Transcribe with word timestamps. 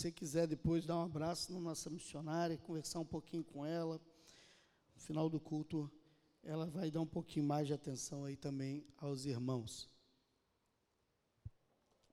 você 0.00 0.10
quiser 0.10 0.46
depois 0.46 0.86
dar 0.86 0.96
um 0.96 1.02
abraço 1.02 1.52
na 1.52 1.60
nossa 1.60 1.90
missionária, 1.90 2.56
conversar 2.56 3.00
um 3.00 3.04
pouquinho 3.04 3.44
com 3.44 3.66
ela, 3.66 4.00
no 4.94 5.00
final 5.02 5.28
do 5.28 5.38
culto, 5.38 5.92
ela 6.42 6.64
vai 6.64 6.90
dar 6.90 7.02
um 7.02 7.06
pouquinho 7.06 7.44
mais 7.44 7.66
de 7.66 7.74
atenção 7.74 8.24
aí 8.24 8.34
também 8.34 8.82
aos 8.96 9.26
irmãos. 9.26 9.90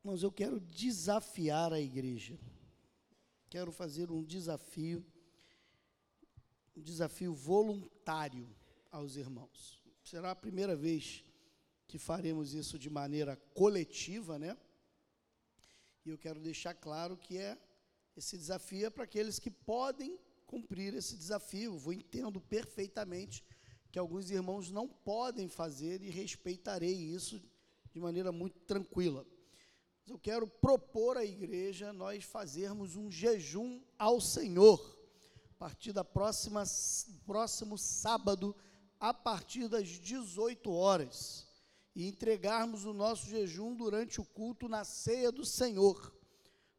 Mas 0.03 0.21
eu 0.21 0.29
quero 0.29 0.59
desafiar 0.59 1.71
a 1.71 1.79
igreja. 1.79 2.37
Quero 3.49 3.71
fazer 3.71 4.11
um 4.11 4.21
desafio, 4.21 5.05
um 6.75 6.81
desafio 6.81 7.33
voluntário 7.33 8.53
aos 8.91 9.15
irmãos. 9.15 9.81
Será 10.03 10.31
a 10.31 10.35
primeira 10.35 10.75
vez 10.75 11.23
que 11.87 11.97
faremos 11.97 12.53
isso 12.53 12.77
de 12.77 12.89
maneira 12.89 13.37
coletiva, 13.53 14.37
né? 14.37 14.57
E 16.05 16.09
eu 16.09 16.17
quero 16.17 16.41
deixar 16.41 16.73
claro 16.73 17.15
que 17.15 17.37
é 17.37 17.57
esse 18.19 18.37
desafio 18.37 18.87
é 18.87 18.89
para 18.89 19.03
aqueles 19.03 19.37
que 19.37 19.51
podem 19.51 20.17
cumprir 20.45 20.93
esse 20.95 21.15
desafio. 21.15 21.79
Eu 21.85 21.93
entendo 21.93 22.41
perfeitamente 22.41 23.43
que 23.91 23.99
alguns 23.99 24.31
irmãos 24.31 24.71
não 24.71 24.87
podem 24.87 25.47
fazer 25.47 26.01
e 26.01 26.09
respeitarei 26.09 26.93
isso 26.93 27.41
de 27.91 27.99
maneira 27.99 28.31
muito 28.31 28.59
tranquila. 28.61 29.25
Mas 30.01 30.09
eu 30.09 30.17
quero 30.17 30.47
propor 30.47 31.17
à 31.17 31.23
igreja 31.23 31.93
nós 31.93 32.23
fazermos 32.23 32.95
um 32.95 33.11
jejum 33.11 33.81
ao 33.99 34.19
Senhor 34.19 34.97
a 35.51 35.53
partir 35.59 35.91
da 35.91 36.03
próxima 36.03 36.63
próximo 37.25 37.77
sábado 37.77 38.55
a 38.99 39.13
partir 39.13 39.67
das 39.67 39.87
18 39.87 40.71
horas 40.71 41.47
e 41.95 42.07
entregarmos 42.07 42.85
o 42.85 42.93
nosso 42.93 43.27
jejum 43.27 43.75
durante 43.75 44.19
o 44.19 44.25
culto 44.25 44.67
na 44.67 44.83
ceia 44.83 45.31
do 45.31 45.45
Senhor. 45.45 46.13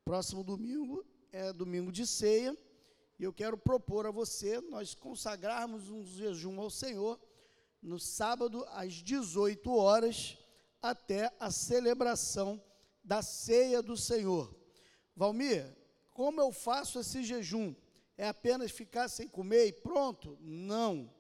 Próximo 0.05 0.43
domingo 0.43 1.05
é 1.33 1.53
domingo 1.53 1.93
de 1.93 2.07
ceia, 2.07 2.57
e 3.19 3.25
eu 3.25 3.33
quero 3.33 3.59
propor 3.59 4.07
a 4.07 4.11
você 4.11 4.61
nós 4.61 4.95
consagrarmos 4.95 5.91
um 5.91 6.05
jejum 6.05 6.61
ao 6.61 6.71
Senhor 6.71 7.21
no 7.83 7.99
sábado 7.99 8.65
às 8.71 8.95
18 8.95 9.71
horas 9.75 10.39
até 10.81 11.33
a 11.39 11.51
celebração 11.51 12.63
da 13.03 13.23
ceia 13.23 13.83
do 13.83 13.97
Senhor. 13.97 14.55
Valmir, 15.15 15.77
como 16.13 16.41
eu 16.41 16.53
faço 16.53 16.99
esse 17.01 17.23
jejum? 17.23 17.75
É 18.17 18.29
apenas 18.29 18.71
ficar 18.71 19.09
sem 19.09 19.29
comer 19.29 19.67
e 19.67 19.73
pronto? 19.73 20.37
Não. 20.41 21.13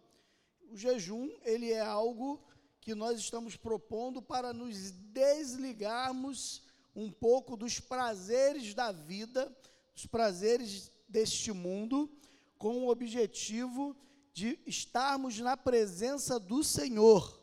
O 0.70 0.76
jejum, 0.76 1.30
ele 1.42 1.72
é 1.72 1.80
algo 1.80 2.42
que 2.80 2.94
nós 2.94 3.18
estamos 3.18 3.56
propondo 3.56 4.20
para 4.20 4.52
nos 4.52 4.90
desligarmos 4.90 6.62
um 6.94 7.10
pouco 7.10 7.56
dos 7.56 7.78
prazeres 7.78 8.74
da 8.74 8.90
vida, 8.90 9.54
os 9.98 10.06
prazeres 10.06 10.92
deste 11.08 11.50
mundo, 11.50 12.08
com 12.56 12.84
o 12.84 12.88
objetivo 12.88 13.96
de 14.32 14.56
estarmos 14.64 15.40
na 15.40 15.56
presença 15.56 16.38
do 16.38 16.62
Senhor. 16.62 17.42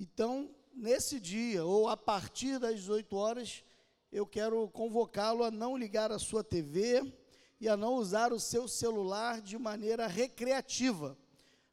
Então, 0.00 0.50
nesse 0.74 1.20
dia, 1.20 1.64
ou 1.64 1.88
a 1.88 1.96
partir 1.96 2.58
das 2.58 2.80
18 2.80 3.16
horas, 3.16 3.62
eu 4.10 4.26
quero 4.26 4.68
convocá-lo 4.70 5.44
a 5.44 5.50
não 5.52 5.76
ligar 5.76 6.10
a 6.10 6.18
sua 6.18 6.42
TV 6.42 7.14
e 7.60 7.68
a 7.68 7.76
não 7.76 7.94
usar 7.94 8.32
o 8.32 8.40
seu 8.40 8.66
celular 8.66 9.40
de 9.40 9.56
maneira 9.56 10.08
recreativa. 10.08 11.16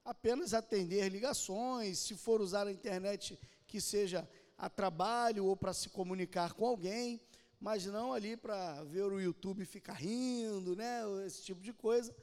Apenas 0.06 0.54
atender 0.54 1.10
ligações, 1.10 1.98
se 1.98 2.16
for 2.16 2.40
usar 2.40 2.68
a 2.68 2.72
internet 2.72 3.40
que 3.66 3.82
seja 3.82 4.30
a 4.56 4.70
trabalho 4.70 5.48
ou 5.48 5.58
para 5.58 5.74
se 5.74 5.90
comunicar 5.90 6.54
com 6.54 6.68
alguém, 6.68 7.20
mas 7.62 7.86
não 7.86 8.12
ali 8.12 8.36
para 8.36 8.84
ver 8.86 9.04
o 9.04 9.22
YouTube 9.22 9.64
ficar 9.66 9.94
rindo, 9.94 10.76
né, 10.76 11.04
esse 11.28 11.44
tipo 11.44 11.62
de 11.62 11.72
coisa, 11.72 12.14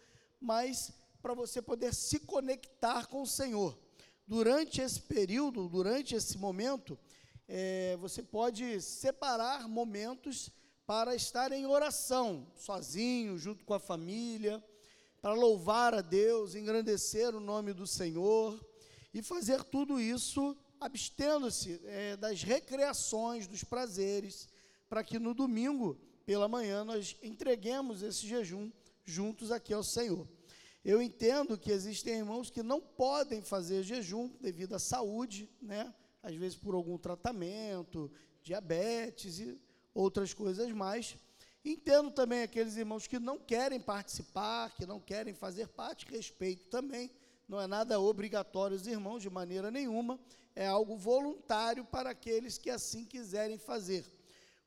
mas 0.41 0.92
para 1.22 1.33
você 1.33 1.62
poder 1.62 1.94
se 1.94 2.19
conectar 2.19 3.06
com 3.06 3.22
o 3.22 3.27
Senhor. 3.27 3.78
Durante 4.27 4.81
esse 4.81 5.00
período, 5.00 5.69
durante 5.69 6.16
esse 6.16 6.37
momento, 6.37 6.98
é, 7.47 7.97
você 7.98 8.21
pode 8.21 8.82
separar 8.82 9.69
momentos 9.69 10.50
para 10.84 11.15
estar 11.15 11.53
em 11.53 11.66
oração, 11.66 12.50
sozinho, 12.56 13.38
junto 13.38 13.65
com 13.65 13.75
a 13.75 13.78
família, 13.78 14.62
para 15.22 15.34
louvar 15.34 15.94
a 15.94 16.00
Deus, 16.00 16.56
engrandecer 16.56 17.34
o 17.34 17.41
nome 17.41 17.72
do 17.72 17.87
Senhor 17.87 18.59
e 19.15 19.22
fazer 19.22 19.62
tudo 19.65 20.00
isso 20.00 20.56
abstendo-se 20.81 21.81
é, 21.84 22.16
das 22.16 22.43
recreações, 22.43 23.47
dos 23.47 23.62
prazeres 23.62 24.48
para 24.88 25.04
que 25.04 25.19
no 25.19 25.34
domingo, 25.34 25.99
pela 26.25 26.49
manhã, 26.49 26.84
nós 26.84 27.16
entreguemos 27.22 28.03
esse 28.03 28.26
jejum 28.26 28.71
juntos 29.04 29.53
aqui 29.53 29.72
ao 29.72 29.82
Senhor. 29.82 30.26
Eu 30.84 31.03
entendo 31.03 31.59
que 31.59 31.71
existem 31.71 32.19
irmãos 32.19 32.50
que 32.50 32.62
não 32.62 32.81
podem 32.81 33.43
fazer 33.43 33.82
jejum 33.82 34.31
devido 34.41 34.75
à 34.75 34.78
saúde, 34.78 35.50
né? 35.60 35.93
Às 36.22 36.34
vezes 36.34 36.56
por 36.56 36.75
algum 36.75 36.97
tratamento, 36.97 38.10
diabetes 38.43 39.38
e 39.38 39.60
outras 39.94 40.32
coisas 40.32 40.71
mais. 40.72 41.16
Entendo 41.65 42.10
também 42.10 42.43
aqueles 42.43 42.77
irmãos 42.77 43.06
que 43.06 43.19
não 43.19 43.38
querem 43.38 43.81
participar, 43.81 44.75
que 44.75 44.87
não 44.87 45.00
querem 45.00 45.34
fazer 45.34 45.69
parte, 45.69 46.06
respeito 46.06 46.69
também. 46.69 47.10
Não 47.48 47.60
é 47.60 47.66
nada 47.66 47.98
obrigatório 48.00 48.77
os 48.77 48.87
irmãos 48.87 49.22
de 49.22 49.31
maneira 49.31 49.71
nenhuma, 49.71 50.19
é 50.54 50.66
algo 50.66 50.97
voluntário 50.97 51.84
para 51.84 52.10
aqueles 52.10 52.59
que 52.59 52.71
assim 52.71 53.04
quiserem 53.04 53.59
fazer. 53.59 54.04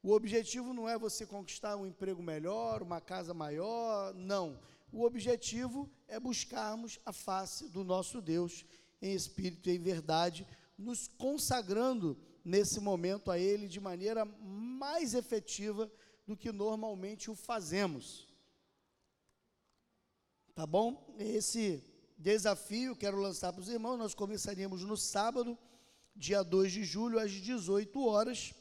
O 0.04 0.14
objetivo 0.14 0.74
não 0.74 0.90
é 0.90 0.98
você 0.98 1.28
conquistar 1.28 1.76
um 1.76 1.86
emprego 1.86 2.24
melhor, 2.24 2.82
uma 2.82 3.00
casa 3.00 3.34
maior, 3.34 4.14
não. 4.16 4.60
O 4.92 5.04
objetivo 5.04 5.88
é 6.08 6.20
buscarmos 6.20 7.00
a 7.06 7.14
face 7.14 7.70
do 7.70 7.84
nosso 7.84 8.20
Deus 8.20 8.66
em 9.00 9.14
espírito 9.14 9.70
e 9.70 9.76
em 9.76 9.80
verdade, 9.80 10.46
nos 10.78 11.08
consagrando 11.08 12.18
nesse 12.44 12.80
momento 12.80 13.30
a 13.30 13.38
Ele 13.38 13.68
de 13.68 13.80
maneira 13.80 14.26
mais 14.26 15.14
efetiva 15.14 15.92
do 16.26 16.36
que 16.36 16.52
normalmente 16.52 17.30
o 17.30 17.36
fazemos. 17.36 18.28
Tá 20.56 20.66
bom? 20.66 21.16
Esse 21.20 21.84
desafio 22.18 22.96
quero 22.96 23.20
lançar 23.20 23.54
para 23.54 23.62
os 23.62 23.70
irmãos. 23.70 23.98
Nós 23.98 24.16
começaríamos 24.16 24.84
no 24.84 24.98
sábado, 24.98 25.58
dia 26.16 26.44
2 26.44 26.72
de 26.72 26.84
julho, 26.84 27.20
às 27.20 27.32
18 27.32 28.04
horas 28.04 28.54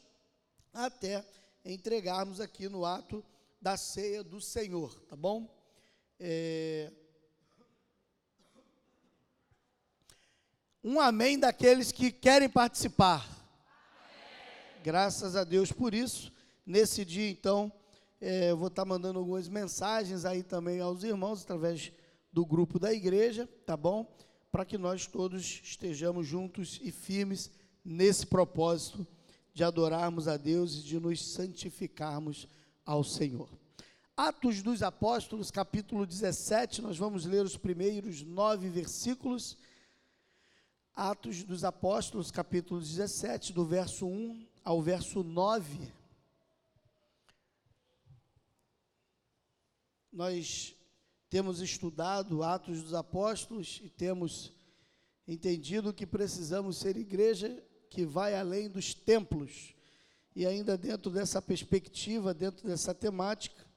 até 0.73 1.25
entregarmos 1.65 2.39
aqui 2.39 2.67
no 2.67 2.85
ato 2.85 3.23
da 3.61 3.77
ceia 3.77 4.23
do 4.23 4.41
Senhor, 4.41 4.99
tá 5.01 5.15
bom? 5.15 5.47
É... 6.19 6.91
Um 10.83 10.99
amém 10.99 11.37
daqueles 11.37 11.91
que 11.91 12.11
querem 12.11 12.49
participar. 12.49 13.23
Amém. 13.23 14.81
Graças 14.83 15.35
a 15.35 15.43
Deus 15.43 15.71
por 15.71 15.93
isso. 15.93 16.31
Nesse 16.65 17.05
dia, 17.05 17.29
então, 17.29 17.71
é, 18.19 18.49
eu 18.49 18.57
vou 18.57 18.67
estar 18.67 18.85
mandando 18.85 19.19
algumas 19.19 19.47
mensagens 19.47 20.25
aí 20.25 20.41
também 20.41 20.79
aos 20.79 21.03
irmãos, 21.03 21.43
através 21.43 21.91
do 22.33 22.45
grupo 22.45 22.79
da 22.79 22.91
igreja, 22.91 23.47
tá 23.65 23.77
bom? 23.77 24.11
Para 24.51 24.65
que 24.65 24.77
nós 24.77 25.05
todos 25.05 25.61
estejamos 25.63 26.25
juntos 26.25 26.79
e 26.81 26.91
firmes 26.91 27.51
nesse 27.83 28.25
propósito 28.25 29.05
de 29.53 29.63
adorarmos 29.63 30.27
a 30.27 30.37
Deus 30.37 30.75
e 30.75 30.83
de 30.83 30.99
nos 30.99 31.25
santificarmos 31.33 32.47
ao 32.85 33.03
Senhor. 33.03 33.49
Atos 34.15 34.61
dos 34.61 34.83
Apóstolos, 34.83 35.49
capítulo 35.49 36.05
17, 36.05 36.81
nós 36.81 36.97
vamos 36.97 37.25
ler 37.25 37.43
os 37.43 37.57
primeiros 37.57 38.21
nove 38.21 38.69
versículos. 38.69 39.57
Atos 40.93 41.43
dos 41.43 41.63
Apóstolos, 41.63 42.29
capítulo 42.29 42.79
17, 42.79 43.53
do 43.53 43.65
verso 43.65 44.05
1 44.05 44.47
ao 44.63 44.81
verso 44.81 45.23
9. 45.23 45.91
Nós 50.11 50.75
temos 51.29 51.61
estudado 51.61 52.43
Atos 52.43 52.83
dos 52.83 52.93
Apóstolos 52.93 53.79
e 53.83 53.89
temos 53.89 54.51
entendido 55.25 55.93
que 55.93 56.05
precisamos 56.05 56.77
ser 56.77 56.97
igreja 56.97 57.63
que 57.91 58.05
vai 58.05 58.33
além 58.33 58.69
dos 58.69 58.93
templos. 58.93 59.75
E 60.33 60.45
ainda 60.47 60.77
dentro 60.77 61.11
dessa 61.11 61.41
perspectiva, 61.41 62.33
dentro 62.33 62.65
dessa 62.65 62.95
temática, 62.95 63.67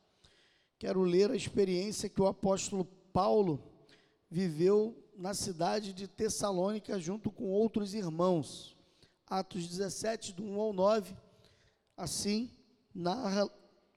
quero 0.79 1.03
ler 1.03 1.33
a 1.33 1.37
experiência 1.37 2.09
que 2.09 2.23
o 2.23 2.27
apóstolo 2.29 2.85
Paulo 3.13 3.61
viveu 4.31 4.97
na 5.17 5.35
cidade 5.35 5.93
de 5.93 6.07
Tessalônica 6.07 6.99
junto 6.99 7.31
com 7.31 7.51
outros 7.51 7.93
irmãos. 7.93 8.77
Atos 9.27 9.67
17, 9.67 10.33
do 10.33 10.45
1 10.45 10.61
ao 10.61 10.73
9, 10.73 11.17
assim 11.97 12.49
narra 12.95 13.51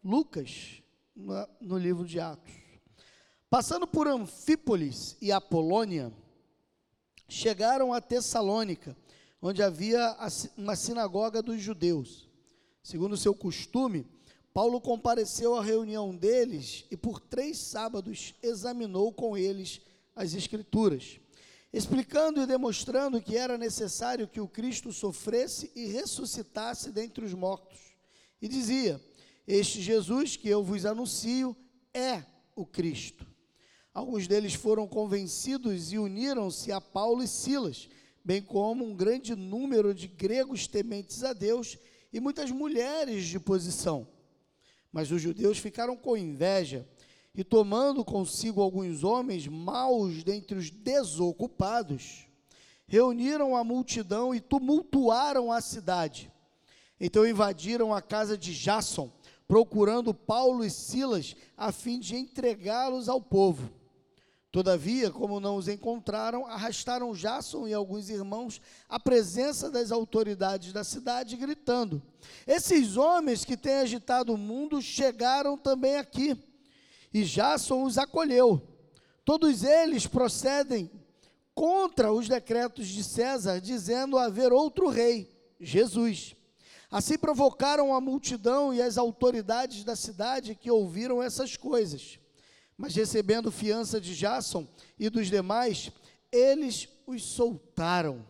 Lucas 0.03 0.81
no 1.61 1.77
livro 1.77 2.05
de 2.05 2.19
Atos. 2.19 2.53
Passando 3.51 3.85
por 3.85 4.07
Anfípolis 4.07 5.15
e 5.21 5.31
Apolônia, 5.31 6.11
chegaram 7.29 7.93
a 7.93 8.01
Tessalônica 8.01 8.97
onde 9.41 9.61
havia 9.61 10.15
uma 10.55 10.75
sinagoga 10.75 11.41
dos 11.41 11.61
judeus. 11.61 12.27
Segundo 12.81 13.17
seu 13.17 13.35
costume, 13.35 14.05
Paulo 14.53 14.81
compareceu 14.81 15.55
à 15.55 15.63
reunião 15.63 16.15
deles 16.15 16.85
e 16.89 16.97
por 16.97 17.19
três 17.19 17.57
sábados 17.57 18.33
examinou 18.41 19.13
com 19.13 19.37
eles 19.37 19.81
as 20.15 20.33
Escrituras, 20.33 21.19
explicando 21.71 22.41
e 22.41 22.47
demonstrando 22.47 23.21
que 23.21 23.37
era 23.37 23.57
necessário 23.57 24.27
que 24.27 24.41
o 24.41 24.47
Cristo 24.47 24.91
sofresse 24.91 25.71
e 25.75 25.85
ressuscitasse 25.85 26.91
dentre 26.91 27.23
os 27.23 27.33
mortos. 27.33 27.77
E 28.41 28.47
dizia: 28.47 28.99
Este 29.47 29.81
Jesus 29.81 30.35
que 30.35 30.49
eu 30.49 30.63
vos 30.63 30.85
anuncio 30.85 31.55
é 31.93 32.23
o 32.55 32.65
Cristo. 32.65 33.27
Alguns 33.93 34.27
deles 34.27 34.53
foram 34.53 34.87
convencidos 34.87 35.91
e 35.91 35.99
uniram-se 35.99 36.71
a 36.71 36.81
Paulo 36.81 37.21
e 37.21 37.27
Silas, 37.27 37.87
bem 38.27 38.41
como 38.41 38.83
um 38.83 38.93
grande 38.93 39.37
número 39.37 39.93
de 39.93 40.05
gregos 40.05 40.67
tementes 40.67 41.23
a 41.23 41.31
Deus 41.31 41.77
e 42.11 42.19
muitas 42.19 42.51
mulheres 42.51 43.25
de 43.25 43.39
posição. 43.39 44.05
Mas 44.91 45.09
os 45.11 45.21
judeus 45.21 45.59
ficaram 45.59 45.95
com 45.95 46.17
inveja 46.17 46.85
e, 47.33 47.41
tomando 47.41 48.03
consigo 48.03 48.61
alguns 48.61 49.01
homens 49.01 49.47
maus 49.47 50.25
dentre 50.25 50.57
os 50.57 50.69
desocupados, 50.69 52.27
reuniram 52.85 53.55
a 53.55 53.63
multidão 53.63 54.35
e 54.35 54.41
tumultuaram 54.41 55.49
a 55.49 55.61
cidade. 55.61 56.29
Então 56.99 57.25
invadiram 57.25 57.93
a 57.93 58.01
casa 58.01 58.37
de 58.37 58.51
Jasson, 58.51 59.09
procurando 59.47 60.13
Paulo 60.13 60.65
e 60.65 60.69
Silas, 60.69 61.33
a 61.55 61.71
fim 61.71 61.97
de 61.97 62.17
entregá-los 62.17 63.07
ao 63.07 63.21
povo. 63.21 63.76
Todavia, 64.57 65.11
como 65.11 65.39
não 65.39 65.55
os 65.55 65.67
encontraram, 65.67 66.47
arrastaram 66.47 67.13
Jasson 67.13 67.67
e 67.67 67.75
alguns 67.75 68.09
irmãos 68.09 68.59
à 68.89 68.99
presença 68.99 69.69
das 69.69 69.91
autoridades 69.91 70.73
da 70.73 70.83
cidade, 70.83 71.37
gritando: 71.37 72.01
Esses 72.47 72.97
homens 72.97 73.45
que 73.45 73.55
têm 73.55 73.75
agitado 73.75 74.33
o 74.33 74.37
mundo 74.37 74.81
chegaram 74.81 75.59
também 75.59 75.97
aqui. 75.97 76.35
E 77.13 77.23
Jasson 77.23 77.83
os 77.83 77.99
acolheu. 77.99 78.59
Todos 79.23 79.63
eles 79.63 80.07
procedem 80.07 80.89
contra 81.53 82.11
os 82.11 82.27
decretos 82.27 82.87
de 82.87 83.03
César, 83.03 83.61
dizendo 83.61 84.17
haver 84.17 84.51
outro 84.51 84.89
rei, 84.89 85.39
Jesus. 85.61 86.35
Assim 86.89 87.15
provocaram 87.15 87.93
a 87.93 88.01
multidão 88.01 88.73
e 88.73 88.81
as 88.81 88.97
autoridades 88.97 89.83
da 89.83 89.95
cidade 89.95 90.55
que 90.55 90.71
ouviram 90.71 91.21
essas 91.21 91.55
coisas. 91.55 92.17
Mas 92.77 92.95
recebendo 92.95 93.51
fiança 93.51 93.99
de 93.99 94.15
Jason 94.15 94.67
e 94.99 95.09
dos 95.09 95.27
demais, 95.27 95.91
eles 96.31 96.87
os 97.07 97.23
soltaram. 97.23 98.23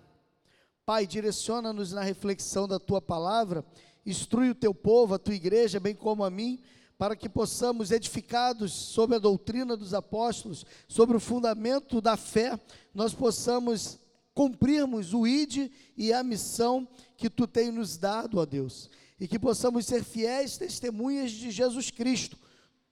Pai, 0.86 1.06
direciona-nos 1.06 1.92
na 1.92 2.02
reflexão 2.02 2.68
da 2.68 2.80
tua 2.80 3.02
palavra, 3.02 3.66
instrui 4.06 4.50
o 4.50 4.56
teu 4.56 4.74
povo, 4.74 5.16
a 5.16 5.20
tua 5.20 5.36
igreja, 5.36 5.82
bem 5.82 5.94
como 5.94 6.24
a 6.24 6.30
mim, 6.30 6.62
para 6.98 7.16
que 7.16 7.28
possamos, 7.28 7.92
edificados 7.92 8.72
sobre 8.72 9.18
a 9.18 9.20
doutrina 9.20 9.76
dos 9.76 9.94
apóstolos, 9.94 10.66
sobre 10.88 11.18
o 11.18 11.20
fundamento 11.20 12.00
da 12.00 12.16
fé, 12.16 12.60
nós 12.94 13.14
possamos 13.14 14.00
cumprirmos 14.34 15.14
o 15.14 15.28
ID 15.28 15.70
e 15.98 16.14
a 16.14 16.24
missão 16.24 16.88
que 17.18 17.30
tu 17.30 17.46
tens 17.46 17.74
nos 17.74 17.98
dado, 17.98 18.40
ó 18.40 18.46
Deus, 18.46 18.90
e 19.20 19.28
que 19.28 19.38
possamos 19.38 19.86
ser 19.86 20.04
fiéis 20.04 20.58
testemunhas 20.58 21.32
de 21.32 21.52
Jesus 21.52 21.92
Cristo, 21.92 22.38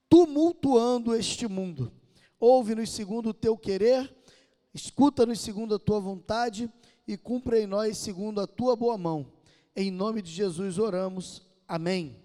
tumultuando 0.09 1.15
este 1.15 1.47
mundo. 1.47 1.91
Ouve-nos 2.39 2.89
segundo 2.91 3.29
o 3.29 3.33
teu 3.33 3.57
querer, 3.57 4.13
escuta-nos 4.73 5.39
segundo 5.39 5.75
a 5.75 5.79
tua 5.79 5.99
vontade 5.99 6.71
e 7.07 7.17
cumpre 7.17 7.61
em 7.61 7.67
nós 7.67 7.97
segundo 7.97 8.41
a 8.41 8.47
tua 8.47 8.75
boa 8.75 8.97
mão. 8.97 9.31
Em 9.75 9.91
nome 9.91 10.21
de 10.21 10.31
Jesus 10.31 10.77
oramos. 10.77 11.41
Amém. 11.67 12.23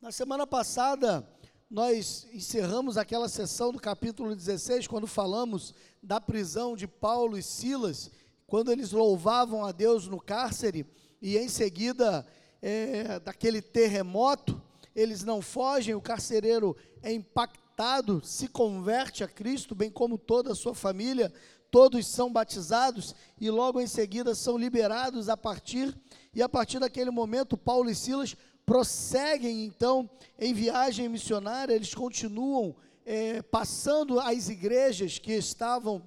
Na 0.00 0.10
semana 0.10 0.46
passada, 0.46 1.28
nós 1.70 2.26
encerramos 2.32 2.96
aquela 2.96 3.28
sessão 3.28 3.70
do 3.70 3.78
capítulo 3.78 4.34
16, 4.34 4.88
quando 4.88 5.06
falamos 5.06 5.74
da 6.02 6.20
prisão 6.20 6.74
de 6.74 6.88
Paulo 6.88 7.38
e 7.38 7.42
Silas, 7.42 8.10
quando 8.46 8.72
eles 8.72 8.90
louvavam 8.90 9.64
a 9.64 9.70
Deus 9.70 10.08
no 10.08 10.20
cárcere, 10.20 10.84
e 11.22 11.36
em 11.36 11.48
seguida 11.48 12.26
é, 12.62 13.18
daquele 13.20 13.62
terremoto, 13.62 14.60
eles 14.94 15.24
não 15.24 15.40
fogem, 15.40 15.94
o 15.94 16.00
carcereiro 16.00 16.76
é 17.02 17.12
impactado, 17.12 18.20
se 18.24 18.48
converte 18.48 19.24
a 19.24 19.28
Cristo, 19.28 19.74
bem 19.74 19.90
como 19.90 20.18
toda 20.18 20.52
a 20.52 20.54
sua 20.54 20.74
família, 20.74 21.32
todos 21.70 22.06
são 22.06 22.32
batizados 22.32 23.14
e 23.40 23.48
logo 23.50 23.80
em 23.80 23.86
seguida 23.86 24.34
são 24.34 24.58
liberados 24.58 25.28
a 25.28 25.36
partir, 25.36 25.96
e 26.34 26.42
a 26.42 26.48
partir 26.48 26.78
daquele 26.78 27.10
momento, 27.10 27.56
Paulo 27.56 27.88
e 27.88 27.94
Silas 27.94 28.36
prosseguem 28.66 29.64
então 29.64 30.08
em 30.38 30.52
viagem 30.52 31.08
missionária, 31.08 31.74
eles 31.74 31.94
continuam 31.94 32.76
é, 33.04 33.42
passando 33.42 34.20
as 34.20 34.48
igrejas 34.48 35.18
que 35.18 35.32
estavam 35.32 36.02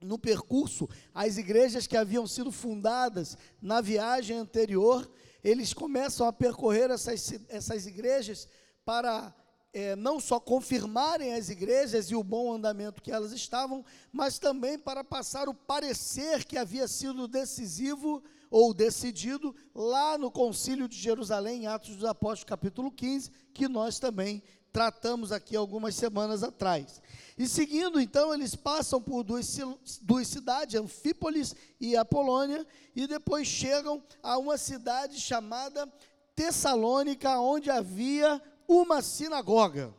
no 0.00 0.18
percurso, 0.18 0.88
as 1.14 1.38
igrejas 1.38 1.86
que 1.86 1.96
haviam 1.96 2.26
sido 2.26 2.52
fundadas 2.52 3.36
na 3.60 3.80
viagem 3.80 4.36
anterior, 4.36 5.10
eles 5.46 5.72
começam 5.72 6.26
a 6.26 6.32
percorrer 6.32 6.90
essas, 6.90 7.32
essas 7.48 7.86
igrejas 7.86 8.48
para 8.84 9.32
é, 9.72 9.94
não 9.94 10.18
só 10.18 10.40
confirmarem 10.40 11.34
as 11.34 11.48
igrejas 11.50 12.10
e 12.10 12.16
o 12.16 12.24
bom 12.24 12.52
andamento 12.52 13.00
que 13.00 13.12
elas 13.12 13.30
estavam, 13.30 13.84
mas 14.10 14.40
também 14.40 14.76
para 14.76 15.04
passar 15.04 15.48
o 15.48 15.54
parecer 15.54 16.44
que 16.44 16.58
havia 16.58 16.88
sido 16.88 17.28
decisivo 17.28 18.24
ou 18.50 18.74
decidido 18.74 19.54
lá 19.72 20.18
no 20.18 20.32
Concílio 20.32 20.88
de 20.88 20.96
Jerusalém, 20.96 21.62
em 21.62 21.66
Atos 21.68 21.94
dos 21.94 22.04
Apóstolos, 22.04 22.44
capítulo 22.44 22.90
15, 22.90 23.30
que 23.54 23.68
nós 23.68 24.00
também 24.00 24.42
tratamos 24.76 25.32
aqui 25.32 25.56
algumas 25.56 25.94
semanas 25.94 26.42
atrás. 26.42 27.00
E 27.38 27.48
seguindo, 27.48 27.98
então, 27.98 28.34
eles 28.34 28.54
passam 28.54 29.00
por 29.00 29.24
duas, 29.24 29.56
duas 30.02 30.28
cidades, 30.28 30.78
Anfípolis 30.78 31.56
e 31.80 31.96
Apolônia, 31.96 32.66
e 32.94 33.06
depois 33.06 33.48
chegam 33.48 34.02
a 34.22 34.36
uma 34.36 34.58
cidade 34.58 35.18
chamada 35.18 35.90
Tessalônica, 36.34 37.40
onde 37.40 37.70
havia 37.70 38.38
uma 38.68 39.00
sinagoga. 39.00 39.94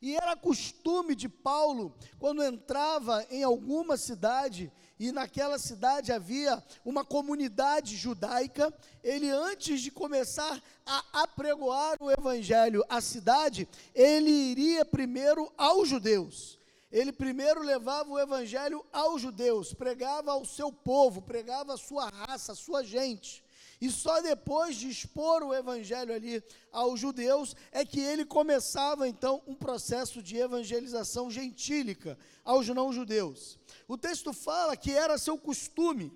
E 0.00 0.14
era 0.14 0.36
costume 0.36 1.16
de 1.16 1.28
Paulo, 1.28 1.92
quando 2.20 2.44
entrava 2.44 3.26
em 3.32 3.42
alguma 3.42 3.96
cidade, 3.96 4.70
e 4.98 5.10
naquela 5.12 5.58
cidade 5.58 6.12
havia 6.12 6.62
uma 6.84 7.04
comunidade 7.04 7.96
judaica, 7.96 8.72
ele 9.02 9.28
antes 9.30 9.80
de 9.80 9.90
começar 9.90 10.62
a 10.86 11.22
apregoar 11.22 11.96
o 12.00 12.10
evangelho 12.10 12.84
à 12.88 13.00
cidade, 13.00 13.68
ele 13.94 14.30
iria 14.30 14.84
primeiro 14.84 15.52
aos 15.56 15.88
judeus 15.88 16.58
ele 16.94 17.10
primeiro 17.10 17.60
levava 17.60 18.08
o 18.08 18.20
evangelho 18.20 18.86
aos 18.92 19.20
judeus, 19.20 19.74
pregava 19.74 20.30
ao 20.30 20.44
seu 20.44 20.70
povo, 20.70 21.20
pregava 21.20 21.74
a 21.74 21.76
sua 21.76 22.08
raça, 22.08 22.52
a 22.52 22.54
sua 22.54 22.84
gente. 22.84 23.42
E 23.80 23.90
só 23.90 24.22
depois 24.22 24.76
de 24.76 24.88
expor 24.88 25.42
o 25.42 25.52
evangelho 25.52 26.14
ali 26.14 26.40
aos 26.70 27.00
judeus 27.00 27.56
é 27.72 27.84
que 27.84 27.98
ele 27.98 28.24
começava 28.24 29.08
então 29.08 29.42
um 29.44 29.56
processo 29.56 30.22
de 30.22 30.36
evangelização 30.36 31.28
gentílica 31.28 32.16
aos 32.44 32.68
não-judeus. 32.68 33.58
O 33.86 33.98
texto 33.98 34.32
fala 34.32 34.76
que 34.76 34.92
era 34.92 35.18
seu 35.18 35.38
costume, 35.38 36.12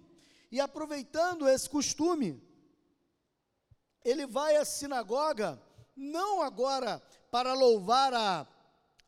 e 0.50 0.60
aproveitando 0.60 1.48
esse 1.48 1.68
costume, 1.68 2.42
ele 4.04 4.26
vai 4.26 4.56
à 4.56 4.64
sinagoga, 4.64 5.60
não 5.94 6.42
agora 6.42 7.02
para 7.30 7.52
louvar 7.52 8.14
a 8.14 8.46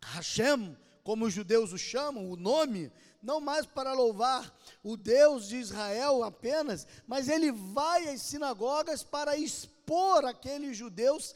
Hashem, 0.03 0.77
como 1.03 1.25
os 1.25 1.33
judeus 1.33 1.73
o 1.73 1.79
chamam, 1.79 2.31
o 2.31 2.37
nome, 2.37 2.93
não 3.23 3.41
mais 3.41 3.67
para 3.67 3.93
louvar 3.93 4.55
o 4.83 4.97
Deus 4.97 5.49
de 5.49 5.57
Israel 5.57 6.23
apenas, 6.23 6.87
mas 7.07 7.29
ele 7.29 7.51
vai 7.53 8.09
às 8.09 8.23
sinagogas 8.23 9.03
para 9.03 9.37
expor 9.37 10.25
àqueles 10.25 10.77
judeus 10.77 11.35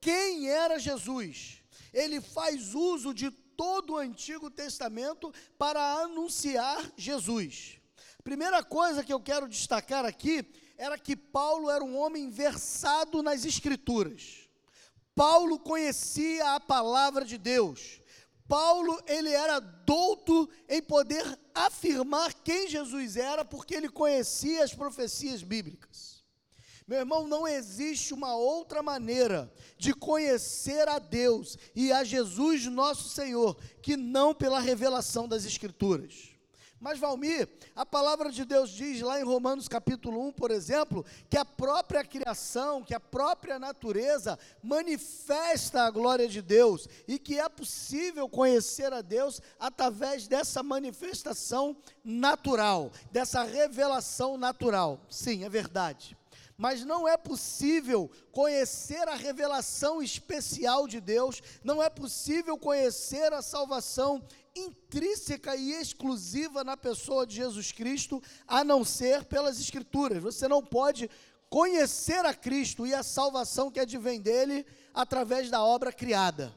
quem 0.00 0.48
era 0.48 0.78
Jesus. 0.78 1.62
Ele 1.92 2.20
faz 2.20 2.74
uso 2.74 3.14
de 3.14 3.30
todo 3.56 3.94
o 3.94 3.98
Antigo 3.98 4.50
Testamento 4.50 5.32
para 5.58 5.80
anunciar 6.02 6.92
Jesus. 6.96 7.78
Primeira 8.22 8.62
coisa 8.62 9.04
que 9.04 9.12
eu 9.12 9.20
quero 9.20 9.48
destacar 9.48 10.04
aqui 10.04 10.46
era 10.76 10.98
que 10.98 11.14
Paulo 11.14 11.70
era 11.70 11.84
um 11.84 11.96
homem 11.96 12.30
versado 12.30 13.22
nas 13.22 13.44
Escrituras. 13.44 14.48
Paulo 15.14 15.58
conhecia 15.58 16.54
a 16.54 16.60
palavra 16.60 17.24
de 17.24 17.38
Deus. 17.38 18.00
Paulo, 18.48 19.00
ele 19.06 19.30
era 19.30 19.58
douto 19.58 20.48
em 20.68 20.82
poder 20.82 21.38
afirmar 21.54 22.34
quem 22.34 22.68
Jesus 22.68 23.16
era, 23.16 23.44
porque 23.44 23.74
ele 23.74 23.88
conhecia 23.88 24.64
as 24.64 24.74
profecias 24.74 25.42
bíblicas. 25.42 26.13
Meu 26.86 26.98
irmão, 26.98 27.26
não 27.26 27.48
existe 27.48 28.12
uma 28.12 28.36
outra 28.36 28.82
maneira 28.82 29.50
de 29.78 29.94
conhecer 29.94 30.86
a 30.86 30.98
Deus 30.98 31.56
e 31.74 31.90
a 31.90 32.04
Jesus 32.04 32.66
nosso 32.66 33.08
Senhor 33.08 33.56
que 33.80 33.96
não 33.96 34.34
pela 34.34 34.60
revelação 34.60 35.26
das 35.26 35.46
Escrituras. 35.46 36.34
Mas, 36.78 36.98
Valmir, 36.98 37.48
a 37.74 37.86
palavra 37.86 38.30
de 38.30 38.44
Deus 38.44 38.68
diz 38.68 39.00
lá 39.00 39.18
em 39.18 39.24
Romanos 39.24 39.66
capítulo 39.66 40.20
1, 40.28 40.32
por 40.32 40.50
exemplo, 40.50 41.02
que 41.30 41.38
a 41.38 41.44
própria 41.44 42.04
criação, 42.04 42.82
que 42.82 42.92
a 42.92 43.00
própria 43.00 43.58
natureza 43.58 44.38
manifesta 44.62 45.84
a 45.84 45.90
glória 45.90 46.28
de 46.28 46.42
Deus 46.42 46.86
e 47.08 47.18
que 47.18 47.40
é 47.40 47.48
possível 47.48 48.28
conhecer 48.28 48.92
a 48.92 49.00
Deus 49.00 49.40
através 49.58 50.28
dessa 50.28 50.62
manifestação 50.62 51.74
natural, 52.04 52.92
dessa 53.10 53.42
revelação 53.42 54.36
natural. 54.36 55.00
Sim, 55.08 55.44
é 55.44 55.48
verdade 55.48 56.14
mas 56.56 56.84
não 56.84 57.06
é 57.08 57.16
possível 57.16 58.10
conhecer 58.30 59.08
a 59.08 59.14
revelação 59.14 60.02
especial 60.02 60.86
de 60.86 61.00
Deus, 61.00 61.42
não 61.62 61.82
é 61.82 61.90
possível 61.90 62.56
conhecer 62.56 63.32
a 63.32 63.42
salvação 63.42 64.22
intrínseca 64.54 65.56
e 65.56 65.72
exclusiva 65.72 66.62
na 66.62 66.76
pessoa 66.76 67.26
de 67.26 67.34
Jesus 67.34 67.72
Cristo, 67.72 68.22
a 68.46 68.62
não 68.62 68.84
ser 68.84 69.24
pelas 69.24 69.60
Escrituras. 69.60 70.22
Você 70.22 70.46
não 70.46 70.62
pode 70.62 71.10
conhecer 71.50 72.24
a 72.24 72.32
Cristo 72.32 72.86
e 72.86 72.94
a 72.94 73.02
salvação 73.02 73.70
que 73.70 73.80
advém 73.80 74.20
dele 74.20 74.64
através 74.92 75.50
da 75.50 75.62
obra 75.62 75.92
criada. 75.92 76.54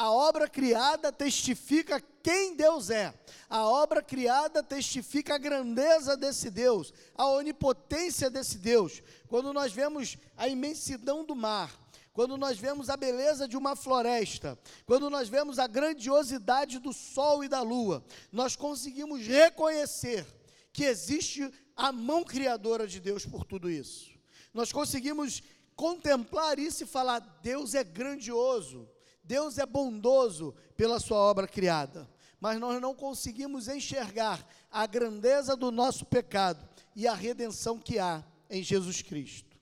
A 0.00 0.10
obra 0.10 0.48
criada 0.48 1.12
testifica 1.12 2.02
quem 2.22 2.56
Deus 2.56 2.88
é. 2.88 3.12
A 3.50 3.66
obra 3.68 4.00
criada 4.00 4.62
testifica 4.62 5.34
a 5.34 5.38
grandeza 5.38 6.16
desse 6.16 6.50
Deus, 6.50 6.90
a 7.14 7.26
onipotência 7.26 8.30
desse 8.30 8.56
Deus. 8.56 9.02
Quando 9.28 9.52
nós 9.52 9.74
vemos 9.74 10.16
a 10.38 10.48
imensidão 10.48 11.22
do 11.22 11.36
mar, 11.36 11.78
quando 12.14 12.38
nós 12.38 12.56
vemos 12.56 12.88
a 12.88 12.96
beleza 12.96 13.46
de 13.46 13.58
uma 13.58 13.76
floresta, 13.76 14.58
quando 14.86 15.10
nós 15.10 15.28
vemos 15.28 15.58
a 15.58 15.66
grandiosidade 15.66 16.78
do 16.78 16.94
sol 16.94 17.44
e 17.44 17.48
da 17.48 17.60
lua, 17.60 18.02
nós 18.32 18.56
conseguimos 18.56 19.26
reconhecer 19.26 20.26
que 20.72 20.84
existe 20.84 21.52
a 21.76 21.92
mão 21.92 22.24
criadora 22.24 22.86
de 22.86 23.00
Deus 23.00 23.26
por 23.26 23.44
tudo 23.44 23.68
isso. 23.68 24.10
Nós 24.54 24.72
conseguimos 24.72 25.42
contemplar 25.76 26.58
isso 26.58 26.84
e 26.84 26.86
falar: 26.86 27.18
Deus 27.42 27.74
é 27.74 27.84
grandioso, 27.84 28.88
Deus 29.30 29.58
é 29.58 29.64
bondoso 29.64 30.52
pela 30.76 30.98
sua 30.98 31.18
obra 31.18 31.46
criada, 31.46 32.10
mas 32.40 32.58
nós 32.58 32.82
não 32.82 32.92
conseguimos 32.92 33.68
enxergar 33.68 34.44
a 34.68 34.84
grandeza 34.88 35.54
do 35.54 35.70
nosso 35.70 36.04
pecado 36.04 36.68
e 36.96 37.06
a 37.06 37.14
redenção 37.14 37.78
que 37.78 38.00
há 38.00 38.24
em 38.50 38.60
Jesus 38.60 39.02
Cristo. 39.02 39.56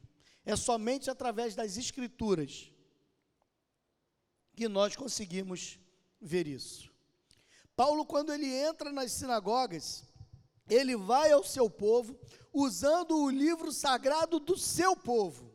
É 0.46 0.56
somente 0.56 1.10
através 1.10 1.54
das 1.54 1.76
Escrituras 1.76 2.72
que 4.56 4.66
nós 4.68 4.96
conseguimos 4.96 5.78
ver 6.18 6.46
isso. 6.46 6.90
Paulo, 7.76 8.06
quando 8.06 8.32
ele 8.32 8.50
entra 8.50 8.90
nas 8.90 9.12
sinagogas, 9.12 10.02
ele 10.66 10.96
vai 10.96 11.30
ao 11.30 11.44
seu 11.44 11.68
povo 11.68 12.18
usando 12.54 13.18
o 13.18 13.28
livro 13.28 13.70
sagrado 13.70 14.40
do 14.40 14.56
seu 14.56 14.96
povo 14.96 15.48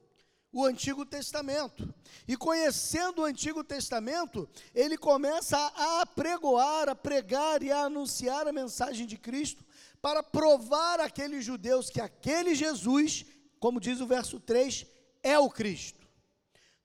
o 0.54 0.64
Antigo 0.64 1.04
Testamento. 1.04 1.92
E 2.28 2.38
conhecendo 2.38 3.24
o 3.24 3.26
Antigo 3.26 3.64
Testamento, 3.64 4.48
ele 4.74 4.96
começa 4.96 5.58
a 5.58 6.02
apregoar, 6.02 6.88
a 6.88 6.96
pregar 6.96 7.64
e 7.64 7.72
a 7.72 7.86
anunciar 7.86 8.48
a 8.48 8.54
mensagem 8.54 9.08
de 9.08 9.18
Cristo 9.18 9.66
para 10.00 10.22
provar 10.22 11.00
àqueles 11.00 11.44
judeus 11.44 11.90
que 11.90 12.00
aquele 12.00 12.54
Jesus, 12.54 13.26
como 13.60 13.80
diz 13.80 14.00
o 14.00 14.06
verso 14.06 14.40
3, 14.40 14.86
é 15.24 15.40
o 15.40 15.50
Cristo. 15.50 16.08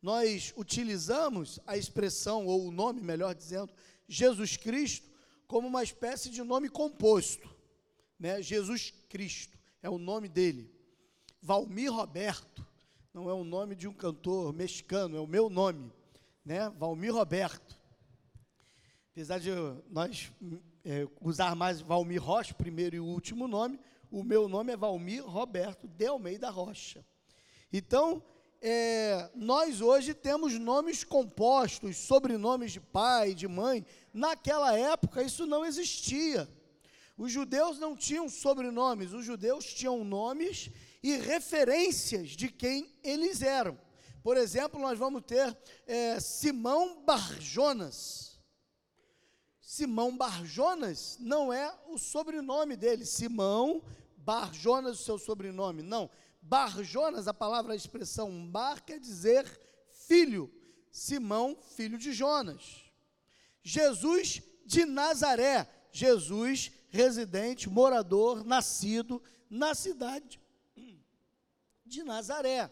Nós 0.01 0.55
utilizamos 0.57 1.61
a 1.67 1.77
expressão, 1.77 2.47
ou 2.47 2.67
o 2.67 2.73
nome, 2.73 3.03
melhor 3.03 3.35
dizendo, 3.35 3.73
Jesus 4.09 4.57
Cristo, 4.57 5.07
como 5.47 5.69
uma 5.69 5.83
espécie 5.83 6.31
de 6.31 6.43
nome 6.43 6.71
composto. 6.71 7.49
Né? 8.19 8.41
Jesus 8.41 8.95
Cristo 9.09 9.59
é 9.83 9.91
o 9.91 9.99
nome 9.99 10.29
dele. 10.29 10.73
Valmir 11.43 11.93
Roberto 11.93 12.68
não 13.13 13.29
é 13.29 13.33
o 13.33 13.45
nome 13.45 13.75
de 13.75 13.89
um 13.89 13.93
cantor 13.93 14.53
mexicano, 14.53 15.17
é 15.17 15.21
o 15.21 15.27
meu 15.27 15.49
nome, 15.49 15.93
né? 16.45 16.71
Valmir 16.71 17.13
Roberto. 17.13 17.79
Apesar 19.13 19.39
de 19.39 19.51
nós 19.91 20.33
é, 20.85 21.07
usar 21.21 21.55
mais 21.55 21.81
Valmir 21.81 22.23
Rocha, 22.23 22.55
primeiro 22.55 22.97
e 22.97 23.01
último 23.01 23.49
nome, 23.49 23.81
o 24.11 24.23
meu 24.23 24.49
nome 24.49 24.73
é 24.73 24.77
Valmir 24.77 25.25
Roberto 25.25 25.87
de 25.87 26.07
Almeida 26.07 26.49
Rocha. 26.51 27.05
Então, 27.73 28.23
é, 28.61 29.31
nós 29.35 29.81
hoje 29.81 30.15
temos 30.15 30.59
nomes 30.59 31.05
compostos, 31.05 31.97
sobrenomes 31.97 32.73
de 32.73 32.81
pai, 32.81 33.35
de 33.35 33.47
mãe. 33.47 33.85
Naquela 34.13 34.77
época, 34.77 35.23
isso 35.23 35.47
não 35.47 35.65
existia. 35.65 36.49
Os 37.17 37.33
judeus 37.33 37.79
não 37.79 37.97
tinham 37.97 38.29
sobrenomes, 38.29 39.13
os 39.13 39.25
judeus 39.25 39.65
tinham 39.65 40.05
nomes 40.05 40.71
e 41.03 41.17
referências 41.17 42.31
de 42.31 42.49
quem 42.49 42.95
eles 43.03 43.43
eram. 43.43 43.79
Por 44.23 44.37
exemplo, 44.37 44.81
nós 44.81 44.99
vamos 44.99 45.23
ter 45.25 45.57
é, 45.87 46.19
Simão 46.21 47.03
Barjonas. 47.05 48.39
Simão 49.61 50.17
Barjonas 50.17 51.17
não 51.21 51.53
é 51.53 51.73
o 51.87 51.99
sobrenome 51.99 52.77
dele. 52.77 53.07
Simão 53.07 53.83
Barjonas, 54.17 55.01
o 55.01 55.05
seu 55.05 55.19
sobrenome. 55.19 55.83
Não. 55.83 56.11
Barjonas, 56.43 57.29
a 57.29 57.35
palavra, 57.35 57.73
a 57.73 57.77
expressão 57.77 58.47
bar 58.47 58.83
quer 58.85 58.99
dizer 58.99 59.47
filho. 60.07 60.53
Simão, 60.91 61.57
filho 61.77 61.97
de 61.97 62.13
Jonas. 62.13 62.85
Jesus 63.63 64.43
de 64.67 64.85
Nazaré. 64.85 65.69
Jesus, 65.93 66.71
residente, 66.91 67.69
morador, 67.69 68.45
nascido 68.45 69.23
na 69.49 69.75
cidade 69.75 70.39
de 71.89 72.05
Nazaré. 72.05 72.71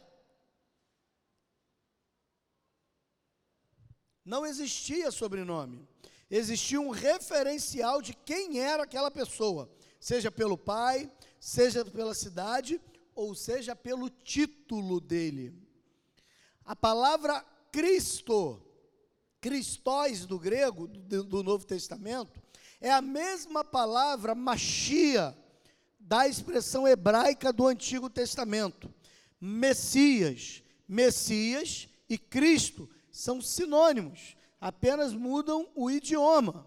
Não 4.24 4.44
existia 4.44 5.10
sobrenome. 5.10 5.88
Existia 6.30 6.80
um 6.80 6.90
referencial 6.90 8.02
de 8.02 8.12
quem 8.12 8.60
era 8.60 8.82
aquela 8.82 9.10
pessoa, 9.10 9.70
seja 10.00 10.30
pelo 10.30 10.58
pai, 10.58 11.10
seja 11.38 11.84
pela 11.84 12.14
cidade, 12.14 12.80
ou 13.14 13.34
seja 13.34 13.76
pelo 13.76 14.10
título 14.10 15.00
dele. 15.00 15.54
A 16.64 16.74
palavra 16.74 17.40
Cristo, 17.70 18.60
Cristóis 19.40 20.26
do 20.26 20.38
grego, 20.38 20.88
do, 20.88 21.22
do 21.22 21.42
Novo 21.44 21.64
Testamento, 21.64 22.42
é 22.80 22.90
a 22.90 23.00
mesma 23.00 23.64
palavra 23.64 24.34
Machia, 24.34 25.36
da 26.00 26.26
expressão 26.26 26.86
hebraica 26.86 27.52
do 27.52 27.66
Antigo 27.66 28.10
Testamento. 28.10 28.92
Messias. 29.40 30.62
Messias 30.88 31.88
e 32.08 32.16
Cristo 32.16 32.88
são 33.10 33.40
sinônimos, 33.40 34.36
apenas 34.60 35.12
mudam 35.12 35.68
o 35.74 35.90
idioma. 35.90 36.66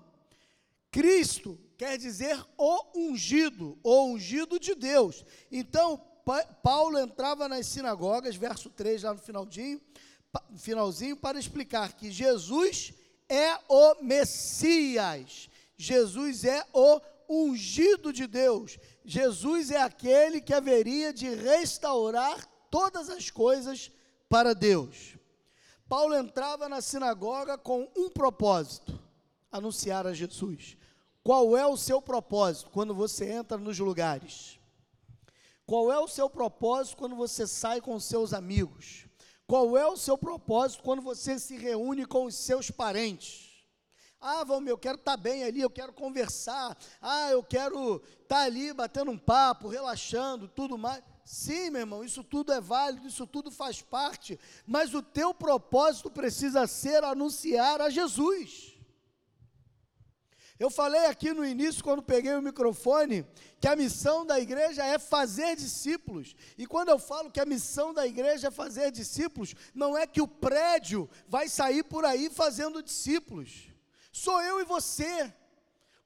Cristo 0.92 1.60
quer 1.78 1.98
dizer 1.98 2.44
o 2.58 3.00
ungido, 3.08 3.78
o 3.84 4.06
ungido 4.06 4.60
de 4.60 4.76
Deus. 4.76 5.24
Então, 5.52 6.02
Paulo 6.62 7.00
entrava 7.00 7.48
nas 7.48 7.68
sinagogas, 7.68 8.36
verso 8.36 8.70
3, 8.70 9.04
lá 9.04 9.14
no 9.14 9.20
finalzinho, 9.20 9.82
finalzinho, 10.58 11.16
para 11.16 11.40
explicar 11.40 11.94
que 11.94 12.12
Jesus 12.12 12.94
é 13.28 13.58
o 13.68 14.04
Messias, 14.04 15.50
Jesus 15.78 16.44
é 16.44 16.66
o 16.74 17.00
ungido 17.30 18.12
de 18.12 18.28
Deus, 18.28 18.78
Jesus 19.06 19.72
é 19.72 19.82
aquele 19.82 20.42
que 20.42 20.54
haveria 20.54 21.14
de 21.14 21.30
restaurar 21.30 22.48
todas 22.70 23.10
as 23.10 23.30
coisas 23.30 23.92
para 24.28 24.54
Deus. 24.54 25.18
Paulo 25.88 26.16
entrava 26.16 26.70
na 26.70 26.82
sinagoga 26.82 27.58
com 27.58 27.90
um 27.96 28.10
propósito: 28.10 29.00
anunciar 29.52 30.06
a 30.06 30.14
Jesus. 30.14 30.78
Qual 31.24 31.58
é 31.58 31.66
o 31.66 31.78
seu 31.78 32.02
propósito 32.02 32.70
quando 32.72 32.94
você 32.94 33.32
entra 33.32 33.58
nos 33.58 33.78
lugares? 33.80 34.60
Qual 35.66 35.92
é 35.92 36.00
o 36.00 36.08
seu 36.08 36.30
propósito 36.30 36.98
quando 36.98 37.16
você 37.16 37.46
sai 37.46 37.82
com 37.82 38.00
seus 38.00 38.34
amigos? 38.34 39.06
Qual 39.46 39.78
é 39.78 39.86
o 39.88 39.98
seu 39.98 40.18
propósito 40.18 40.84
quando 40.84 41.02
você 41.02 41.38
se 41.38 41.58
reúne 41.58 42.06
com 42.06 42.26
os 42.26 42.36
seus 42.36 42.72
parentes? 42.72 43.50
Ah, 44.22 44.44
vamos, 44.44 44.70
eu 44.70 44.78
quero 44.78 44.98
estar 44.98 45.16
tá 45.16 45.18
bem 45.18 45.44
ali, 45.44 45.62
eu 45.62 45.70
quero 45.70 45.94
conversar. 45.94 46.78
Ah, 47.02 47.32
eu 47.32 47.44
quero 47.44 47.96
estar 47.96 48.36
tá 48.36 48.42
ali 48.42 48.74
batendo 48.74 49.12
um 49.12 49.18
papo, 49.18 49.68
relaxando, 49.68 50.48
tudo 50.48 50.78
mais. 50.78 51.04
Sim, 51.32 51.70
meu 51.70 51.82
irmão, 51.82 52.04
isso 52.04 52.24
tudo 52.24 52.52
é 52.52 52.60
válido, 52.60 53.08
isso 53.08 53.28
tudo 53.28 53.52
faz 53.52 53.84
parte, 53.84 54.40
mas 54.66 54.96
o 54.96 55.02
teu 55.04 55.32
propósito 55.32 56.10
precisa 56.10 56.66
ser 56.66 57.04
anunciar 57.04 57.80
a 57.82 57.88
Jesus. 57.88 58.74
Eu 60.58 60.72
falei 60.72 61.06
aqui 61.06 61.32
no 61.32 61.46
início, 61.46 61.84
quando 61.84 62.02
peguei 62.02 62.34
o 62.34 62.42
microfone, 62.42 63.28
que 63.62 63.68
a 63.68 63.76
missão 63.76 64.26
da 64.26 64.40
igreja 64.40 64.84
é 64.84 64.98
fazer 64.98 65.56
discípulos. 65.56 66.36
E 66.58 66.66
quando 66.66 66.90
eu 66.90 66.98
falo 66.98 67.30
que 67.30 67.40
a 67.40 67.46
missão 67.46 67.94
da 67.94 68.08
igreja 68.08 68.48
é 68.48 68.52
fazer 68.52 68.90
discípulos, 68.92 69.54
não 69.76 69.96
é 69.96 70.08
que 70.08 70.22
o 70.22 70.28
prédio 70.28 71.08
vai 71.28 71.48
sair 71.48 71.84
por 71.84 72.06
aí 72.06 72.32
fazendo 72.32 72.82
discípulos. 72.82 73.68
Sou 74.12 74.42
eu 74.42 74.60
e 74.62 74.66
você, 74.66 75.32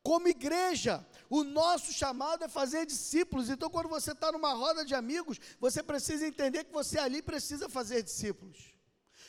como 0.03 0.27
igreja, 0.27 1.07
O 1.29 1.43
nosso 1.43 1.91
chamado 1.91 2.43
é 2.43 2.47
fazer 2.47 2.85
discípulos. 2.85 3.49
Então, 3.49 3.69
quando 3.69 3.89
você 3.89 4.11
está 4.11 4.31
numa 4.31 4.53
roda 4.53 4.85
de 4.85 4.93
amigos, 4.93 5.39
você 5.59 5.81
precisa 5.81 6.27
entender 6.27 6.63
que 6.63 6.73
você 6.73 6.99
ali 6.99 7.21
precisa 7.21 7.69
fazer 7.69 8.03
discípulos. 8.03 8.73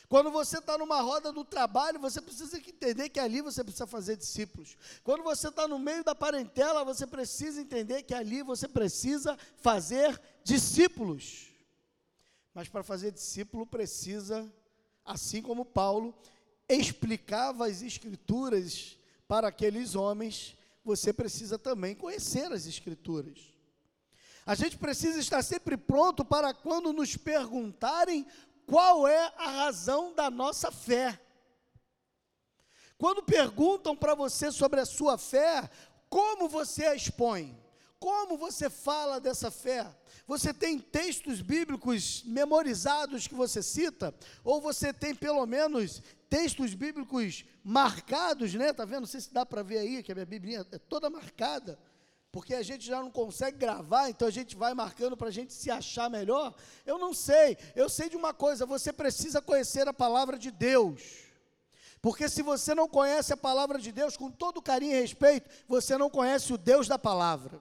Quando 0.07 0.29
você 0.29 0.59
está 0.59 0.77
numa 0.77 1.01
roda 1.01 1.31
do 1.31 1.43
trabalho, 1.43 1.99
você 1.99 2.21
precisa 2.21 2.57
entender 2.57 3.09
que 3.09 3.19
ali 3.19 3.41
você 3.41 3.63
precisa 3.63 3.87
fazer 3.87 4.15
discípulos. 4.15 4.77
Quando 5.03 5.23
você 5.23 5.47
está 5.47 5.67
no 5.67 5.79
meio 5.79 6.03
da 6.03 6.13
parentela, 6.13 6.83
você 6.83 7.07
precisa 7.07 7.59
entender 7.59 8.03
que 8.03 8.13
ali 8.13 8.43
você 8.43 8.67
precisa 8.67 9.37
fazer 9.57 10.19
discípulos. 10.43 11.47
Mas 12.53 12.69
para 12.69 12.83
fazer 12.83 13.11
discípulo 13.11 13.65
precisa, 13.65 14.51
assim 15.03 15.41
como 15.41 15.65
Paulo 15.65 16.13
explicava 16.69 17.67
as 17.67 17.81
escrituras 17.81 18.97
para 19.27 19.47
aqueles 19.47 19.95
homens, 19.95 20.55
você 20.85 21.11
precisa 21.11 21.57
também 21.57 21.95
conhecer 21.95 22.51
as 22.53 22.67
escrituras. 22.67 23.51
A 24.45 24.53
gente 24.53 24.77
precisa 24.77 25.19
estar 25.19 25.41
sempre 25.41 25.75
pronto 25.75 26.23
para 26.23 26.53
quando 26.53 26.93
nos 26.93 27.17
perguntarem 27.17 28.25
qual 28.67 29.07
é 29.07 29.33
a 29.37 29.49
razão 29.49 30.13
da 30.13 30.29
nossa 30.29 30.71
fé. 30.71 31.19
Quando 32.99 33.23
perguntam 33.23 33.95
para 33.95 34.13
você 34.13 34.51
sobre 34.51 34.79
a 34.79 34.85
sua 34.85 35.17
fé, 35.17 35.67
como 36.07 36.47
você 36.47 36.85
a 36.85 36.95
expõe? 36.95 37.57
Como 37.99 38.37
você 38.37 38.69
fala 38.69 39.19
dessa 39.19 39.49
fé? 39.49 39.87
Você 40.27 40.53
tem 40.53 40.77
textos 40.79 41.41
bíblicos 41.41 42.23
memorizados 42.25 43.27
que 43.27 43.33
você 43.33 43.63
cita? 43.63 44.13
Ou 44.43 44.61
você 44.61 44.93
tem 44.93 45.15
pelo 45.15 45.45
menos 45.47 46.01
textos 46.29 46.73
bíblicos 46.73 47.45
marcados, 47.63 48.53
né? 48.53 48.73
Tá 48.73 48.85
vendo? 48.85 49.01
Não 49.01 49.07
sei 49.07 49.21
se 49.21 49.33
dá 49.33 49.45
para 49.45 49.63
ver 49.63 49.79
aí 49.79 50.03
que 50.03 50.11
a 50.11 50.15
minha 50.15 50.25
Bíblia 50.25 50.65
é 50.71 50.77
toda 50.77 51.09
marcada 51.09 51.79
porque 52.35 52.53
a 52.53 52.61
gente 52.61 52.85
já 52.85 52.99
não 52.99 53.09
consegue 53.09 53.57
gravar, 53.57 54.09
então 54.09 54.27
a 54.27 54.31
gente 54.31 54.57
vai 54.57 54.73
marcando 54.73 55.15
para 55.15 55.29
a 55.29 55.31
gente 55.31 55.53
se 55.53 55.71
achar 55.71 56.09
melhor. 56.09 56.53
Eu 56.85 56.97
não 56.97 57.13
sei, 57.13 57.57
eu 57.73 57.87
sei 57.87 58.09
de 58.09 58.17
uma 58.17 58.33
coisa: 58.33 58.65
você 58.65 58.91
precisa 58.91 59.41
conhecer 59.41 59.87
a 59.87 59.93
palavra 59.93 60.37
de 60.37 60.51
Deus. 60.51 61.01
Porque 62.01 62.27
se 62.27 62.41
você 62.41 62.75
não 62.75 62.89
conhece 62.89 63.31
a 63.31 63.37
palavra 63.37 63.79
de 63.79 63.89
Deus, 63.89 64.17
com 64.17 64.29
todo 64.29 64.61
carinho 64.61 64.97
e 64.97 64.99
respeito, 64.99 65.49
você 65.65 65.97
não 65.97 66.09
conhece 66.09 66.51
o 66.51 66.57
Deus 66.57 66.89
da 66.89 66.99
palavra. 66.99 67.57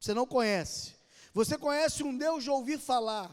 Você 0.00 0.12
não 0.12 0.26
conhece. 0.26 0.96
Você 1.32 1.56
conhece 1.56 2.02
um 2.02 2.18
Deus 2.18 2.42
de 2.42 2.50
ouvir 2.50 2.80
falar. 2.80 3.30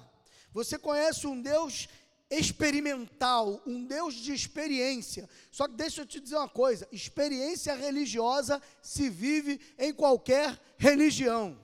Você 0.53 0.77
conhece 0.77 1.25
um 1.25 1.41
Deus 1.41 1.89
experimental, 2.29 3.61
um 3.65 3.85
Deus 3.85 4.15
de 4.15 4.33
experiência. 4.33 5.29
Só 5.51 5.67
que 5.67 5.75
deixa 5.75 6.01
eu 6.01 6.05
te 6.05 6.19
dizer 6.19 6.37
uma 6.37 6.49
coisa: 6.49 6.87
experiência 6.91 7.75
religiosa 7.75 8.61
se 8.81 9.09
vive 9.09 9.59
em 9.77 9.93
qualquer 9.93 10.59
religião. 10.77 11.57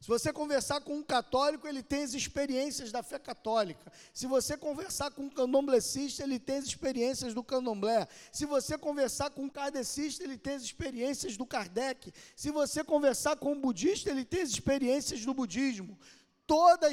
Se 0.00 0.06
você 0.06 0.32
conversar 0.32 0.80
com 0.80 0.94
um 0.94 1.02
católico, 1.02 1.66
ele 1.66 1.82
tem 1.82 2.04
as 2.04 2.14
experiências 2.14 2.92
da 2.92 3.02
fé 3.02 3.18
católica. 3.18 3.92
Se 4.14 4.26
você 4.26 4.56
conversar 4.56 5.10
com 5.10 5.24
um 5.24 5.28
candomblessista, 5.28 6.22
ele 6.22 6.38
tem 6.38 6.58
as 6.58 6.66
experiências 6.66 7.34
do 7.34 7.42
candomblé. 7.42 8.06
Se 8.32 8.46
você 8.46 8.78
conversar 8.78 9.30
com 9.30 9.42
um 9.42 9.48
kardecista, 9.50 10.22
ele 10.22 10.38
tem 10.38 10.54
as 10.54 10.62
experiências 10.62 11.36
do 11.36 11.44
Kardec. 11.44 12.12
Se 12.36 12.50
você 12.50 12.84
conversar 12.84 13.36
com 13.36 13.52
um 13.52 13.60
budista, 13.60 14.08
ele 14.08 14.24
tem 14.24 14.42
as 14.42 14.50
experiências 14.50 15.26
do 15.26 15.34
budismo. 15.34 15.98
Toda, 16.46 16.88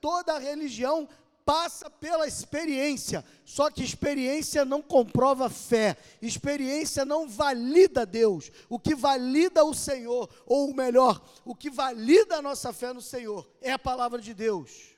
toda 0.00 0.38
religião 0.38 1.08
passa 1.46 1.88
pela 1.88 2.26
experiência. 2.26 3.24
Só 3.44 3.70
que 3.70 3.84
experiência 3.84 4.64
não 4.64 4.82
comprova 4.82 5.48
fé, 5.48 5.96
experiência 6.20 7.04
não 7.04 7.28
valida 7.28 8.04
Deus. 8.04 8.50
O 8.68 8.78
que 8.78 8.94
valida 8.94 9.64
o 9.64 9.72
Senhor, 9.72 10.28
ou 10.44 10.74
melhor, 10.74 11.24
o 11.44 11.54
que 11.54 11.70
valida 11.70 12.36
a 12.36 12.42
nossa 12.42 12.72
fé 12.72 12.92
no 12.92 13.00
Senhor, 13.00 13.48
é 13.62 13.72
a 13.72 13.78
palavra 13.78 14.20
de 14.20 14.34
Deus. 14.34 14.96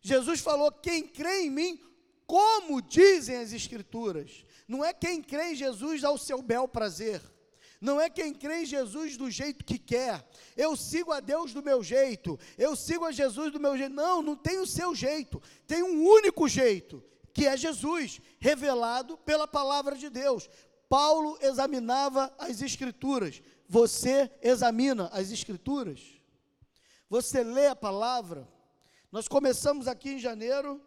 Jesus 0.00 0.40
falou: 0.40 0.72
quem 0.72 1.06
crê 1.06 1.42
em 1.42 1.50
mim, 1.50 1.80
como 2.26 2.80
dizem 2.80 3.36
as 3.36 3.52
Escrituras. 3.52 4.44
Não 4.66 4.82
é 4.82 4.94
quem 4.94 5.22
crê 5.22 5.52
em 5.52 5.54
Jesus 5.54 6.02
ao 6.02 6.16
seu 6.16 6.40
bel 6.40 6.66
prazer 6.66 7.20
não 7.82 8.00
é 8.00 8.08
quem 8.08 8.32
crê 8.32 8.62
em 8.62 8.64
Jesus 8.64 9.16
do 9.16 9.28
jeito 9.28 9.64
que 9.64 9.76
quer. 9.76 10.24
Eu 10.56 10.76
sigo 10.76 11.10
a 11.10 11.18
Deus 11.18 11.52
do 11.52 11.60
meu 11.60 11.82
jeito, 11.82 12.38
eu 12.56 12.76
sigo 12.76 13.04
a 13.04 13.10
Jesus 13.10 13.52
do 13.52 13.58
meu 13.58 13.76
jeito. 13.76 13.92
Não, 13.92 14.22
não 14.22 14.36
tem 14.36 14.60
o 14.60 14.66
seu 14.66 14.94
jeito, 14.94 15.42
tem 15.66 15.82
um 15.82 16.06
único 16.06 16.46
jeito, 16.46 17.02
que 17.34 17.44
é 17.44 17.56
Jesus, 17.56 18.20
revelado 18.38 19.18
pela 19.18 19.48
palavra 19.48 19.96
de 19.96 20.08
Deus. 20.08 20.48
Paulo 20.88 21.36
examinava 21.40 22.32
as 22.38 22.62
Escrituras. 22.62 23.42
Você 23.68 24.30
examina 24.40 25.08
as 25.12 25.32
Escrituras? 25.32 26.00
Você 27.10 27.42
lê 27.42 27.66
a 27.66 27.74
palavra? 27.74 28.48
Nós 29.10 29.26
começamos 29.26 29.88
aqui 29.88 30.10
em 30.10 30.18
janeiro 30.20 30.80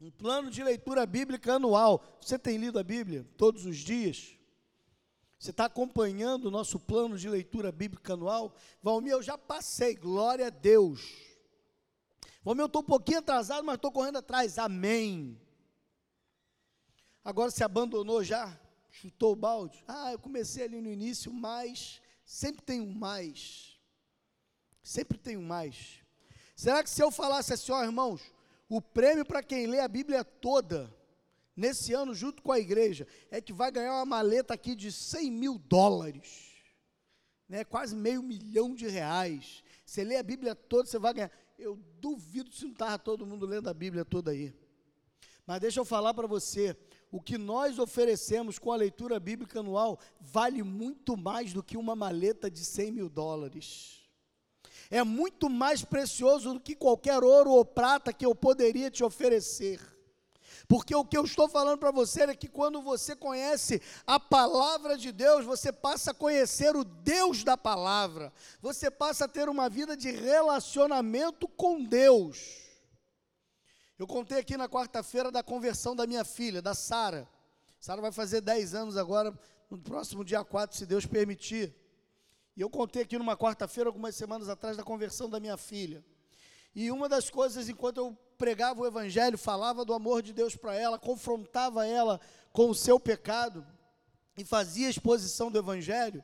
Um 0.00 0.10
plano 0.10 0.50
de 0.50 0.62
leitura 0.62 1.04
bíblica 1.04 1.54
anual. 1.54 2.04
Você 2.20 2.38
tem 2.38 2.56
lido 2.56 2.78
a 2.78 2.84
Bíblia 2.84 3.26
todos 3.36 3.66
os 3.66 3.76
dias? 3.78 4.38
Você 5.38 5.50
está 5.50 5.64
acompanhando 5.64 6.46
o 6.46 6.50
nosso 6.50 6.78
plano 6.78 7.16
de 7.16 7.28
leitura 7.28 7.70
bíblica 7.72 8.14
anual? 8.14 8.54
Valmir, 8.82 9.12
eu 9.12 9.22
já 9.22 9.36
passei, 9.36 9.94
glória 9.94 10.46
a 10.46 10.50
Deus. 10.50 11.00
Valmir, 12.44 12.62
eu 12.62 12.66
estou 12.66 12.82
um 12.82 12.84
pouquinho 12.84 13.18
atrasado, 13.18 13.64
mas 13.64 13.76
estou 13.76 13.90
correndo 13.90 14.18
atrás, 14.18 14.58
amém. 14.58 15.40
Agora 17.24 17.50
se 17.50 17.62
abandonou 17.62 18.22
já? 18.22 18.58
Chutou 18.90 19.32
o 19.32 19.36
balde? 19.36 19.84
Ah, 19.86 20.12
eu 20.12 20.18
comecei 20.18 20.64
ali 20.64 20.80
no 20.80 20.90
início, 20.90 21.32
mas 21.32 22.00
sempre 22.24 22.62
tem 22.62 22.80
um 22.80 22.92
mais. 22.92 23.78
Sempre 24.82 25.18
tem 25.18 25.36
um 25.36 25.42
mais. 25.42 26.02
Será 26.56 26.82
que 26.82 26.90
se 26.90 27.02
eu 27.02 27.10
falasse 27.10 27.52
assim, 27.52 27.70
ó 27.70 27.84
irmãos, 27.84 28.20
o 28.68 28.82
prêmio 28.82 29.24
para 29.24 29.42
quem 29.42 29.66
lê 29.66 29.80
a 29.80 29.88
Bíblia 29.88 30.22
toda, 30.22 30.94
nesse 31.56 31.92
ano, 31.94 32.14
junto 32.14 32.42
com 32.42 32.52
a 32.52 32.58
igreja, 32.58 33.06
é 33.30 33.40
que 33.40 33.52
vai 33.52 33.70
ganhar 33.70 33.94
uma 33.94 34.04
maleta 34.04 34.54
aqui 34.54 34.74
de 34.74 34.92
100 34.92 35.30
mil 35.30 35.58
dólares, 35.58 36.52
né, 37.48 37.64
quase 37.64 37.96
meio 37.96 38.22
milhão 38.22 38.74
de 38.74 38.86
reais. 38.86 39.64
Você 39.84 40.04
lê 40.04 40.16
a 40.16 40.22
Bíblia 40.22 40.54
toda, 40.54 40.86
você 40.86 40.98
vai 40.98 41.14
ganhar. 41.14 41.32
Eu 41.58 41.76
duvido 41.98 42.54
se 42.54 42.64
não 42.64 42.72
estava 42.72 42.98
todo 42.98 43.26
mundo 43.26 43.46
lendo 43.46 43.68
a 43.68 43.74
Bíblia 43.74 44.04
toda 44.04 44.30
aí. 44.30 44.54
Mas 45.46 45.60
deixa 45.60 45.80
eu 45.80 45.84
falar 45.84 46.12
para 46.12 46.26
você, 46.26 46.76
o 47.10 47.22
que 47.22 47.38
nós 47.38 47.78
oferecemos 47.78 48.58
com 48.58 48.70
a 48.70 48.76
leitura 48.76 49.18
bíblica 49.18 49.60
anual 49.60 49.98
vale 50.20 50.62
muito 50.62 51.16
mais 51.16 51.54
do 51.54 51.62
que 51.62 51.74
uma 51.74 51.96
maleta 51.96 52.50
de 52.50 52.62
100 52.62 52.92
mil 52.92 53.08
dólares 53.08 53.97
é 54.90 55.02
muito 55.04 55.50
mais 55.50 55.84
precioso 55.84 56.54
do 56.54 56.60
que 56.60 56.74
qualquer 56.74 57.22
ouro 57.22 57.50
ou 57.50 57.64
prata 57.64 58.12
que 58.12 58.24
eu 58.24 58.34
poderia 58.34 58.90
te 58.90 59.04
oferecer. 59.04 59.80
Porque 60.66 60.94
o 60.94 61.04
que 61.04 61.16
eu 61.16 61.24
estou 61.24 61.48
falando 61.48 61.78
para 61.78 61.90
você 61.90 62.22
é 62.22 62.34
que 62.34 62.46
quando 62.46 62.82
você 62.82 63.16
conhece 63.16 63.80
a 64.06 64.20
palavra 64.20 64.98
de 64.98 65.10
Deus, 65.10 65.46
você 65.46 65.72
passa 65.72 66.10
a 66.10 66.14
conhecer 66.14 66.76
o 66.76 66.84
Deus 66.84 67.42
da 67.42 67.56
palavra. 67.56 68.30
Você 68.60 68.90
passa 68.90 69.24
a 69.24 69.28
ter 69.28 69.48
uma 69.48 69.70
vida 69.70 69.96
de 69.96 70.10
relacionamento 70.10 71.48
com 71.48 71.82
Deus. 71.82 72.68
Eu 73.98 74.06
contei 74.06 74.38
aqui 74.38 74.58
na 74.58 74.68
quarta-feira 74.68 75.30
da 75.30 75.42
conversão 75.42 75.96
da 75.96 76.06
minha 76.06 76.24
filha, 76.24 76.60
da 76.60 76.74
Sara. 76.74 77.26
Sara 77.80 78.02
vai 78.02 78.12
fazer 78.12 78.42
10 78.42 78.74
anos 78.74 78.96
agora, 78.98 79.36
no 79.70 79.78
próximo 79.78 80.22
dia 80.22 80.44
4, 80.44 80.76
se 80.76 80.84
Deus 80.84 81.06
permitir. 81.06 81.74
E 82.58 82.60
eu 82.60 82.68
contei 82.68 83.02
aqui 83.02 83.16
numa 83.16 83.36
quarta-feira, 83.36 83.88
algumas 83.88 84.16
semanas 84.16 84.48
atrás, 84.48 84.76
da 84.76 84.82
conversão 84.82 85.30
da 85.30 85.38
minha 85.38 85.56
filha. 85.56 86.04
E 86.74 86.90
uma 86.90 87.08
das 87.08 87.30
coisas, 87.30 87.68
enquanto 87.68 87.98
eu 87.98 88.18
pregava 88.36 88.80
o 88.80 88.86
Evangelho, 88.86 89.38
falava 89.38 89.84
do 89.84 89.94
amor 89.94 90.22
de 90.22 90.32
Deus 90.32 90.56
para 90.56 90.74
ela, 90.74 90.98
confrontava 90.98 91.86
ela 91.86 92.20
com 92.52 92.68
o 92.68 92.74
seu 92.74 92.98
pecado 92.98 93.64
e 94.36 94.44
fazia 94.44 94.90
exposição 94.90 95.52
do 95.52 95.58
Evangelho, 95.58 96.20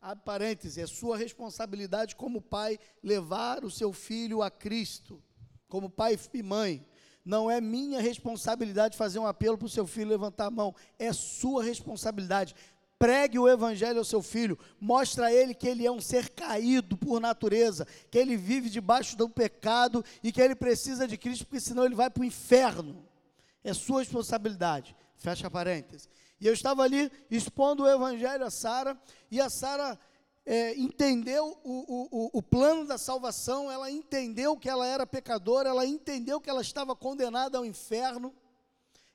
abre 0.00 0.24
parênteses, 0.24 0.78
é 0.78 0.86
sua 0.86 1.18
responsabilidade 1.18 2.16
como 2.16 2.40
pai 2.40 2.78
levar 3.02 3.62
o 3.62 3.70
seu 3.70 3.92
filho 3.92 4.42
a 4.42 4.50
Cristo, 4.50 5.22
como 5.68 5.90
pai 5.90 6.18
e 6.32 6.42
mãe. 6.42 6.88
Não 7.22 7.50
é 7.50 7.60
minha 7.60 8.00
responsabilidade 8.00 8.96
fazer 8.96 9.18
um 9.18 9.26
apelo 9.26 9.58
para 9.58 9.66
o 9.66 9.70
seu 9.70 9.86
filho 9.86 10.08
levantar 10.08 10.46
a 10.46 10.50
mão, 10.50 10.74
é 10.98 11.12
sua 11.12 11.62
responsabilidade 11.62 12.54
pregue 12.98 13.38
o 13.38 13.48
evangelho 13.48 13.98
ao 13.98 14.04
seu 14.04 14.22
filho, 14.22 14.58
mostre 14.80 15.24
a 15.24 15.32
ele 15.32 15.54
que 15.54 15.68
ele 15.68 15.86
é 15.86 15.90
um 15.90 16.00
ser 16.00 16.30
caído 16.30 16.96
por 16.96 17.20
natureza, 17.20 17.86
que 18.10 18.18
ele 18.18 18.36
vive 18.36 18.70
debaixo 18.70 19.16
do 19.16 19.28
pecado 19.28 20.04
e 20.22 20.32
que 20.32 20.40
ele 20.40 20.54
precisa 20.54 21.06
de 21.06 21.16
Cristo, 21.16 21.46
porque 21.46 21.60
senão 21.60 21.84
ele 21.84 21.94
vai 21.94 22.08
para 22.08 22.22
o 22.22 22.24
inferno. 22.24 23.06
É 23.62 23.72
sua 23.72 24.00
responsabilidade. 24.00 24.94
Fecha 25.16 25.50
parênteses. 25.50 26.08
E 26.40 26.46
eu 26.46 26.52
estava 26.52 26.82
ali 26.82 27.10
expondo 27.30 27.84
o 27.84 27.88
evangelho 27.88 28.44
a 28.44 28.50
Sara, 28.50 28.98
e 29.30 29.40
a 29.40 29.48
Sara 29.48 29.98
é, 30.44 30.74
entendeu 30.78 31.58
o, 31.64 32.08
o, 32.10 32.30
o 32.38 32.42
plano 32.42 32.86
da 32.86 32.98
salvação, 32.98 33.70
ela 33.70 33.90
entendeu 33.90 34.56
que 34.56 34.68
ela 34.68 34.86
era 34.86 35.06
pecadora, 35.06 35.70
ela 35.70 35.86
entendeu 35.86 36.40
que 36.40 36.50
ela 36.50 36.60
estava 36.60 36.94
condenada 36.94 37.56
ao 37.56 37.64
inferno 37.64 38.34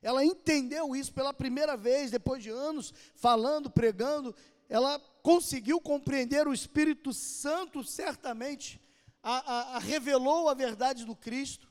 Ela 0.02 0.24
entendeu 0.24 0.96
isso 0.96 1.12
pela 1.12 1.32
primeira 1.32 1.76
vez, 1.76 2.10
depois 2.10 2.42
de 2.42 2.50
anos 2.50 2.94
falando, 3.14 3.70
pregando. 3.70 4.34
Ela 4.68 4.98
conseguiu 5.22 5.80
compreender 5.80 6.48
o 6.48 6.54
Espírito 6.54 7.12
Santo, 7.12 7.84
certamente, 7.84 8.80
a, 9.22 9.38
a, 9.38 9.76
a 9.76 9.78
revelou 9.78 10.48
a 10.48 10.54
verdade 10.54 11.04
do 11.04 11.14
Cristo. 11.14 11.68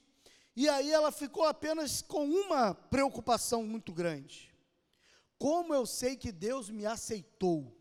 E 0.55 0.67
aí 0.67 0.91
ela 0.91 1.11
ficou 1.11 1.45
apenas 1.45 2.01
com 2.01 2.25
uma 2.25 2.73
preocupação 2.73 3.63
muito 3.63 3.93
grande. 3.93 4.53
Como 5.37 5.73
eu 5.73 5.85
sei 5.85 6.17
que 6.17 6.31
Deus 6.31 6.69
me 6.69 6.85
aceitou? 6.85 7.78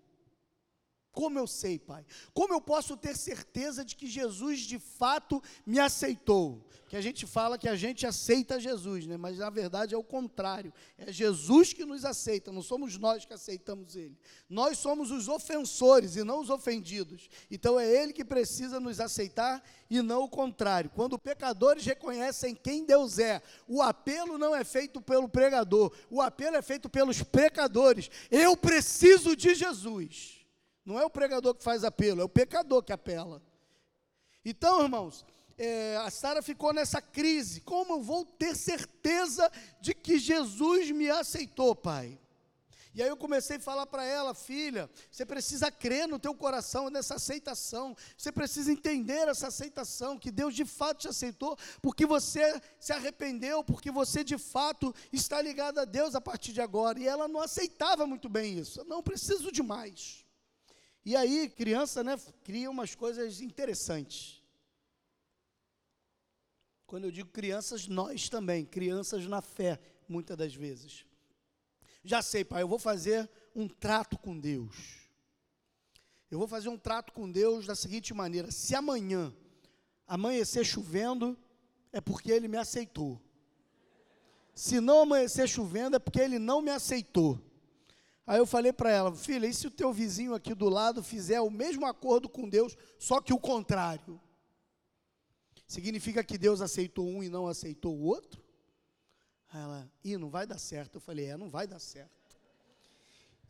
Como 1.19 1.37
eu 1.37 1.49
sei, 1.49 1.81
Pai? 1.81 2.07
Como 2.33 2.55
eu 2.55 2.61
posso 2.61 2.97
ter 2.97 3.17
certeza 3.17 3.85
de 3.85 3.97
que 3.97 4.07
Jesus 4.07 4.61
de 4.61 4.79
fato 4.79 5.43
me 5.67 5.81
aceitou? 5.81 6.65
Que 6.89 6.97
a 6.97 7.01
gente 7.01 7.27
fala 7.27 7.59
que 7.59 7.69
a 7.69 7.75
gente 7.75 8.07
aceita 8.07 8.61
Jesus, 8.61 9.05
né? 9.05 9.17
mas 9.17 9.39
na 9.39 9.51
verdade 9.51 9.97
é 9.97 9.99
o 9.99 10.05
contrário. 10.05 10.73
É 10.97 11.11
Jesus 11.13 11.73
que 11.73 11.85
nos 11.85 12.05
aceita, 12.05 12.53
não 12.53 12.63
somos 12.63 12.97
nós 12.99 13.25
que 13.25 13.35
aceitamos 13.35 13.97
Ele. 13.97 14.17
Nós 14.49 14.79
somos 14.79 15.11
os 15.11 15.27
ofensores 15.27 16.15
e 16.15 16.23
não 16.23 16.39
os 16.39 16.51
ofendidos. 16.51 17.29
Então 17.51 17.81
é 17.81 17.85
Ele 17.85 18.13
que 18.13 18.25
precisa 18.25 18.79
nos 18.79 19.01
aceitar 19.01 19.61
e 19.91 20.01
não 20.01 20.23
o 20.23 20.29
contrário. 20.29 20.89
Quando 20.89 21.19
pecadores 21.19 21.85
reconhecem 21.85 22.55
quem 22.55 22.85
Deus 22.85 23.19
é, 23.19 23.43
o 23.67 23.83
apelo 23.83 24.39
não 24.39 24.55
é 24.55 24.63
feito 24.63 25.01
pelo 25.01 25.29
pregador, 25.29 25.93
o 26.09 26.23
apelo 26.23 26.55
é 26.55 26.63
feito 26.63 26.89
pelos 26.89 27.25
pecadores. 27.25 28.09
Eu 28.31 28.57
preciso 28.57 29.35
de 29.35 29.53
Jesus. 29.53 30.38
Não 30.89 30.99
é 30.99 31.05
o 31.05 31.11
pregador 31.11 31.55
que 31.55 31.63
faz 31.63 31.85
apelo, 31.85 32.23
é 32.23 32.25
o 32.25 32.31
pecador 32.31 32.83
que 32.83 32.95
apela. 32.95 33.43
Então, 34.43 34.83
irmãos, 34.83 35.23
é, 35.59 35.99
a 35.99 36.09
Sara 36.09 36.41
ficou 36.41 36.73
nessa 36.73 37.03
crise. 37.03 37.61
Como 37.61 37.97
eu 37.97 38.03
vou 38.03 38.25
ter 38.25 38.57
certeza 38.57 39.53
de 39.83 39.93
que 39.93 40.19
Jesus 40.19 40.91
me 40.91 41.11
aceitou, 41.11 41.77
pai? 41.77 42.19
E 42.95 43.03
aí 43.03 43.09
eu 43.11 43.19
comecei 43.19 43.59
a 43.59 43.61
falar 43.61 43.85
para 43.85 44.03
ela, 44.03 44.33
filha, 44.33 44.89
você 45.11 45.27
precisa 45.27 45.71
crer 45.71 46.09
no 46.09 46.19
teu 46.19 46.35
coração 46.35 46.89
nessa 46.89 47.17
aceitação. 47.17 47.95
Você 48.17 48.33
precisa 48.33 48.73
entender 48.73 49.29
essa 49.29 49.49
aceitação, 49.49 50.19
que 50.19 50.31
Deus 50.31 50.55
de 50.55 50.65
fato 50.65 51.01
te 51.01 51.09
aceitou, 51.09 51.59
porque 51.83 52.07
você 52.07 52.59
se 52.81 52.95
arrependeu, 52.95 53.63
porque 53.63 53.91
você 53.91 54.25
de 54.25 54.39
fato 54.39 54.95
está 55.13 55.43
ligado 55.43 55.81
a 55.81 55.85
Deus 55.85 56.15
a 56.15 56.21
partir 56.21 56.55
de 56.55 56.63
agora. 56.63 56.99
E 56.99 57.07
ela 57.07 57.29
não 57.29 57.43
aceitava 57.43 58.07
muito 58.07 58.27
bem 58.27 58.59
isso. 58.59 58.83
Não 58.87 59.03
preciso 59.03 59.53
de 59.53 59.63
mais. 59.63 60.27
E 61.09 61.17
aí, 61.17 61.49
criança, 61.49 62.05
né, 62.05 62.21
cria 62.45 62.71
umas 62.71 62.95
coisas 62.95 63.41
interessantes. 63.41 64.45
Quando 66.87 67.05
eu 67.05 67.11
digo 67.11 67.31
crianças, 67.31 67.89
nós 67.89 68.29
também, 68.29 68.63
crianças 68.67 69.27
na 69.27 69.41
fé, 69.41 69.81
muitas 70.07 70.37
das 70.37 70.55
vezes. 70.55 71.07
Já 72.05 72.21
sei, 72.21 72.45
pai, 72.45 72.61
eu 72.61 72.69
vou 72.69 72.79
fazer 72.79 73.27
um 73.55 73.67
trato 73.67 74.19
com 74.19 74.39
Deus. 74.39 75.09
Eu 76.31 76.39
vou 76.39 76.47
fazer 76.47 76.69
um 76.69 76.77
trato 76.77 77.11
com 77.15 77.33
Deus 77.33 77.65
da 77.65 77.75
seguinte 77.75 78.13
maneira: 78.13 78.51
se 78.51 78.75
amanhã 78.75 79.35
amanhecer 80.07 80.63
chovendo, 80.63 81.39
é 81.91 82.03
porque 82.03 82.31
Ele 82.31 82.49
me 82.49 82.59
aceitou. 82.59 83.19
Se 84.55 84.79
não 84.79 85.01
amanhecer 85.01 85.49
chovendo, 85.49 85.97
é 85.97 85.99
porque 85.99 86.21
Ele 86.21 86.39
não 86.39 86.61
me 86.61 86.71
aceitou. 86.71 87.48
Aí 88.29 88.37
eu 88.39 88.45
falei 88.45 88.75
para 88.75 88.91
ela, 88.91 89.15
filha, 89.15 89.47
e 89.47 89.55
se 89.55 89.67
o 89.67 89.71
teu 89.71 89.91
vizinho 89.91 90.35
aqui 90.35 90.55
do 90.55 90.69
lado 90.69 91.03
fizer 91.03 91.41
o 91.41 91.51
mesmo 91.51 91.87
acordo 91.87 92.29
com 92.29 92.47
Deus, 92.47 92.77
só 92.99 93.23
que 93.23 93.33
o 93.33 93.41
contrário? 93.41 94.21
Significa 95.67 96.23
que 96.23 96.37
Deus 96.37 96.61
aceitou 96.61 97.09
um 97.09 97.23
e 97.23 97.31
não 97.31 97.47
aceitou 97.47 97.97
o 97.97 98.03
outro? 98.03 98.45
Aí 99.51 99.63
ela, 99.63 99.93
ih, 100.05 100.19
não 100.19 100.29
vai 100.29 100.47
dar 100.47 100.59
certo. 100.59 100.97
Eu 100.97 101.01
falei, 101.01 101.25
é, 101.25 101.39
não 101.39 101.49
vai 101.49 101.67
dar 101.67 101.79
certo. 101.79 102.37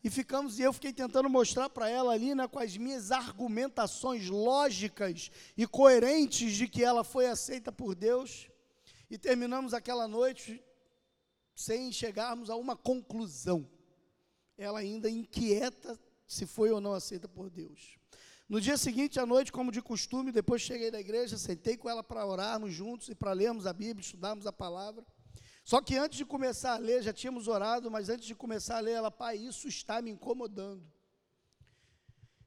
E 0.01 0.09
ficamos, 0.09 0.59
e 0.59 0.61
eu 0.61 0.71
fiquei 0.71 0.93
tentando 0.93 1.29
mostrar 1.29 1.69
para 1.69 1.89
ela 1.89 2.13
ali, 2.13 2.33
né, 2.33 2.47
com 2.47 2.59
as 2.59 2.77
minhas 2.77 3.11
argumentações 3.11 4.29
lógicas 4.29 5.29
e 5.57 5.67
coerentes 5.67 6.53
de 6.53 6.69
que 6.69 6.85
ela 6.85 7.03
foi 7.03 7.27
aceita 7.27 7.69
por 7.69 7.93
Deus. 7.95 8.49
E 9.09 9.17
terminamos 9.17 9.73
aquela 9.73 10.07
noite 10.07 10.63
sem 11.53 11.91
chegarmos 11.91 12.49
a 12.49 12.55
uma 12.55 12.77
conclusão 12.77 13.69
ela 14.59 14.79
ainda 14.79 15.09
inquieta 15.09 15.97
se 16.27 16.45
foi 16.45 16.69
ou 16.69 16.81
não 16.81 16.93
aceita 16.93 17.27
por 17.27 17.49
Deus. 17.49 17.97
No 18.47 18.59
dia 18.59 18.77
seguinte, 18.77 19.19
à 19.19 19.25
noite, 19.25 19.51
como 19.51 19.71
de 19.71 19.81
costume, 19.81 20.31
depois 20.31 20.61
cheguei 20.61 20.91
da 20.91 20.99
igreja, 20.99 21.37
sentei 21.37 21.77
com 21.77 21.89
ela 21.89 22.03
para 22.03 22.25
orarmos 22.25 22.73
juntos 22.73 23.07
e 23.07 23.15
para 23.15 23.31
lermos 23.31 23.65
a 23.65 23.71
Bíblia, 23.71 24.01
estudarmos 24.01 24.45
a 24.45 24.51
palavra. 24.51 25.05
Só 25.63 25.81
que 25.81 25.95
antes 25.95 26.17
de 26.17 26.25
começar 26.25 26.73
a 26.73 26.77
ler, 26.77 27.01
já 27.01 27.13
tínhamos 27.13 27.47
orado, 27.47 27.89
mas 27.89 28.09
antes 28.09 28.25
de 28.25 28.35
começar 28.35 28.77
a 28.77 28.81
ler, 28.81 28.93
ela, 28.93 29.09
pai, 29.09 29.37
isso 29.37 29.67
está 29.67 30.01
me 30.01 30.11
incomodando. 30.11 30.83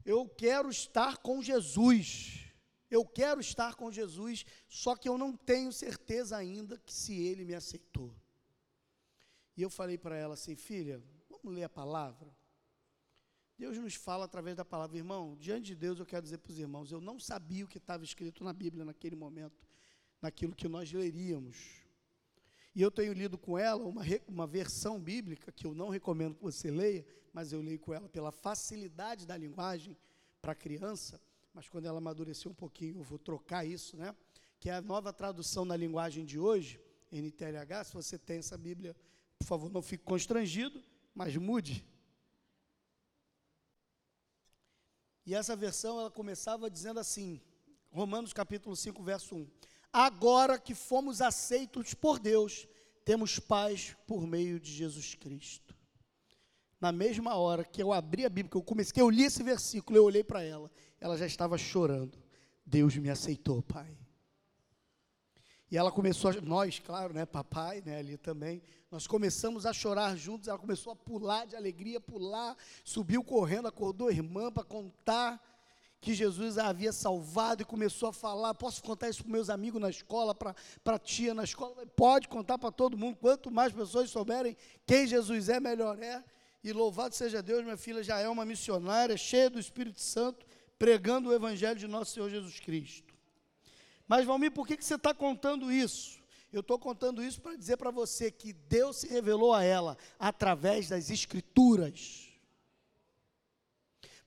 Eu 0.04 0.28
quero 0.28 0.68
estar 0.68 1.18
com 1.18 1.40
Jesus. 1.40 2.52
Eu 2.90 3.06
quero 3.06 3.40
estar 3.40 3.74
com 3.74 3.90
Jesus, 3.90 4.44
só 4.68 4.94
que 4.94 5.08
eu 5.08 5.16
não 5.16 5.34
tenho 5.34 5.72
certeza 5.72 6.36
ainda 6.36 6.76
que 6.76 6.92
se 6.92 7.14
ele 7.14 7.42
me 7.42 7.54
aceitou. 7.54 8.14
E 9.56 9.62
eu 9.62 9.70
falei 9.70 9.96
para 9.96 10.14
ela 10.14 10.34
assim, 10.34 10.56
filha, 10.56 11.02
Vamos 11.42 11.56
ler 11.56 11.64
a 11.64 11.68
palavra? 11.68 12.32
Deus 13.58 13.76
nos 13.76 13.94
fala 13.94 14.26
através 14.26 14.56
da 14.56 14.64
palavra. 14.64 14.96
Irmão, 14.96 15.36
diante 15.40 15.66
de 15.66 15.74
Deus 15.74 15.98
eu 15.98 16.06
quero 16.06 16.22
dizer 16.22 16.38
para 16.38 16.52
os 16.52 16.58
irmãos, 16.58 16.92
eu 16.92 17.00
não 17.00 17.18
sabia 17.18 17.64
o 17.64 17.68
que 17.68 17.78
estava 17.78 18.04
escrito 18.04 18.44
na 18.44 18.52
Bíblia 18.52 18.84
naquele 18.84 19.16
momento, 19.16 19.66
naquilo 20.20 20.54
que 20.54 20.68
nós 20.68 20.92
leríamos. 20.92 21.56
E 22.74 22.80
eu 22.80 22.92
tenho 22.92 23.12
lido 23.12 23.36
com 23.36 23.58
ela 23.58 23.84
uma, 23.84 24.02
uma 24.28 24.46
versão 24.46 25.00
bíblica, 25.00 25.50
que 25.50 25.66
eu 25.66 25.74
não 25.74 25.88
recomendo 25.88 26.36
que 26.36 26.42
você 26.42 26.70
leia, 26.70 27.04
mas 27.32 27.52
eu 27.52 27.60
leio 27.60 27.78
com 27.80 27.92
ela 27.92 28.08
pela 28.08 28.30
facilidade 28.30 29.26
da 29.26 29.36
linguagem 29.36 29.96
para 30.40 30.52
a 30.52 30.56
criança, 30.56 31.20
mas 31.52 31.68
quando 31.68 31.86
ela 31.86 31.98
amadureceu 31.98 32.52
um 32.52 32.54
pouquinho, 32.54 32.98
eu 32.98 33.02
vou 33.02 33.18
trocar 33.18 33.64
isso, 33.64 33.96
né? 33.96 34.14
Que 34.60 34.70
é 34.70 34.74
a 34.74 34.80
nova 34.80 35.12
tradução 35.12 35.64
na 35.64 35.76
linguagem 35.76 36.24
de 36.24 36.38
hoje, 36.38 36.80
NTLH, 37.10 37.84
se 37.84 37.94
você 37.94 38.16
tem 38.16 38.38
essa 38.38 38.56
Bíblia, 38.56 38.96
por 39.38 39.46
favor, 39.46 39.70
não 39.70 39.82
fique 39.82 40.04
constrangido 40.04 40.82
mas 41.14 41.36
mude. 41.36 41.84
E 45.24 45.34
essa 45.34 45.54
versão 45.54 46.00
ela 46.00 46.10
começava 46.10 46.70
dizendo 46.70 46.98
assim, 46.98 47.40
Romanos 47.90 48.32
capítulo 48.32 48.74
5, 48.74 49.02
verso 49.02 49.36
1. 49.36 49.46
Agora 49.92 50.58
que 50.58 50.74
fomos 50.74 51.20
aceitos 51.20 51.94
por 51.94 52.18
Deus, 52.18 52.66
temos 53.04 53.38
paz 53.38 53.96
por 54.06 54.26
meio 54.26 54.58
de 54.58 54.72
Jesus 54.72 55.14
Cristo. 55.14 55.76
Na 56.80 56.90
mesma 56.90 57.36
hora 57.36 57.64
que 57.64 57.82
eu 57.82 57.92
abri 57.92 58.24
a 58.24 58.28
Bíblia, 58.28 58.50
que 58.50 58.56
eu 58.56 58.62
comecei, 58.62 58.94
que 58.94 59.00
eu 59.00 59.10
li 59.10 59.22
esse 59.22 59.42
versículo, 59.42 59.96
eu 59.96 60.04
olhei 60.04 60.24
para 60.24 60.42
ela, 60.42 60.70
ela 60.98 61.16
já 61.16 61.26
estava 61.26 61.56
chorando. 61.56 62.18
Deus 62.66 62.96
me 62.96 63.10
aceitou, 63.10 63.62
Pai. 63.62 63.96
E 65.72 65.76
ela 65.78 65.90
começou, 65.90 66.30
a, 66.30 66.34
nós, 66.42 66.78
claro, 66.78 67.14
né, 67.14 67.24
papai, 67.24 67.82
né, 67.86 67.96
ali 67.96 68.18
também, 68.18 68.62
nós 68.90 69.06
começamos 69.06 69.64
a 69.64 69.72
chorar 69.72 70.14
juntos, 70.18 70.46
ela 70.46 70.58
começou 70.58 70.92
a 70.92 70.96
pular 70.96 71.46
de 71.46 71.56
alegria, 71.56 71.98
pular, 71.98 72.54
subiu 72.84 73.24
correndo, 73.24 73.68
acordou 73.68 74.08
a 74.08 74.12
irmã 74.12 74.52
para 74.52 74.64
contar 74.64 75.42
que 75.98 76.12
Jesus 76.12 76.58
a 76.58 76.66
havia 76.66 76.92
salvado 76.92 77.62
e 77.62 77.64
começou 77.64 78.10
a 78.10 78.12
falar, 78.12 78.52
posso 78.52 78.82
contar 78.82 79.08
isso 79.08 79.22
para 79.22 79.32
meus 79.32 79.48
amigos 79.48 79.80
na 79.80 79.88
escola, 79.88 80.34
para 80.34 80.54
a 80.84 80.98
tia 80.98 81.32
na 81.32 81.44
escola, 81.44 81.86
pode 81.96 82.28
contar 82.28 82.58
para 82.58 82.70
todo 82.70 82.98
mundo, 82.98 83.16
quanto 83.16 83.50
mais 83.50 83.72
pessoas 83.72 84.10
souberem 84.10 84.54
quem 84.86 85.06
Jesus 85.06 85.48
é, 85.48 85.58
melhor 85.58 85.98
é, 86.02 86.22
e 86.62 86.70
louvado 86.70 87.14
seja 87.14 87.42
Deus, 87.42 87.64
minha 87.64 87.78
filha 87.78 88.02
já 88.02 88.18
é 88.18 88.28
uma 88.28 88.44
missionária, 88.44 89.16
cheia 89.16 89.48
do 89.48 89.58
Espírito 89.58 90.02
Santo, 90.02 90.44
pregando 90.78 91.30
o 91.30 91.32
Evangelho 91.32 91.80
de 91.80 91.88
nosso 91.88 92.12
Senhor 92.12 92.28
Jesus 92.28 92.60
Cristo. 92.60 93.11
Mas, 94.12 94.26
Valmir, 94.26 94.52
por 94.52 94.66
que, 94.66 94.76
que 94.76 94.84
você 94.84 94.96
está 94.96 95.14
contando 95.14 95.72
isso? 95.72 96.20
Eu 96.52 96.60
estou 96.60 96.78
contando 96.78 97.24
isso 97.24 97.40
para 97.40 97.56
dizer 97.56 97.78
para 97.78 97.90
você 97.90 98.30
que 98.30 98.52
Deus 98.52 98.98
se 98.98 99.08
revelou 99.08 99.54
a 99.54 99.64
ela 99.64 99.96
através 100.18 100.90
das 100.90 101.08
Escrituras. 101.08 102.28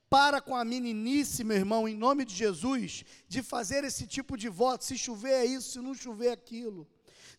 Para 0.09 0.41
com 0.41 0.55
a 0.55 0.65
meninice, 0.65 1.43
meu 1.43 1.57
irmão, 1.57 1.87
em 1.87 1.95
nome 1.95 2.25
de 2.25 2.33
Jesus, 2.33 3.05
de 3.27 3.43
fazer 3.43 3.83
esse 3.83 4.07
tipo 4.07 4.35
de 4.35 4.49
voto: 4.49 4.83
se 4.83 4.97
chover 4.97 5.33
é 5.33 5.45
isso, 5.45 5.73
se 5.73 5.79
não 5.79 5.93
chover 5.93 6.29
é 6.29 6.31
aquilo. 6.31 6.87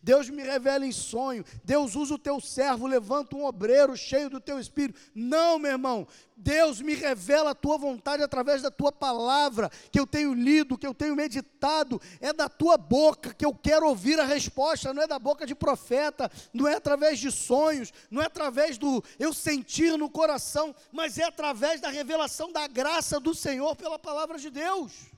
Deus 0.07 0.29
me 0.29 0.41
revela 0.41 0.85
em 0.85 0.91
sonho, 0.93 1.43
Deus 1.65 1.93
usa 1.93 2.13
o 2.13 2.17
teu 2.17 2.39
servo, 2.39 2.87
levanta 2.87 3.35
um 3.35 3.43
obreiro 3.43 3.93
cheio 3.97 4.29
do 4.29 4.39
teu 4.39 4.57
espírito. 4.57 4.97
Não, 5.13 5.59
meu 5.59 5.71
irmão, 5.71 6.07
Deus 6.33 6.79
me 6.79 6.95
revela 6.95 7.49
a 7.49 7.53
tua 7.53 7.77
vontade 7.77 8.23
através 8.23 8.61
da 8.61 8.71
tua 8.71 8.89
palavra, 8.89 9.69
que 9.91 9.99
eu 9.99 10.07
tenho 10.07 10.33
lido, 10.33 10.77
que 10.77 10.87
eu 10.87 10.93
tenho 10.93 11.13
meditado, 11.13 11.99
é 12.21 12.31
da 12.31 12.47
tua 12.47 12.77
boca 12.77 13.33
que 13.33 13.45
eu 13.45 13.53
quero 13.53 13.85
ouvir 13.85 14.17
a 14.17 14.23
resposta, 14.23 14.93
não 14.93 15.03
é 15.03 15.07
da 15.07 15.19
boca 15.19 15.45
de 15.45 15.53
profeta, 15.53 16.31
não 16.53 16.69
é 16.69 16.75
através 16.75 17.19
de 17.19 17.29
sonhos, 17.29 17.91
não 18.09 18.21
é 18.21 18.27
através 18.27 18.77
do 18.77 19.03
eu 19.19 19.33
sentir 19.33 19.97
no 19.97 20.09
coração, 20.09 20.73
mas 20.89 21.17
é 21.17 21.25
através 21.25 21.81
da 21.81 21.89
revelação 21.89 22.49
da 22.49 22.65
graça 22.65 23.19
do 23.19 23.35
Senhor 23.35 23.75
pela 23.75 23.99
palavra 23.99 24.39
de 24.39 24.49
Deus. 24.49 25.16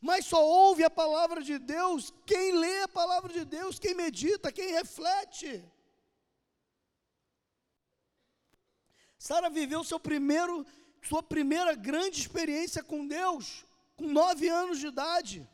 Mas 0.00 0.26
só 0.26 0.44
ouve 0.44 0.84
a 0.84 0.90
palavra 0.90 1.42
de 1.42 1.58
Deus 1.58 2.12
quem 2.26 2.52
lê 2.52 2.82
a 2.82 2.88
palavra 2.88 3.32
de 3.32 3.44
Deus, 3.44 3.78
quem 3.78 3.94
medita, 3.94 4.52
quem 4.52 4.72
reflete. 4.72 5.64
Sara 9.18 9.50
viveu 9.50 9.82
seu 9.82 9.98
primeiro, 9.98 10.64
sua 11.02 11.22
primeira 11.22 11.74
grande 11.74 12.20
experiência 12.20 12.82
com 12.82 13.06
Deus 13.06 13.66
com 13.96 14.06
nove 14.06 14.48
anos 14.48 14.78
de 14.78 14.88
idade. 14.88 15.48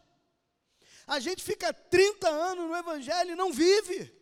A 1.06 1.18
gente 1.20 1.42
fica 1.42 1.72
30 1.72 2.28
anos 2.28 2.68
no 2.68 2.76
Evangelho 2.76 3.32
e 3.32 3.36
não 3.36 3.52
vive. 3.52 4.12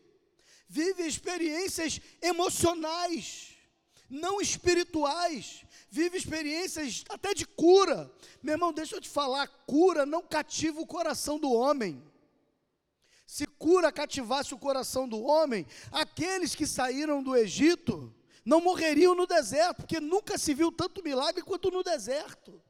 Vive 0.68 1.02
experiências 1.02 2.00
emocionais, 2.22 3.56
não 4.08 4.40
espirituais. 4.40 5.64
Vive 5.90 6.16
experiências 6.16 7.04
até 7.08 7.34
de 7.34 7.44
cura. 7.44 8.10
Meu 8.42 8.54
irmão, 8.54 8.72
deixa 8.72 8.96
eu 8.96 9.00
te 9.00 9.08
falar: 9.08 9.48
cura 9.66 10.06
não 10.06 10.22
cativa 10.22 10.80
o 10.80 10.86
coração 10.86 11.38
do 11.38 11.52
homem. 11.52 12.02
Se 13.26 13.46
cura 13.46 13.92
cativasse 13.92 14.54
o 14.54 14.58
coração 14.58 15.08
do 15.08 15.22
homem, 15.22 15.66
aqueles 15.92 16.54
que 16.54 16.66
saíram 16.66 17.22
do 17.22 17.36
Egito 17.36 18.12
não 18.44 18.60
morreriam 18.60 19.14
no 19.14 19.26
deserto, 19.26 19.78
porque 19.78 20.00
nunca 20.00 20.38
se 20.38 20.54
viu 20.54 20.72
tanto 20.72 21.02
milagre 21.02 21.42
quanto 21.42 21.70
no 21.70 21.82
deserto. 21.82 22.60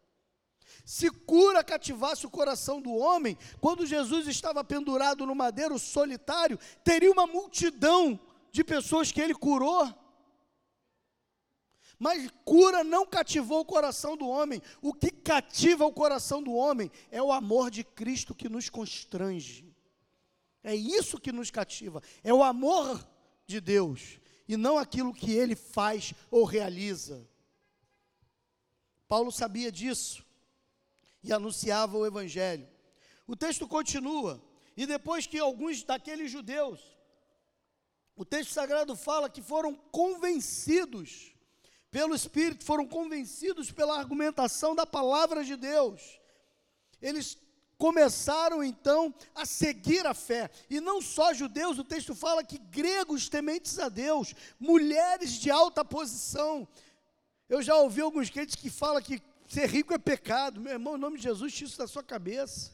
Se 0.85 1.11
cura 1.11 1.62
cativasse 1.62 2.26
o 2.26 2.30
coração 2.30 2.80
do 2.80 2.92
homem, 2.92 3.37
quando 3.61 3.87
Jesus 3.87 4.26
estava 4.26 4.64
pendurado 4.64 5.26
no 5.26 5.35
madeiro 5.35 5.78
solitário, 5.78 6.59
teria 6.83 7.11
uma 7.11 7.26
multidão 7.26 8.18
de 8.50 8.64
pessoas 8.64 9.12
que 9.12 9.20
ele 9.20 9.35
curou. 9.35 9.88
Mas 12.01 12.31
cura 12.47 12.83
não 12.83 13.05
cativou 13.05 13.61
o 13.61 13.65
coração 13.65 14.17
do 14.17 14.27
homem. 14.27 14.63
O 14.81 14.95
que 14.95 15.11
cativa 15.11 15.85
o 15.85 15.93
coração 15.93 16.43
do 16.43 16.55
homem 16.55 16.91
é 17.11 17.23
o 17.23 17.31
amor 17.31 17.71
de 17.71 17.85
Cristo 17.85 18.35
que 18.35 18.49
nos 18.49 18.71
constrange. 18.71 19.71
É 20.65 20.75
isso 20.75 21.21
que 21.21 21.31
nos 21.31 21.51
cativa, 21.51 22.03
é 22.25 22.33
o 22.33 22.43
amor 22.43 23.07
de 23.47 23.61
Deus 23.61 24.19
e 24.49 24.57
não 24.57 24.79
aquilo 24.79 25.13
que 25.13 25.31
ele 25.31 25.55
faz 25.55 26.15
ou 26.31 26.45
realiza. 26.45 27.29
Paulo 29.07 29.31
sabia 29.31 29.71
disso 29.71 30.25
e 31.23 31.33
anunciava 31.33 31.99
o 31.99 32.07
evangelho. 32.07 32.67
O 33.27 33.37
texto 33.37 33.69
continua, 33.69 34.43
e 34.77 34.87
depois 34.87 35.27
que 35.27 35.39
alguns 35.39 35.83
daqueles 35.83 36.31
judeus, 36.31 36.81
o 38.17 38.25
texto 38.25 38.53
sagrado 38.53 38.97
fala 38.97 39.31
que 39.31 39.43
foram 39.43 39.75
convencidos 39.75 41.35
pelo 41.90 42.14
Espírito, 42.14 42.64
foram 42.64 42.87
convencidos 42.87 43.70
pela 43.70 43.98
argumentação 43.98 44.74
da 44.74 44.87
palavra 44.87 45.44
de 45.44 45.57
Deus. 45.57 46.20
Eles 47.00 47.37
começaram 47.76 48.62
então 48.62 49.14
a 49.35 49.46
seguir 49.46 50.07
a 50.07 50.14
fé. 50.14 50.50
E 50.68 50.81
não 50.81 51.00
só 51.00 51.33
judeus, 51.33 51.79
o 51.79 51.85
texto 51.85 52.14
fala 52.14 52.44
que 52.44 52.59
gregos 52.59 53.29
tementes 53.29 53.79
a 53.79 53.88
Deus, 53.88 54.35
mulheres 54.59 55.33
de 55.33 55.50
alta 55.50 55.85
posição. 55.85 56.68
Eu 57.48 57.62
já 57.62 57.74
ouvi 57.76 58.00
alguns 58.00 58.31
crentes 58.31 58.55
que 58.55 58.70
falam 58.70 59.03
que 59.03 59.22
Ser 59.50 59.68
rico 59.68 59.92
é 59.92 59.98
pecado. 59.98 60.61
Meu 60.61 60.74
irmão, 60.74 60.94
em 60.94 61.00
nome 61.00 61.16
de 61.16 61.24
Jesus, 61.24 61.53
tira 61.53 61.68
isso 61.68 61.76
da 61.76 61.88
sua 61.88 62.05
cabeça. 62.05 62.70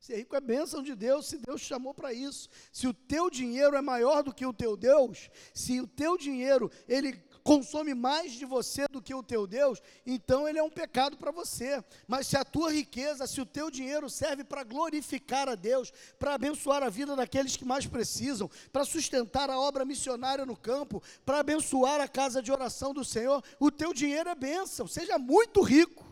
Ser 0.00 0.16
rico 0.16 0.34
é 0.34 0.40
bênção 0.40 0.82
de 0.82 0.92
Deus, 0.92 1.26
se 1.26 1.38
Deus 1.38 1.60
chamou 1.60 1.94
para 1.94 2.12
isso. 2.12 2.48
Se 2.72 2.88
o 2.88 2.92
teu 2.92 3.30
dinheiro 3.30 3.76
é 3.76 3.80
maior 3.80 4.24
do 4.24 4.34
que 4.34 4.44
o 4.44 4.52
teu 4.52 4.76
Deus, 4.76 5.30
se 5.54 5.80
o 5.80 5.86
teu 5.86 6.18
dinheiro, 6.18 6.68
ele 6.88 7.12
consome 7.46 7.94
mais 7.94 8.32
de 8.32 8.44
você 8.44 8.88
do 8.88 9.00
que 9.00 9.14
o 9.14 9.22
teu 9.22 9.46
Deus, 9.46 9.80
então 10.04 10.48
ele 10.48 10.58
é 10.58 10.62
um 10.62 10.68
pecado 10.68 11.16
para 11.16 11.30
você. 11.30 11.82
Mas 12.08 12.26
se 12.26 12.36
a 12.36 12.44
tua 12.44 12.72
riqueza, 12.72 13.24
se 13.24 13.40
o 13.40 13.46
teu 13.46 13.70
dinheiro 13.70 14.10
serve 14.10 14.42
para 14.42 14.64
glorificar 14.64 15.48
a 15.48 15.54
Deus, 15.54 15.92
para 16.18 16.34
abençoar 16.34 16.82
a 16.82 16.88
vida 16.88 17.14
daqueles 17.14 17.56
que 17.56 17.64
mais 17.64 17.86
precisam, 17.86 18.50
para 18.72 18.84
sustentar 18.84 19.48
a 19.48 19.60
obra 19.60 19.84
missionária 19.84 20.44
no 20.44 20.56
campo, 20.56 21.00
para 21.24 21.38
abençoar 21.38 22.00
a 22.00 22.08
casa 22.08 22.42
de 22.42 22.50
oração 22.50 22.92
do 22.92 23.04
Senhor, 23.04 23.40
o 23.60 23.70
teu 23.70 23.94
dinheiro 23.94 24.28
é 24.28 24.34
bênção. 24.34 24.88
Seja 24.88 25.16
muito 25.16 25.62
rico 25.62 26.04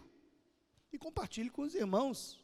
e 0.93 0.99
compartilhe 0.99 1.51
com 1.51 1.63
os 1.63 1.75
irmãos. 1.75 2.44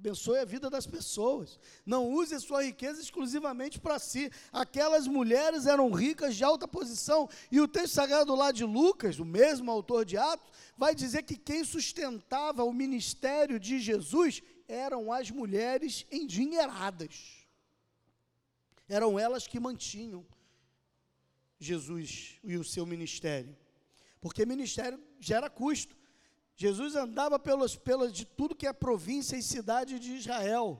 Abençoe 0.00 0.38
a 0.38 0.46
vida 0.46 0.70
das 0.70 0.86
pessoas. 0.86 1.60
Não 1.84 2.10
use 2.10 2.34
a 2.34 2.40
sua 2.40 2.64
riqueza 2.64 3.02
exclusivamente 3.02 3.78
para 3.78 3.98
si. 3.98 4.32
Aquelas 4.50 5.06
mulheres 5.06 5.66
eram 5.66 5.90
ricas 5.90 6.36
de 6.36 6.42
alta 6.42 6.66
posição. 6.66 7.28
E 7.52 7.60
o 7.60 7.68
texto 7.68 7.96
sagrado 7.96 8.34
lá 8.34 8.50
de 8.50 8.64
Lucas, 8.64 9.18
o 9.18 9.26
mesmo 9.26 9.70
autor 9.70 10.06
de 10.06 10.16
Atos, 10.16 10.50
vai 10.74 10.94
dizer 10.94 11.22
que 11.24 11.36
quem 11.36 11.64
sustentava 11.64 12.64
o 12.64 12.72
ministério 12.72 13.60
de 13.60 13.78
Jesus 13.78 14.42
eram 14.66 15.12
as 15.12 15.30
mulheres 15.30 16.06
endinheiradas. 16.10 17.46
Eram 18.88 19.18
elas 19.18 19.46
que 19.46 19.60
mantinham 19.60 20.26
Jesus 21.58 22.38
e 22.42 22.56
o 22.56 22.64
seu 22.64 22.86
ministério. 22.86 23.54
Porque 24.18 24.46
ministério 24.46 24.98
gera 25.20 25.50
custo. 25.50 25.94
Jesus 26.60 26.94
andava 26.94 27.38
pelas, 27.38 27.74
pelas 27.74 28.12
de 28.12 28.26
tudo 28.26 28.54
que 28.54 28.66
é 28.66 28.72
província 28.74 29.34
e 29.34 29.42
cidade 29.42 29.98
de 29.98 30.12
Israel. 30.12 30.78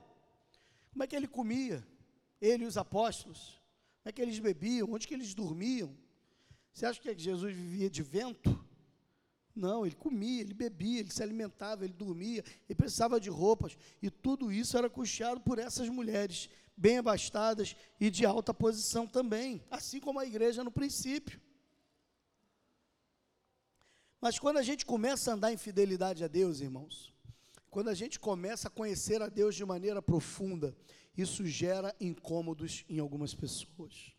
Como 0.91 1.01
é 1.01 1.07
que 1.07 1.15
ele 1.15 1.27
comia? 1.27 1.83
Ele 2.39 2.65
e 2.65 2.67
os 2.67 2.77
apóstolos. 2.77 3.59
Como 3.97 4.09
é 4.09 4.11
que 4.11 4.21
eles 4.21 4.37
bebiam? 4.37 4.93
Onde 4.93 5.07
que 5.07 5.15
eles 5.15 5.33
dormiam? 5.33 5.97
Você 6.71 6.85
acha 6.85 7.01
que 7.01 7.17
Jesus 7.17 7.55
vivia 7.55 7.89
de 7.89 8.03
vento? 8.03 8.63
Não, 9.55 9.83
ele 9.83 9.95
comia, 9.95 10.41
ele 10.41 10.53
bebia, 10.53 10.99
ele 10.99 11.09
se 11.09 11.23
alimentava, 11.23 11.83
ele 11.83 11.93
dormia, 11.93 12.43
ele 12.69 12.75
precisava 12.75 13.19
de 13.19 13.31
roupas, 13.31 13.75
e 14.03 14.11
tudo 14.11 14.51
isso 14.51 14.77
era 14.77 14.87
custeado 14.87 15.41
por 15.41 15.57
essas 15.57 15.89
mulheres, 15.89 16.47
bem 16.77 16.99
abastadas 16.99 17.75
e 17.99 18.11
de 18.11 18.23
alta 18.23 18.53
posição 18.53 19.07
também, 19.07 19.63
assim 19.71 19.99
como 19.99 20.19
a 20.19 20.27
igreja 20.27 20.63
no 20.63 20.71
princípio. 20.71 21.41
Mas 24.21 24.37
quando 24.37 24.57
a 24.57 24.63
gente 24.63 24.85
começa 24.85 25.31
a 25.31 25.33
andar 25.33 25.51
em 25.51 25.57
fidelidade 25.57 26.23
a 26.23 26.27
Deus, 26.27 26.61
irmãos, 26.61 27.11
quando 27.71 27.89
a 27.89 27.95
gente 27.95 28.19
começa 28.19 28.67
a 28.67 28.71
conhecer 28.71 29.19
a 29.19 29.27
Deus 29.27 29.55
de 29.55 29.65
maneira 29.65 29.99
profunda, 29.99 30.77
isso 31.17 31.43
gera 31.43 31.95
incômodos 31.99 32.85
em 32.87 32.99
algumas 32.99 33.33
pessoas. 33.33 34.13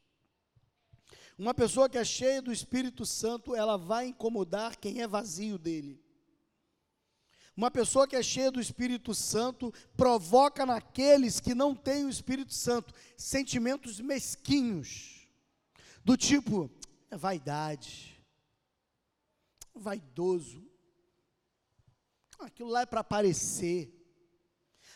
Uma 1.39 1.55
pessoa 1.55 1.89
que 1.89 1.97
é 1.97 2.05
cheia 2.05 2.43
do 2.43 2.53
Espírito 2.53 3.07
Santo, 3.07 3.55
ela 3.55 3.77
vai 3.77 4.07
incomodar 4.09 4.77
quem 4.77 5.01
é 5.01 5.07
vazio 5.07 5.57
dele. 5.57 6.03
Uma 7.57 7.71
pessoa 7.71 8.09
que 8.09 8.17
é 8.17 8.23
cheia 8.23 8.51
do 8.51 8.61
Espírito 8.61 9.15
Santo 9.15 9.73
provoca 9.97 10.67
naqueles 10.67 11.39
que 11.39 11.55
não 11.55 11.75
têm 11.75 12.07
o 12.07 12.09
Espírito 12.09 12.53
Santo 12.53 12.93
sentimentos 13.17 14.01
mesquinhos, 14.01 15.29
do 16.05 16.17
tipo, 16.17 16.71
é 17.11 17.17
vaidade, 17.17 18.12
vaidoso. 19.75 20.63
Aquilo 22.39 22.71
lá 22.71 22.83
é 22.83 22.87
para 22.87 23.01
aparecer. 23.01 23.93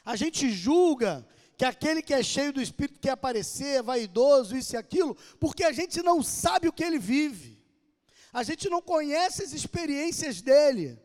A 0.04 0.16
gente 0.16 0.50
julga 0.50 1.26
que 1.56 1.64
aquele 1.64 2.02
que 2.02 2.12
é 2.12 2.22
cheio 2.22 2.52
do 2.52 2.60
Espírito 2.60 3.00
quer 3.00 3.10
aparecer, 3.10 3.78
é 3.78 3.82
vaidoso, 3.82 4.56
isso 4.56 4.74
e 4.74 4.76
aquilo, 4.76 5.16
porque 5.40 5.64
a 5.64 5.72
gente 5.72 6.02
não 6.02 6.22
sabe 6.22 6.68
o 6.68 6.72
que 6.72 6.84
ele 6.84 6.98
vive. 6.98 7.56
A 8.32 8.42
gente 8.42 8.68
não 8.68 8.82
conhece 8.82 9.42
as 9.42 9.52
experiências 9.52 10.42
dele. 10.42 11.00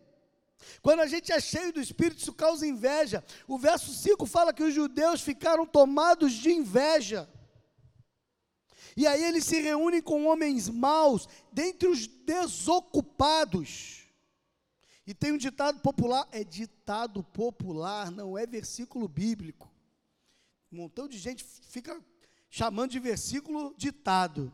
Quando 0.81 0.99
a 0.99 1.07
gente 1.07 1.31
é 1.31 1.39
cheio 1.39 1.71
do 1.71 1.81
Espírito, 1.81 2.21
isso 2.21 2.33
causa 2.33 2.67
inveja. 2.67 3.23
O 3.47 3.57
verso 3.57 3.93
5 3.93 4.25
fala 4.25 4.53
que 4.53 4.63
os 4.63 4.73
judeus 4.73 5.21
ficaram 5.21 5.65
tomados 5.65 6.33
de 6.33 6.51
inveja. 6.51 7.29
E 8.95 9.07
aí 9.07 9.23
eles 9.23 9.45
se 9.45 9.59
reúnem 9.61 10.01
com 10.01 10.25
homens 10.25 10.69
maus, 10.69 11.27
dentre 11.51 11.87
os 11.87 12.07
desocupados. 12.07 14.01
E 15.05 15.13
tem 15.13 15.31
um 15.31 15.37
ditado 15.37 15.79
popular, 15.79 16.27
é 16.31 16.43
ditado 16.43 17.23
popular, 17.23 18.11
não 18.11 18.37
é 18.37 18.45
versículo 18.45 19.07
bíblico. 19.07 19.71
Um 20.71 20.77
montão 20.77 21.07
de 21.07 21.17
gente 21.17 21.43
fica 21.43 21.99
chamando 22.49 22.91
de 22.91 22.99
versículo 22.99 23.73
ditado. 23.77 24.51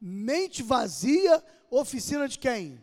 Mente 0.00 0.62
vazia, 0.62 1.42
oficina 1.70 2.28
de 2.28 2.38
quem? 2.38 2.82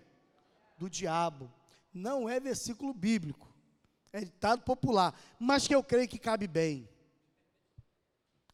Do 0.77 0.89
diabo. 0.89 1.51
Não 1.93 2.27
é 2.27 2.39
versículo 2.39 2.93
bíblico. 2.93 3.49
É 4.13 4.21
ditado 4.21 4.63
popular, 4.63 5.17
mas 5.39 5.67
que 5.67 5.75
eu 5.75 5.83
creio 5.83 6.07
que 6.07 6.19
cabe 6.19 6.47
bem 6.47 6.89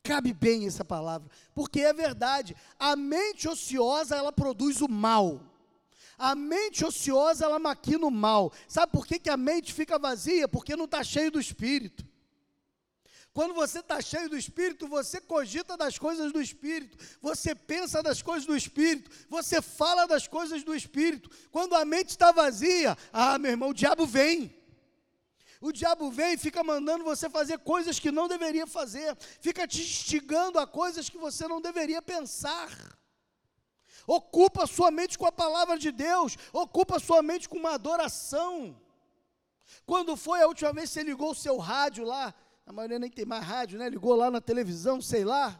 cabe 0.07 0.31
bem 0.31 0.65
essa 0.65 0.85
palavra, 0.85 1.29
porque 1.53 1.81
é 1.81 1.91
verdade. 1.91 2.55
A 2.79 2.95
mente 2.95 3.45
ociosa, 3.49 4.15
ela 4.15 4.31
produz 4.31 4.79
o 4.79 4.87
mal. 4.87 5.41
A 6.17 6.33
mente 6.33 6.85
ociosa, 6.85 7.43
ela 7.43 7.59
maquina 7.59 8.07
o 8.07 8.11
mal. 8.11 8.53
Sabe 8.69 8.93
por 8.93 9.05
que, 9.05 9.19
que 9.19 9.29
a 9.29 9.35
mente 9.35 9.73
fica 9.73 9.99
vazia? 9.99 10.47
Porque 10.47 10.77
não 10.77 10.85
está 10.85 11.03
cheio 11.03 11.29
do 11.29 11.41
Espírito. 11.41 12.05
Quando 13.33 13.53
você 13.53 13.79
está 13.79 14.01
cheio 14.01 14.29
do 14.29 14.37
Espírito, 14.37 14.87
você 14.87 15.19
cogita 15.21 15.77
das 15.77 15.99
coisas 15.99 16.31
do 16.31 16.41
Espírito, 16.41 16.97
você 17.21 17.53
pensa 17.53 18.01
das 18.01 18.19
coisas 18.21 18.47
do 18.47 18.55
Espírito, 18.55 19.11
você 19.29 19.61
fala 19.61 20.07
das 20.07 20.25
coisas 20.27 20.63
do 20.63 20.73
Espírito. 20.73 21.29
Quando 21.51 21.75
a 21.75 21.85
mente 21.85 22.09
está 22.09 22.31
vazia, 22.31 22.97
ah, 23.13 23.37
meu 23.37 23.51
irmão, 23.51 23.69
o 23.69 23.73
diabo 23.73 24.07
vem. 24.07 24.56
O 25.59 25.71
diabo 25.71 26.11
vem 26.11 26.33
e 26.33 26.37
fica 26.37 26.63
mandando 26.63 27.03
você 27.03 27.29
fazer 27.29 27.59
coisas 27.59 27.99
que 27.99 28.11
não 28.11 28.27
deveria 28.27 28.67
fazer, 28.67 29.15
fica 29.41 29.67
te 29.67 29.81
instigando 29.81 30.59
a 30.59 30.67
coisas 30.67 31.09
que 31.09 31.17
você 31.17 31.47
não 31.47 31.59
deveria 31.59 32.01
pensar. 32.01 32.69
Ocupa 34.05 34.67
sua 34.67 34.89
mente 34.91 35.17
com 35.17 35.25
a 35.25 35.31
palavra 35.31 35.77
de 35.77 35.91
Deus, 35.91 36.37
ocupa 36.53 36.99
sua 36.99 37.21
mente 37.21 37.49
com 37.49 37.57
uma 37.57 37.73
adoração. 37.73 38.79
Quando 39.85 40.15
foi 40.15 40.41
a 40.41 40.47
última 40.47 40.71
vez 40.71 40.89
que 40.89 40.93
você 40.93 41.03
ligou 41.03 41.31
o 41.31 41.35
seu 41.35 41.57
rádio 41.57 42.05
lá? 42.05 42.33
A 42.65 42.71
maioria 42.71 42.99
nem 42.99 43.09
tem 43.09 43.25
mais 43.25 43.43
rádio, 43.43 43.79
né? 43.79 43.89
Ligou 43.89 44.15
lá 44.15 44.29
na 44.29 44.41
televisão, 44.41 45.01
sei 45.01 45.25
lá. 45.25 45.59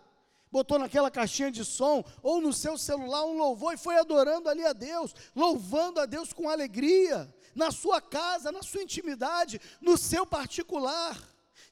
Botou 0.49 0.79
naquela 0.79 1.11
caixinha 1.11 1.51
de 1.51 1.65
som, 1.65 2.03
ou 2.23 2.39
no 2.39 2.53
seu 2.53 2.77
celular 2.77 3.25
um 3.25 3.37
louvor 3.37 3.73
e 3.73 3.77
foi 3.77 3.97
adorando 3.97 4.49
ali 4.49 4.65
a 4.65 4.71
Deus, 4.71 5.13
louvando 5.35 5.99
a 5.99 6.05
Deus 6.05 6.31
com 6.31 6.49
alegria, 6.49 7.33
na 7.57 7.71
sua 7.71 7.99
casa, 7.99 8.51
na 8.51 8.61
sua 8.61 8.83
intimidade, 8.83 9.59
no 9.81 9.97
seu 9.97 10.25
particular. 10.25 11.17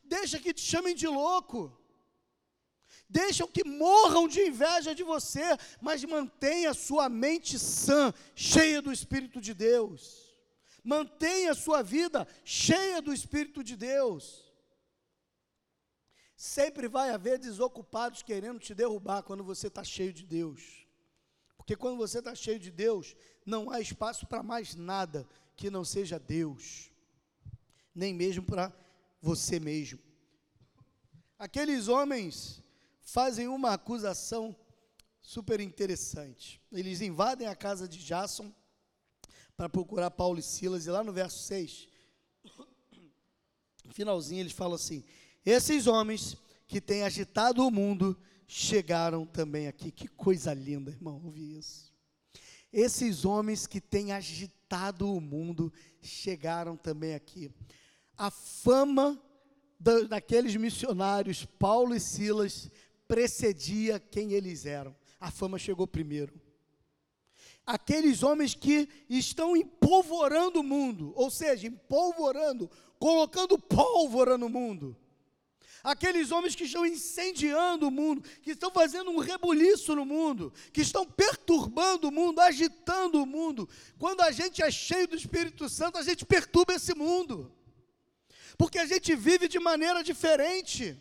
Deixa 0.03 0.39
que 0.39 0.53
te 0.53 0.61
chamem 0.61 0.95
de 0.95 1.07
louco. 1.07 1.71
Deixam 3.07 3.47
que 3.47 3.63
morram 3.63 4.27
de 4.27 4.41
inveja 4.41 4.95
de 4.95 5.03
você, 5.03 5.43
mas 5.79 6.03
mantenha 6.03 6.73
sua 6.73 7.07
mente 7.07 7.59
sã, 7.59 8.11
cheia 8.35 8.81
do 8.81 8.91
Espírito 8.91 9.39
de 9.39 9.53
Deus. 9.53 10.35
Mantenha 10.83 11.51
a 11.51 11.55
sua 11.55 11.83
vida 11.83 12.27
cheia 12.43 13.01
do 13.01 13.13
Espírito 13.13 13.63
de 13.63 13.75
Deus. 13.75 14.43
Sempre 16.35 16.87
vai 16.87 17.11
haver 17.11 17.37
desocupados 17.37 18.23
querendo 18.23 18.59
te 18.59 18.73
derrubar 18.73 19.21
quando 19.21 19.43
você 19.43 19.67
está 19.67 19.83
cheio 19.83 20.11
de 20.11 20.25
Deus. 20.25 20.87
Porque 21.57 21.75
quando 21.75 21.97
você 21.97 22.19
está 22.19 22.33
cheio 22.33 22.59
de 22.59 22.71
Deus, 22.71 23.15
não 23.45 23.69
há 23.69 23.79
espaço 23.79 24.25
para 24.25 24.43
mais 24.43 24.75
nada 24.75 25.27
que 25.55 25.69
não 25.69 25.85
seja 25.85 26.19
Deus, 26.19 26.91
nem 27.93 28.13
mesmo 28.13 28.43
para 28.43 28.73
você 29.21 29.59
mesmo. 29.59 29.99
Aqueles 31.37 31.87
homens 31.87 32.61
fazem 33.01 33.47
uma 33.47 33.73
acusação 33.73 34.55
super 35.21 35.59
interessante. 35.59 36.61
Eles 36.71 37.01
invadem 37.01 37.47
a 37.47 37.55
casa 37.55 37.87
de 37.87 37.99
Jason 37.99 38.53
para 39.55 39.69
procurar 39.69 40.11
Paulo 40.11 40.39
e 40.39 40.43
Silas, 40.43 40.85
e 40.85 40.91
lá 40.91 41.03
no 41.03 41.13
verso 41.13 41.43
6, 41.43 41.87
finalzinho, 43.95 44.41
eles 44.41 44.51
falam 44.51 44.75
assim: 44.75 45.03
Esses 45.45 45.87
homens 45.87 46.37
que 46.67 46.81
têm 46.81 47.03
agitado 47.03 47.65
o 47.65 47.71
mundo 47.71 48.19
chegaram 48.47 49.25
também 49.25 49.67
aqui. 49.67 49.91
Que 49.91 50.07
coisa 50.07 50.53
linda, 50.53 50.91
irmão, 50.91 51.21
ouvir 51.23 51.57
isso. 51.57 51.94
Esses 52.77 53.23
homens 53.23 53.65
que 53.65 53.79
têm 53.79 54.11
agitado 54.11 55.09
o 55.09 55.21
mundo 55.21 55.71
chegaram 56.01 56.75
também 56.75 57.15
aqui. 57.15 57.49
A 58.17 58.29
fama 58.29 59.17
da, 59.79 60.01
daqueles 60.01 60.57
missionários, 60.57 61.45
Paulo 61.45 61.95
e 61.95 62.01
Silas, 62.01 62.69
precedia 63.07 63.97
quem 63.97 64.33
eles 64.33 64.65
eram. 64.65 64.93
A 65.17 65.31
fama 65.31 65.57
chegou 65.57 65.87
primeiro 65.87 66.33
aqueles 67.65 68.21
homens 68.21 68.53
que 68.53 68.87
estão 69.09 69.57
empolvorando 69.57 70.59
o 70.59 70.63
mundo, 70.63 71.11
ou 71.15 71.31
seja, 71.31 71.67
empolvorando, 71.67 72.69
colocando 72.99 73.57
pólvora 73.57 74.37
no 74.37 74.47
mundo. 74.47 74.95
Aqueles 75.85 76.31
homens 76.31 76.55
que 76.55 76.63
estão 76.63 76.83
incendiando 76.83 77.87
o 77.87 77.91
mundo, 77.91 78.27
que 78.41 78.51
estão 78.51 78.71
fazendo 78.71 79.11
um 79.11 79.19
rebuliço 79.19 79.95
no 79.95 80.03
mundo, 80.03 80.51
que 80.73 80.81
estão 80.81 81.05
perturbando 81.05 82.07
o 82.07 82.11
mundo, 82.11 82.41
agitando 82.41 83.21
o 83.21 83.25
mundo. 83.25 83.69
Quando 83.99 84.21
a 84.21 84.31
gente 84.31 84.63
é 84.63 84.71
cheio 84.71 85.07
do 85.07 85.15
Espírito 85.15 85.69
Santo, 85.69 85.99
a 85.99 86.01
gente 86.01 86.25
perturba 86.25 86.73
esse 86.73 86.95
mundo, 86.95 87.55
porque 88.57 88.79
a 88.79 88.87
gente 88.87 89.15
vive 89.15 89.47
de 89.47 89.59
maneira 89.59 90.03
diferente. 90.03 90.99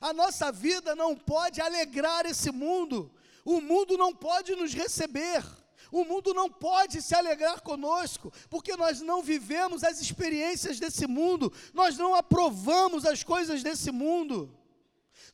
A 0.00 0.14
nossa 0.14 0.50
vida 0.50 0.96
não 0.96 1.14
pode 1.14 1.60
alegrar 1.60 2.24
esse 2.24 2.50
mundo, 2.50 3.12
o 3.44 3.60
mundo 3.60 3.98
não 3.98 4.14
pode 4.14 4.56
nos 4.56 4.72
receber. 4.72 5.44
O 5.90 6.04
mundo 6.04 6.34
não 6.34 6.50
pode 6.50 7.00
se 7.00 7.14
alegrar 7.14 7.62
conosco, 7.62 8.32
porque 8.50 8.76
nós 8.76 9.00
não 9.00 9.22
vivemos 9.22 9.82
as 9.82 10.00
experiências 10.00 10.78
desse 10.78 11.06
mundo, 11.06 11.52
nós 11.72 11.96
não 11.96 12.14
aprovamos 12.14 13.04
as 13.04 13.22
coisas 13.22 13.62
desse 13.62 13.90
mundo. 13.90 14.54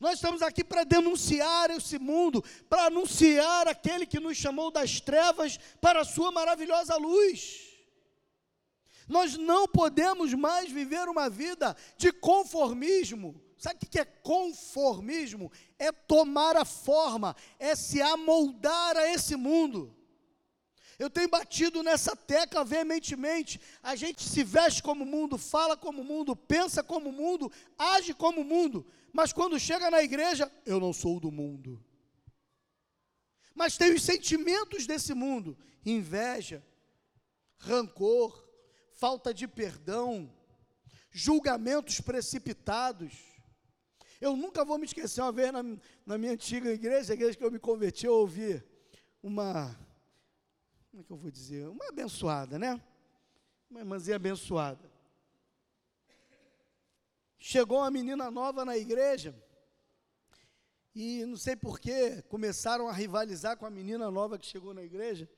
Nós 0.01 0.15
estamos 0.15 0.43
aqui 0.43 0.63
para 0.63 0.85
denunciar 0.85 1.71
esse 1.71 1.99
mundo, 1.99 2.45
para 2.69 2.87
anunciar 2.87 3.69
aquele 3.69 4.07
que 4.07 4.21
nos 4.21 4.37
chamou 4.37 4.71
das 4.71 5.01
trevas 5.01 5.59
para 5.81 6.01
a 6.01 6.05
sua 6.05 6.31
maravilhosa 6.31 6.97
luz. 6.97 7.75
Nós 9.09 9.37
não 9.37 9.69
podemos 9.69 10.33
mais 10.35 10.71
viver 10.71 11.09
uma 11.09 11.29
vida 11.29 11.77
de 11.97 12.11
conformismo. 12.13 13.41
Sabe 13.57 13.79
o 13.83 13.89
que 13.89 13.99
é 13.99 14.05
conformismo? 14.05 15.51
É 15.79 15.93
tomar 15.93 16.57
a 16.57 16.65
forma, 16.65 17.37
é 17.59 17.75
se 17.75 18.01
amoldar 18.03 18.97
a 18.97 19.09
esse 19.09 19.37
mundo. 19.37 19.95
Eu 20.99 21.11
tenho 21.11 21.29
batido 21.29 21.83
nessa 21.83 22.15
tecla 22.15 22.65
veementemente. 22.65 23.61
A 23.83 23.97
gente 23.97 24.23
se 24.23 24.45
veste 24.45 24.83
como 24.83 25.05
o 25.05 25.07
mundo, 25.07 25.37
fala 25.37 25.77
como 25.77 26.03
o 26.03 26.05
mundo, 26.05 26.37
pensa 26.37 26.83
como 26.83 27.11
o 27.11 27.13
mundo, 27.13 27.51
age 27.79 28.15
como 28.15 28.43
o 28.43 28.45
mundo. 28.45 28.87
Mas 29.13 29.33
quando 29.33 29.59
chega 29.59 29.91
na 29.91 30.03
igreja, 30.03 30.51
eu 30.65 30.79
não 30.79 30.93
sou 30.93 31.19
do 31.19 31.31
mundo. 31.31 31.85
Mas 33.55 33.77
tenho 33.77 33.95
os 33.95 34.03
sentimentos 34.03 34.87
desse 34.87 35.15
mundo: 35.15 35.57
inveja, 35.85 36.65
rancor, 37.59 38.45
falta 38.93 39.33
de 39.33 39.47
perdão, 39.47 40.33
julgamentos 41.11 42.01
precipitados. 42.01 43.15
Eu 44.21 44.37
nunca 44.37 44.65
vou 44.65 44.79
me 44.79 44.87
esquecer, 44.87 45.21
uma 45.21 45.33
vez 45.33 45.53
na, 45.53 45.63
na 46.07 46.19
minha 46.19 46.33
antiga 46.33 46.73
igreja, 46.73 47.13
a 47.13 47.15
igreja 47.15 47.37
que 47.37 47.45
eu 47.45 47.51
me 47.51 47.59
converti, 47.59 48.07
eu 48.07 48.15
ouvi 48.15 48.63
uma 49.23 49.77
como 50.95 51.03
é 51.03 51.07
que 51.07 51.11
eu 51.11 51.17
vou 51.17 51.31
dizer? 51.31 51.67
Uma 51.67 51.89
abençoada, 51.89 52.57
né? 52.57 52.81
Uma 53.69 53.81
irmãzinha 53.81 54.15
abençoada. 54.15 54.89
Chegou 57.37 57.79
uma 57.79 57.91
menina 57.91 58.31
nova 58.31 58.65
na 58.65 58.79
igreja, 58.79 59.35
e 60.95 61.27
não 61.27 61.37
sei 61.37 61.57
porquê, 61.57 62.23
começaram 62.29 62.87
a 62.87 62.93
rivalizar 62.93 63.57
com 63.57 63.67
a 63.67 63.71
menina 63.71 64.09
nova 64.09 64.39
que 64.39 64.47
chegou 64.47 64.73
na 64.73 64.85
igreja. 64.85 65.29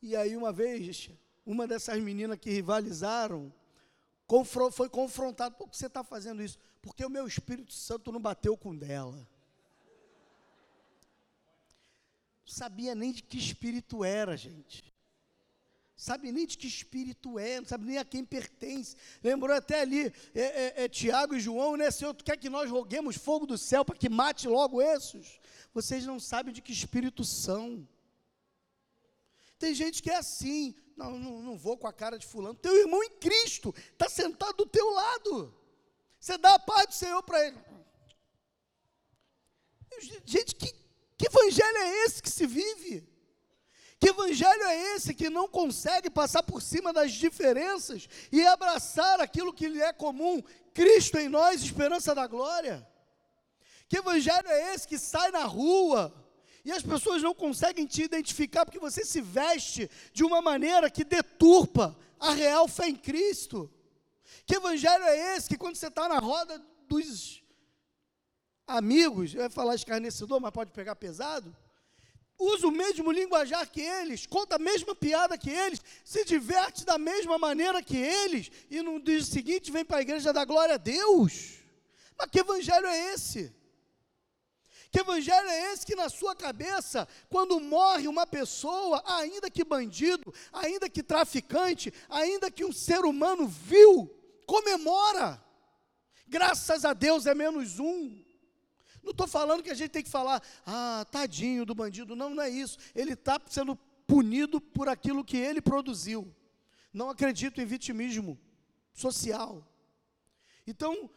E 0.00 0.16
aí, 0.16 0.34
uma 0.34 0.50
vez, 0.50 1.10
uma 1.44 1.66
dessas 1.66 2.00
meninas 2.00 2.38
que 2.38 2.48
rivalizaram 2.48 3.52
foi 4.70 4.88
confrontada: 4.88 5.54
por 5.54 5.68
que 5.68 5.76
você 5.76 5.88
está 5.88 6.02
fazendo 6.02 6.42
isso? 6.42 6.58
Porque 6.80 7.04
o 7.04 7.10
meu 7.10 7.26
Espírito 7.26 7.74
Santo 7.74 8.10
não 8.10 8.18
bateu 8.18 8.56
com 8.56 8.74
dela. 8.74 9.28
Sabia 12.50 12.94
nem 12.94 13.12
de 13.12 13.22
que 13.22 13.38
espírito 13.38 14.04
era, 14.04 14.36
gente. 14.36 14.90
Sabe 15.96 16.32
nem 16.32 16.46
de 16.46 16.56
que 16.56 16.66
espírito 16.66 17.38
é, 17.38 17.60
não 17.60 17.66
sabe 17.66 17.84
nem 17.84 17.98
a 17.98 18.04
quem 18.04 18.24
pertence. 18.24 18.96
Lembrou 19.22 19.54
até 19.54 19.82
ali, 19.82 20.06
é, 20.34 20.40
é, 20.40 20.84
é 20.84 20.88
Tiago 20.88 21.34
e 21.34 21.40
João, 21.40 21.76
né? 21.76 21.90
Senhor, 21.90 22.14
tu 22.14 22.24
quer 22.24 22.38
que 22.38 22.48
nós 22.48 22.70
roguemos 22.70 23.16
fogo 23.16 23.46
do 23.46 23.58
céu 23.58 23.84
para 23.84 23.96
que 23.96 24.08
mate 24.08 24.48
logo 24.48 24.80
esses? 24.80 25.38
Vocês 25.74 26.06
não 26.06 26.18
sabem 26.18 26.54
de 26.54 26.62
que 26.62 26.72
espírito 26.72 27.22
são. 27.22 27.86
Tem 29.58 29.74
gente 29.74 30.02
que 30.02 30.10
é 30.10 30.16
assim, 30.16 30.74
não, 30.96 31.18
não, 31.18 31.42
não 31.42 31.58
vou 31.58 31.76
com 31.76 31.86
a 31.86 31.92
cara 31.92 32.18
de 32.18 32.26
fulano. 32.26 32.54
Teu 32.54 32.74
irmão 32.78 33.02
em 33.04 33.10
Cristo 33.18 33.74
está 33.92 34.08
sentado 34.08 34.56
do 34.56 34.66
teu 34.66 34.90
lado. 34.90 35.54
Você 36.18 36.38
dá 36.38 36.54
a 36.54 36.58
paz 36.58 36.86
do 36.86 36.94
Senhor 36.94 37.22
para 37.22 37.46
ele. 37.46 37.58
Gente, 40.24 40.54
que 40.54 40.74
que 41.20 41.26
evangelho 41.26 41.76
é 41.76 42.04
esse 42.06 42.22
que 42.22 42.30
se 42.30 42.46
vive? 42.46 43.06
Que 43.98 44.08
evangelho 44.08 44.62
é 44.62 44.94
esse 44.94 45.12
que 45.12 45.28
não 45.28 45.46
consegue 45.46 46.08
passar 46.08 46.42
por 46.42 46.62
cima 46.62 46.94
das 46.94 47.12
diferenças 47.12 48.08
e 48.32 48.42
abraçar 48.46 49.20
aquilo 49.20 49.52
que 49.52 49.68
lhe 49.68 49.82
é 49.82 49.92
comum? 49.92 50.42
Cristo 50.72 51.18
em 51.18 51.28
nós, 51.28 51.60
esperança 51.60 52.14
da 52.14 52.26
glória. 52.26 52.88
Que 53.86 53.98
evangelho 53.98 54.48
é 54.48 54.74
esse 54.74 54.88
que 54.88 54.96
sai 54.96 55.30
na 55.30 55.44
rua 55.44 56.10
e 56.64 56.72
as 56.72 56.82
pessoas 56.82 57.22
não 57.22 57.34
conseguem 57.34 57.84
te 57.84 58.02
identificar 58.02 58.64
porque 58.64 58.78
você 58.78 59.04
se 59.04 59.20
veste 59.20 59.90
de 60.14 60.24
uma 60.24 60.40
maneira 60.40 60.88
que 60.88 61.04
deturpa 61.04 61.94
a 62.18 62.32
real 62.32 62.66
fé 62.66 62.88
em 62.88 62.96
Cristo? 62.96 63.70
Que 64.46 64.56
evangelho 64.56 65.04
é 65.04 65.36
esse 65.36 65.50
que 65.50 65.58
quando 65.58 65.76
você 65.76 65.88
está 65.88 66.08
na 66.08 66.18
roda 66.18 66.58
dos 66.88 67.39
amigos, 68.70 69.34
eu 69.34 69.42
ia 69.42 69.50
falar 69.50 69.74
escarnecedor, 69.74 70.40
mas 70.40 70.52
pode 70.52 70.70
pegar 70.70 70.94
pesado, 70.96 71.54
usa 72.38 72.66
o 72.66 72.70
mesmo 72.70 73.10
linguajar 73.12 73.68
que 73.68 73.80
eles, 73.80 74.26
conta 74.26 74.56
a 74.56 74.58
mesma 74.58 74.94
piada 74.94 75.36
que 75.36 75.50
eles, 75.50 75.80
se 76.04 76.24
diverte 76.24 76.84
da 76.84 76.96
mesma 76.96 77.36
maneira 77.38 77.82
que 77.82 77.96
eles, 77.96 78.50
e 78.70 78.80
no 78.80 79.00
dia 79.00 79.22
seguinte 79.22 79.70
vem 79.70 79.84
para 79.84 79.98
a 79.98 80.02
igreja 80.02 80.32
dar 80.32 80.44
glória 80.44 80.76
a 80.76 80.78
Deus. 80.78 81.58
Mas 82.16 82.30
que 82.30 82.40
evangelho 82.40 82.86
é 82.86 83.12
esse? 83.12 83.54
Que 84.90 85.00
evangelho 85.00 85.48
é 85.48 85.72
esse 85.72 85.86
que 85.86 85.94
na 85.94 86.08
sua 86.08 86.34
cabeça, 86.34 87.06
quando 87.28 87.60
morre 87.60 88.08
uma 88.08 88.26
pessoa, 88.26 89.02
ainda 89.06 89.50
que 89.50 89.64
bandido, 89.64 90.32
ainda 90.52 90.88
que 90.88 91.02
traficante, 91.02 91.92
ainda 92.08 92.50
que 92.50 92.64
um 92.64 92.72
ser 92.72 93.04
humano 93.04 93.46
vil, 93.46 94.08
comemora? 94.46 95.42
Graças 96.26 96.84
a 96.84 96.92
Deus 96.92 97.26
é 97.26 97.34
menos 97.34 97.78
um. 97.78 98.29
Não 99.02 99.12
estou 99.12 99.26
falando 99.26 99.62
que 99.62 99.70
a 99.70 99.74
gente 99.74 99.90
tem 99.90 100.02
que 100.02 100.10
falar, 100.10 100.42
ah, 100.66 101.06
tadinho 101.10 101.64
do 101.64 101.74
bandido. 101.74 102.14
Não, 102.14 102.30
não 102.30 102.42
é 102.42 102.50
isso. 102.50 102.78
Ele 102.94 103.14
está 103.14 103.40
sendo 103.48 103.76
punido 104.06 104.60
por 104.60 104.88
aquilo 104.88 105.24
que 105.24 105.36
ele 105.36 105.60
produziu. 105.60 106.34
Não 106.92 107.08
acredito 107.08 107.60
em 107.60 107.66
vitimismo 107.66 108.38
social. 108.92 109.66
Então, 110.66 111.08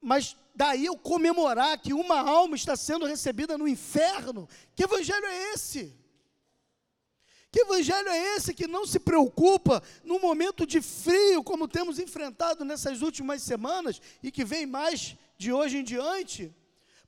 mas 0.00 0.36
daí 0.54 0.84
eu 0.84 0.96
comemorar 0.96 1.78
que 1.78 1.92
uma 1.92 2.20
alma 2.20 2.56
está 2.56 2.76
sendo 2.76 3.06
recebida 3.06 3.56
no 3.56 3.66
inferno. 3.66 4.48
Que 4.74 4.84
evangelho 4.84 5.24
é 5.24 5.52
esse? 5.52 5.96
Que 7.50 7.60
evangelho 7.60 8.08
é 8.08 8.36
esse 8.36 8.54
que 8.54 8.66
não 8.66 8.86
se 8.86 8.98
preocupa 8.98 9.82
no 10.02 10.18
momento 10.18 10.66
de 10.66 10.80
frio, 10.80 11.44
como 11.44 11.68
temos 11.68 11.98
enfrentado 11.98 12.64
nessas 12.64 13.02
últimas 13.02 13.42
semanas 13.42 14.00
e 14.22 14.30
que 14.30 14.44
vem 14.44 14.64
mais 14.64 15.16
de 15.36 15.52
hoje 15.52 15.78
em 15.78 15.84
diante? 15.84 16.54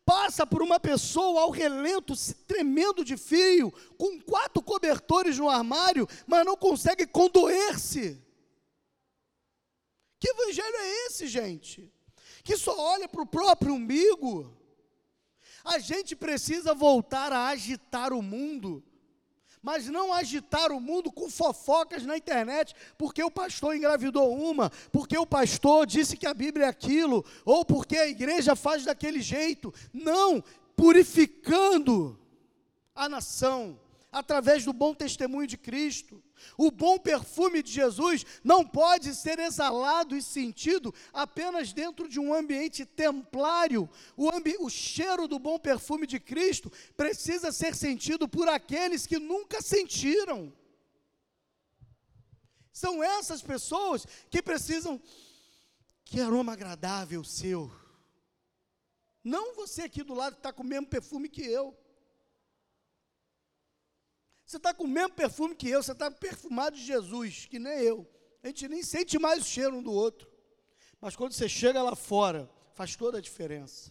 Passa 0.04 0.46
por 0.46 0.62
uma 0.62 0.78
pessoa 0.78 1.42
ao 1.42 1.50
relento, 1.50 2.12
tremendo 2.46 3.04
de 3.04 3.16
frio, 3.16 3.72
com 3.96 4.20
quatro 4.20 4.62
cobertores 4.62 5.38
no 5.38 5.48
armário, 5.48 6.06
mas 6.26 6.44
não 6.44 6.56
consegue 6.56 7.06
condoer-se. 7.06 8.22
Que 10.20 10.28
evangelho 10.28 10.76
é 10.76 11.06
esse, 11.06 11.26
gente? 11.26 11.90
Que 12.42 12.56
só 12.56 12.78
olha 12.78 13.08
para 13.08 13.22
o 13.22 13.26
próprio 13.26 13.74
umbigo? 13.74 14.54
A 15.64 15.78
gente 15.78 16.14
precisa 16.14 16.74
voltar 16.74 17.32
a 17.32 17.48
agitar 17.48 18.12
o 18.12 18.20
mundo 18.20 18.84
mas 19.64 19.86
não 19.86 20.12
agitar 20.12 20.70
o 20.70 20.78
mundo 20.78 21.10
com 21.10 21.30
fofocas 21.30 22.04
na 22.04 22.18
internet, 22.18 22.76
porque 22.98 23.24
o 23.24 23.30
pastor 23.30 23.74
engravidou 23.74 24.36
uma, 24.36 24.68
porque 24.92 25.16
o 25.16 25.26
pastor 25.26 25.86
disse 25.86 26.18
que 26.18 26.26
a 26.26 26.34
Bíblia 26.34 26.66
é 26.66 26.68
aquilo, 26.68 27.24
ou 27.46 27.64
porque 27.64 27.96
a 27.96 28.06
igreja 28.06 28.54
faz 28.54 28.84
daquele 28.84 29.22
jeito. 29.22 29.72
Não, 29.90 30.44
purificando 30.76 32.20
a 32.94 33.08
nação 33.08 33.80
através 34.12 34.66
do 34.66 34.72
bom 34.72 34.94
testemunho 34.94 35.46
de 35.46 35.56
Cristo. 35.56 36.22
O 36.56 36.70
bom 36.70 36.98
perfume 36.98 37.62
de 37.62 37.72
Jesus 37.72 38.24
não 38.42 38.66
pode 38.66 39.14
ser 39.14 39.38
exalado 39.38 40.16
e 40.16 40.22
sentido 40.22 40.94
apenas 41.12 41.72
dentro 41.72 42.08
de 42.08 42.20
um 42.20 42.32
ambiente 42.32 42.84
templário. 42.84 43.88
O, 44.16 44.30
ambi 44.30 44.56
o 44.58 44.68
cheiro 44.68 45.26
do 45.26 45.38
bom 45.38 45.58
perfume 45.58 46.06
de 46.06 46.20
Cristo 46.20 46.70
precisa 46.96 47.52
ser 47.52 47.74
sentido 47.74 48.28
por 48.28 48.48
aqueles 48.48 49.06
que 49.06 49.18
nunca 49.18 49.60
sentiram. 49.60 50.52
São 52.72 53.02
essas 53.02 53.40
pessoas 53.40 54.06
que 54.30 54.42
precisam. 54.42 55.00
Que 56.04 56.20
aroma 56.20 56.52
agradável 56.52 57.24
seu. 57.24 57.72
Não 59.22 59.54
você 59.54 59.82
aqui 59.82 60.02
do 60.02 60.12
lado 60.12 60.34
que 60.34 60.40
está 60.40 60.52
com 60.52 60.62
o 60.62 60.66
mesmo 60.66 60.86
perfume 60.86 61.28
que 61.28 61.42
eu. 61.42 61.74
Você 64.46 64.58
está 64.58 64.74
com 64.74 64.84
o 64.84 64.88
mesmo 64.88 65.14
perfume 65.14 65.54
que 65.54 65.68
eu, 65.68 65.82
você 65.82 65.92
está 65.92 66.10
perfumado 66.10 66.76
de 66.76 66.84
Jesus, 66.84 67.46
que 67.46 67.58
nem 67.58 67.78
eu. 67.80 68.06
A 68.42 68.48
gente 68.48 68.68
nem 68.68 68.82
sente 68.82 69.18
mais 69.18 69.42
o 69.42 69.46
cheiro 69.46 69.76
um 69.76 69.82
do 69.82 69.92
outro. 69.92 70.30
Mas 71.00 71.16
quando 71.16 71.32
você 71.32 71.48
chega 71.48 71.82
lá 71.82 71.96
fora, 71.96 72.50
faz 72.74 72.94
toda 72.94 73.18
a 73.18 73.20
diferença. 73.20 73.90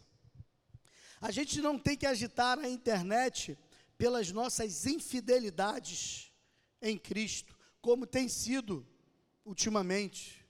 A 1.20 1.32
gente 1.32 1.60
não 1.60 1.80
tem 1.80 1.98
que 1.98 2.06
agitar 2.06 2.60
a 2.60 2.70
internet 2.70 3.58
pelas 3.98 4.32
nossas 4.32 4.86
infidelidades 4.86 6.32
em 6.82 6.98
Cristo, 6.98 7.58
como 7.82 8.06
tem 8.06 8.28
sido 8.28 8.86
ultimamente. 9.46 10.46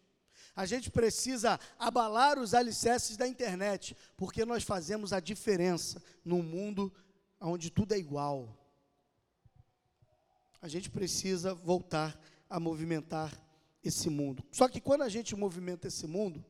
A 0.55 0.65
gente 0.65 0.91
precisa 0.91 1.59
abalar 1.79 2.37
os 2.37 2.53
alicerces 2.53 3.15
da 3.15 3.27
internet, 3.27 3.95
porque 4.17 4.43
nós 4.43 4.63
fazemos 4.63 5.13
a 5.13 5.19
diferença 5.19 6.03
num 6.25 6.43
mundo 6.43 6.93
onde 7.39 7.69
tudo 7.69 7.93
é 7.93 7.97
igual 7.97 8.62
a 10.63 10.69
gente 10.69 10.89
precisa 10.89 11.53
voltar 11.53 12.17
a 12.49 12.57
movimentar 12.57 13.37
esse 13.83 14.09
mundo. 14.09 14.41
Só 14.49 14.69
que 14.69 14.79
quando 14.79 15.01
a 15.01 15.09
gente 15.09 15.35
movimenta 15.35 15.89
esse 15.89 16.07
mundo, 16.07 16.43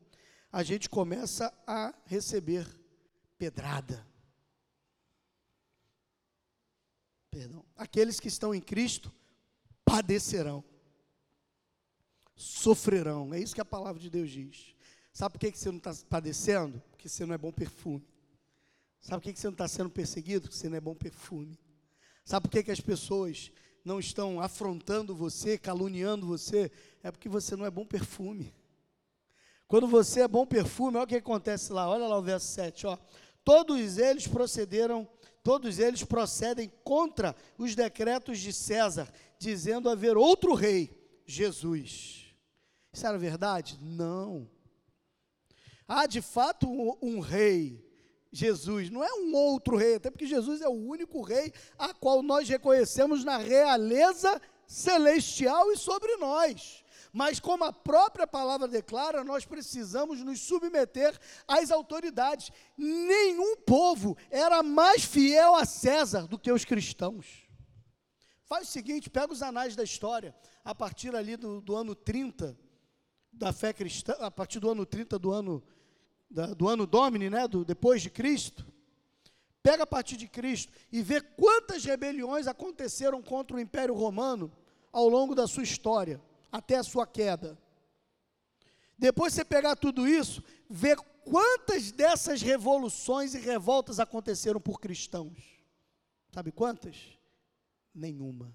a 0.52 0.62
gente 0.62 0.88
começa 0.88 1.52
a 1.66 1.92
receber 2.06 2.64
pedrada. 3.36 4.06
Perdão. 7.28 7.66
Aqueles 7.76 8.20
que 8.20 8.28
estão 8.28 8.54
em 8.54 8.60
Cristo 8.60 9.12
padecerão, 9.84 10.62
sofrerão. 12.36 13.34
É 13.34 13.40
isso 13.40 13.52
que 13.52 13.60
a 13.60 13.64
palavra 13.64 14.00
de 14.00 14.08
Deus 14.08 14.30
diz. 14.30 14.76
Sabe 15.12 15.32
por 15.32 15.40
que 15.40 15.58
você 15.58 15.72
não 15.72 15.78
está 15.78 15.92
padecendo? 16.08 16.80
Porque 16.92 17.08
você 17.08 17.26
não 17.26 17.34
é 17.34 17.38
bom 17.38 17.50
perfume. 17.50 18.06
Sabe 19.00 19.20
por 19.20 19.32
que 19.32 19.40
você 19.40 19.48
não 19.48 19.54
está 19.54 19.66
sendo 19.66 19.90
perseguido? 19.90 20.42
Porque 20.42 20.56
você 20.56 20.68
não 20.68 20.76
é 20.76 20.80
bom 20.80 20.94
perfume. 20.94 21.58
Sabe 22.24 22.48
por 22.48 22.62
que 22.62 22.70
as 22.70 22.80
pessoas 22.80 23.50
não 23.84 24.00
estão 24.00 24.40
afrontando 24.40 25.14
você, 25.14 25.58
caluniando 25.58 26.26
você, 26.26 26.72
é 27.02 27.10
porque 27.10 27.28
você 27.28 27.54
não 27.54 27.66
é 27.66 27.70
bom 27.70 27.84
perfume. 27.84 28.52
Quando 29.68 29.86
você 29.86 30.22
é 30.22 30.28
bom 30.28 30.46
perfume, 30.46 30.96
olha 30.96 31.04
o 31.04 31.08
que 31.08 31.16
acontece 31.16 31.72
lá, 31.72 31.88
olha 31.88 32.06
lá 32.06 32.18
o 32.18 32.22
verso 32.22 32.46
7, 32.48 32.86
ó. 32.86 32.98
Todos 33.44 33.98
eles 33.98 34.26
procederam, 34.26 35.06
todos 35.42 35.78
eles 35.78 36.02
procedem 36.02 36.72
contra 36.82 37.36
os 37.58 37.74
decretos 37.74 38.38
de 38.38 38.52
César, 38.52 39.12
dizendo 39.38 39.90
haver 39.90 40.16
outro 40.16 40.54
rei, 40.54 40.90
Jesus. 41.26 42.24
Isso 42.92 43.06
era 43.06 43.18
verdade? 43.18 43.78
Não. 43.82 44.48
Há 45.86 46.06
de 46.06 46.22
fato 46.22 46.66
um, 46.66 46.96
um 47.02 47.20
rei, 47.20 47.84
Jesus, 48.34 48.90
não 48.90 49.04
é 49.04 49.12
um 49.14 49.32
outro 49.32 49.76
rei, 49.76 49.94
até 49.94 50.10
porque 50.10 50.26
Jesus 50.26 50.60
é 50.60 50.68
o 50.68 50.72
único 50.72 51.22
rei 51.22 51.52
a 51.78 51.94
qual 51.94 52.20
nós 52.20 52.48
reconhecemos 52.48 53.24
na 53.24 53.36
realeza 53.36 54.42
celestial 54.66 55.70
e 55.70 55.76
sobre 55.76 56.16
nós. 56.16 56.82
Mas, 57.12 57.38
como 57.38 57.62
a 57.62 57.72
própria 57.72 58.26
palavra 58.26 58.66
declara, 58.66 59.22
nós 59.22 59.44
precisamos 59.44 60.20
nos 60.24 60.40
submeter 60.40 61.16
às 61.46 61.70
autoridades. 61.70 62.50
Nenhum 62.76 63.56
povo 63.58 64.16
era 64.28 64.64
mais 64.64 65.04
fiel 65.04 65.54
a 65.54 65.64
César 65.64 66.26
do 66.26 66.36
que 66.36 66.50
os 66.50 66.64
cristãos. 66.64 67.48
Faz 68.46 68.68
o 68.68 68.72
seguinte: 68.72 69.08
pega 69.08 69.32
os 69.32 69.42
anais 69.42 69.76
da 69.76 69.84
história, 69.84 70.34
a 70.64 70.74
partir 70.74 71.14
ali 71.14 71.36
do, 71.36 71.60
do 71.60 71.76
ano 71.76 71.94
30 71.94 72.58
da 73.32 73.52
fé 73.52 73.72
cristã, 73.72 74.14
a 74.18 74.30
partir 74.30 74.58
do 74.58 74.68
ano 74.68 74.84
30 74.84 75.16
do 75.16 75.30
ano 75.30 75.62
da, 76.30 76.46
do 76.54 76.68
ano 76.68 76.86
Domini, 76.86 77.30
né, 77.30 77.46
do, 77.46 77.64
depois 77.64 78.02
de 78.02 78.10
Cristo, 78.10 78.66
pega 79.62 79.84
a 79.84 79.86
partir 79.86 80.16
de 80.16 80.28
Cristo 80.28 80.72
e 80.92 81.02
vê 81.02 81.20
quantas 81.20 81.84
rebeliões 81.84 82.46
aconteceram 82.46 83.22
contra 83.22 83.56
o 83.56 83.60
Império 83.60 83.94
Romano 83.94 84.52
ao 84.92 85.08
longo 85.08 85.34
da 85.34 85.46
sua 85.46 85.62
história, 85.62 86.20
até 86.52 86.76
a 86.76 86.82
sua 86.82 87.06
queda. 87.06 87.58
Depois 88.96 89.32
você 89.32 89.44
pegar 89.44 89.74
tudo 89.74 90.06
isso, 90.06 90.44
vê 90.68 90.94
quantas 91.24 91.90
dessas 91.90 92.42
revoluções 92.42 93.34
e 93.34 93.38
revoltas 93.38 93.98
aconteceram 93.98 94.60
por 94.60 94.78
cristãos. 94.78 95.38
Sabe 96.30 96.52
quantas? 96.52 97.18
Nenhuma. 97.94 98.54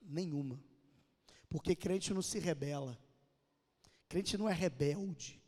Nenhuma. 0.00 0.62
Porque 1.48 1.74
crente 1.74 2.14
não 2.14 2.22
se 2.22 2.38
rebela. 2.38 2.96
Crente 4.08 4.38
não 4.38 4.48
é 4.48 4.52
rebelde. 4.52 5.41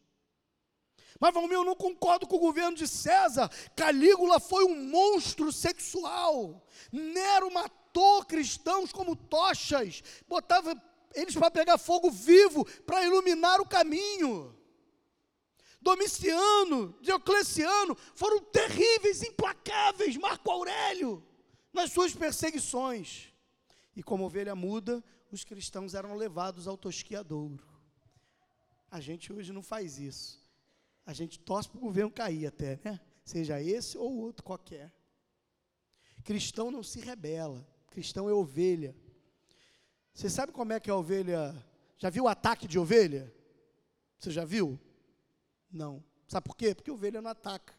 Mas, 1.21 1.33
Valmir, 1.33 1.55
eu 1.55 1.65
não 1.65 1.77
concordo 1.77 2.27
com 2.27 2.37
o 2.37 2.41
governo 2.41 2.77
de 2.77 2.89
César. 2.89 3.49
Calígula 3.77 4.41
foi 4.41 4.65
um 4.65 4.89
monstro 4.89 5.53
sexual. 5.53 6.67
Nero 6.91 7.53
matou 7.53 8.25
cristãos 8.25 8.93
como 8.93 9.15
tochas, 9.15 10.03
botava 10.29 10.75
eles 11.15 11.35
para 11.35 11.51
pegar 11.51 11.79
fogo 11.79 12.11
vivo, 12.11 12.65
para 12.83 13.05
iluminar 13.05 13.61
o 13.61 13.67
caminho. 13.67 14.55
Domiciano, 15.81 16.99
Diocleciano 17.01 17.97
foram 18.15 18.41
terríveis, 18.41 19.23
implacáveis. 19.23 20.17
Marco 20.17 20.51
Aurélio, 20.51 21.25
nas 21.73 21.93
suas 21.93 22.13
perseguições. 22.13 23.33
E 23.95 24.03
como 24.03 24.25
ovelha 24.25 24.57
muda, 24.57 25.05
os 25.31 25.45
cristãos 25.45 25.95
eram 25.95 26.17
levados 26.17 26.67
ao 26.67 26.77
tosquiadouro. 26.77 27.65
A 28.91 29.01
gente 29.01 29.33
hoje 29.33 29.53
não 29.53 29.63
faz 29.63 29.99
isso 29.99 30.44
a 31.07 31.13
gente 31.13 31.39
torce 31.39 31.69
para 31.69 31.79
o 31.79 31.83
governo 31.83 32.11
cair 32.11 32.47
até, 32.47 32.81
né? 32.85 33.01
Seja 33.25 33.61
esse 33.61 33.97
ou 33.97 34.17
outro 34.19 34.45
qualquer. 34.45 34.93
Cristão 36.23 36.71
não 36.71 36.83
se 36.83 37.01
rebela. 37.01 37.67
Cristão 37.91 38.29
é 38.29 38.33
ovelha. 38.33 38.95
Você 40.13 40.31
sabe 40.31 40.53
como 40.53 40.73
é 40.73 40.81
que 40.81 40.91
a 40.91 40.97
ovelha. 40.97 41.55
Já 41.99 42.11
viu 42.11 42.25
o 42.25 42.29
ataque 42.29 42.67
de 42.67 42.79
ovelha? 42.79 43.33
Você 44.19 44.31
já 44.31 44.45
viu? 44.45 44.79
Não. 45.71 46.03
Sabe 46.29 46.47
por 46.47 46.57
quê? 46.57 46.75
Porque 46.75 46.91
ovelha 46.91 47.21
não 47.21 47.31
ataca. 47.31 47.75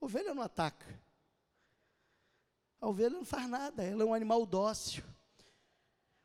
Ovelha 0.00 0.34
não 0.34 0.42
ataca. 0.42 0.86
A 2.80 2.88
ovelha 2.88 3.10
não 3.10 3.24
faz 3.24 3.48
nada, 3.48 3.84
ela 3.84 4.02
é 4.02 4.06
um 4.06 4.12
animal 4.12 4.44
dócil. 4.44 5.04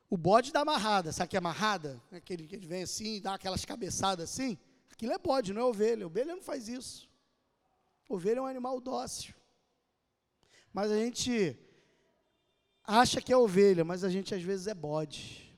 O 0.10 0.18
bode 0.18 0.52
dá 0.52 0.62
amarrada, 0.62 1.12
sabe 1.12 1.30
que 1.30 1.36
é 1.36 1.40
amarrada? 1.40 2.02
Aquele 2.12 2.48
que 2.48 2.58
vem 2.58 2.84
assim, 2.84 3.22
dá 3.22 3.36
aquelas 3.36 3.66
cabeçadas 3.66 4.32
assim. 4.32 4.58
Aquilo 4.98 5.14
é 5.14 5.18
bode, 5.20 5.54
não 5.54 5.62
é 5.62 5.66
ovelha. 5.66 6.08
Ovelha 6.08 6.36
não 6.36 6.42
faz 6.42 6.68
isso. 6.68 7.08
Ovelha 8.10 8.40
é 8.40 8.42
um 8.42 8.48
animal 8.48 8.82
dócil. 8.82 9.36
Mas 10.74 10.90
a 10.90 10.98
gente 10.98 11.56
acha 12.84 13.22
que 13.22 13.32
é 13.32 13.38
ovelha, 13.38 13.86
mas 13.86 14.04
a 14.04 14.10
gente 14.10 14.34
às 14.34 14.42
vezes 14.42 14.66
é 14.66 14.74
bode. 14.74 15.56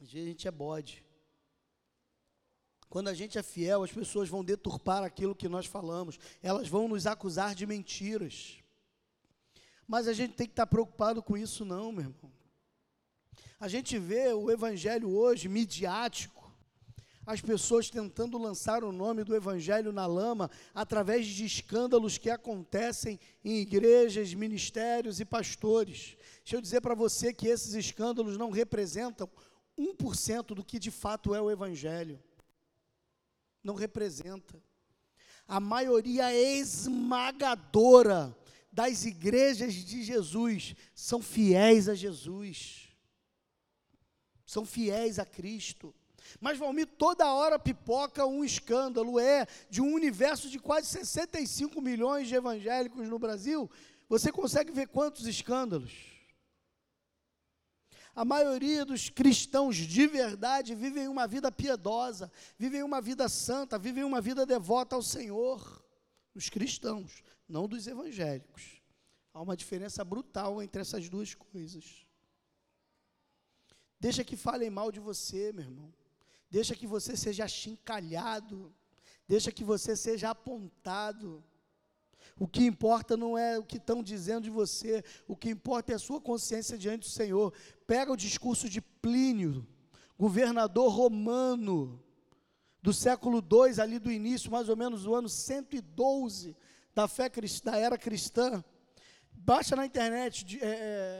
Às 0.00 0.10
vezes 0.10 0.26
a 0.26 0.30
gente 0.30 0.48
é 0.48 0.50
bode. 0.50 1.04
Quando 2.88 3.06
a 3.06 3.14
gente 3.14 3.38
é 3.38 3.42
fiel, 3.42 3.84
as 3.84 3.92
pessoas 3.92 4.28
vão 4.28 4.44
deturpar 4.44 5.04
aquilo 5.04 5.32
que 5.32 5.48
nós 5.48 5.64
falamos, 5.64 6.18
elas 6.42 6.66
vão 6.66 6.88
nos 6.88 7.06
acusar 7.06 7.54
de 7.54 7.68
mentiras. 7.68 8.56
Mas 9.86 10.08
a 10.08 10.12
gente 10.12 10.34
tem 10.34 10.48
que 10.48 10.54
estar 10.54 10.66
preocupado 10.66 11.22
com 11.22 11.36
isso, 11.36 11.64
não, 11.64 11.92
meu 11.92 12.06
irmão. 12.06 12.32
A 13.60 13.68
gente 13.68 13.96
vê 13.96 14.32
o 14.32 14.50
evangelho 14.50 15.08
hoje 15.08 15.48
midiático, 15.48 16.39
as 17.30 17.40
pessoas 17.40 17.88
tentando 17.88 18.38
lançar 18.38 18.82
o 18.82 18.92
nome 18.92 19.24
do 19.24 19.34
evangelho 19.34 19.92
na 19.92 20.06
lama 20.06 20.50
através 20.74 21.26
de 21.26 21.44
escândalos 21.44 22.18
que 22.18 22.28
acontecem 22.28 23.18
em 23.44 23.58
igrejas, 23.58 24.34
ministérios 24.34 25.20
e 25.20 25.24
pastores. 25.24 26.16
Deixa 26.42 26.56
eu 26.56 26.60
dizer 26.60 26.80
para 26.80 26.94
você 26.94 27.32
que 27.32 27.46
esses 27.46 27.74
escândalos 27.74 28.36
não 28.36 28.50
representam 28.50 29.30
1% 29.78 30.54
do 30.54 30.64
que 30.64 30.78
de 30.78 30.90
fato 30.90 31.34
é 31.34 31.40
o 31.40 31.50
evangelho 31.50 32.20
não 33.62 33.74
representa. 33.74 34.62
A 35.46 35.60
maioria 35.60 36.34
esmagadora 36.34 38.36
das 38.72 39.04
igrejas 39.04 39.74
de 39.74 40.02
Jesus 40.02 40.74
são 40.94 41.20
fiéis 41.20 41.88
a 41.88 41.94
Jesus, 41.94 42.88
são 44.46 44.64
fiéis 44.64 45.18
a 45.18 45.26
Cristo. 45.26 45.94
Mas, 46.40 46.58
Valmir, 46.58 46.86
toda 46.86 47.32
hora 47.32 47.58
pipoca 47.58 48.26
um 48.26 48.44
escândalo, 48.44 49.18
é, 49.18 49.46
de 49.68 49.80
um 49.80 49.94
universo 49.94 50.48
de 50.48 50.58
quase 50.58 50.88
65 50.88 51.80
milhões 51.80 52.28
de 52.28 52.34
evangélicos 52.34 53.08
no 53.08 53.18
Brasil, 53.18 53.70
você 54.08 54.32
consegue 54.32 54.72
ver 54.72 54.88
quantos 54.88 55.26
escândalos? 55.26 55.92
A 58.14 58.24
maioria 58.24 58.84
dos 58.84 59.08
cristãos 59.08 59.76
de 59.76 60.06
verdade 60.06 60.74
vivem 60.74 61.06
uma 61.06 61.26
vida 61.26 61.50
piedosa, 61.50 62.30
vivem 62.58 62.82
uma 62.82 63.00
vida 63.00 63.28
santa, 63.28 63.78
vivem 63.78 64.02
uma 64.02 64.20
vida 64.20 64.44
devota 64.44 64.96
ao 64.96 65.02
Senhor. 65.02 65.84
Os 66.34 66.48
cristãos, 66.48 67.22
não 67.48 67.68
dos 67.68 67.86
evangélicos. 67.86 68.80
Há 69.32 69.40
uma 69.40 69.56
diferença 69.56 70.04
brutal 70.04 70.62
entre 70.62 70.82
essas 70.82 71.08
duas 71.08 71.34
coisas. 71.34 72.04
Deixa 73.98 74.24
que 74.24 74.36
falem 74.36 74.70
mal 74.70 74.90
de 74.90 74.98
você, 74.98 75.52
meu 75.52 75.64
irmão. 75.64 75.92
Deixa 76.50 76.74
que 76.74 76.86
você 76.86 77.16
seja 77.16 77.44
achincalhado. 77.44 78.74
Deixa 79.28 79.52
que 79.52 79.62
você 79.62 79.94
seja 79.94 80.30
apontado. 80.30 81.42
O 82.38 82.48
que 82.48 82.64
importa 82.64 83.16
não 83.16 83.36
é 83.36 83.58
o 83.58 83.64
que 83.64 83.76
estão 83.76 84.02
dizendo 84.02 84.44
de 84.44 84.50
você, 84.50 85.04
o 85.28 85.36
que 85.36 85.50
importa 85.50 85.92
é 85.92 85.94
a 85.94 85.98
sua 85.98 86.20
consciência 86.20 86.76
diante 86.76 87.02
do 87.02 87.10
Senhor. 87.10 87.52
Pega 87.86 88.12
o 88.12 88.16
discurso 88.16 88.68
de 88.68 88.80
Plínio, 88.80 89.66
governador 90.18 90.90
romano, 90.90 92.02
do 92.82 92.92
século 92.92 93.38
II, 93.38 93.80
ali 93.80 93.98
do 93.98 94.10
início, 94.10 94.50
mais 94.50 94.68
ou 94.68 94.76
menos 94.76 95.04
do 95.04 95.14
ano 95.14 95.28
112 95.28 96.56
da 96.94 97.06
fé 97.06 97.30
da 97.62 97.76
era 97.76 97.98
cristã. 97.98 98.64
Baixa 99.32 99.76
na 99.76 99.86
internet 99.86 100.44
de, 100.44 100.58
é, 100.62 100.66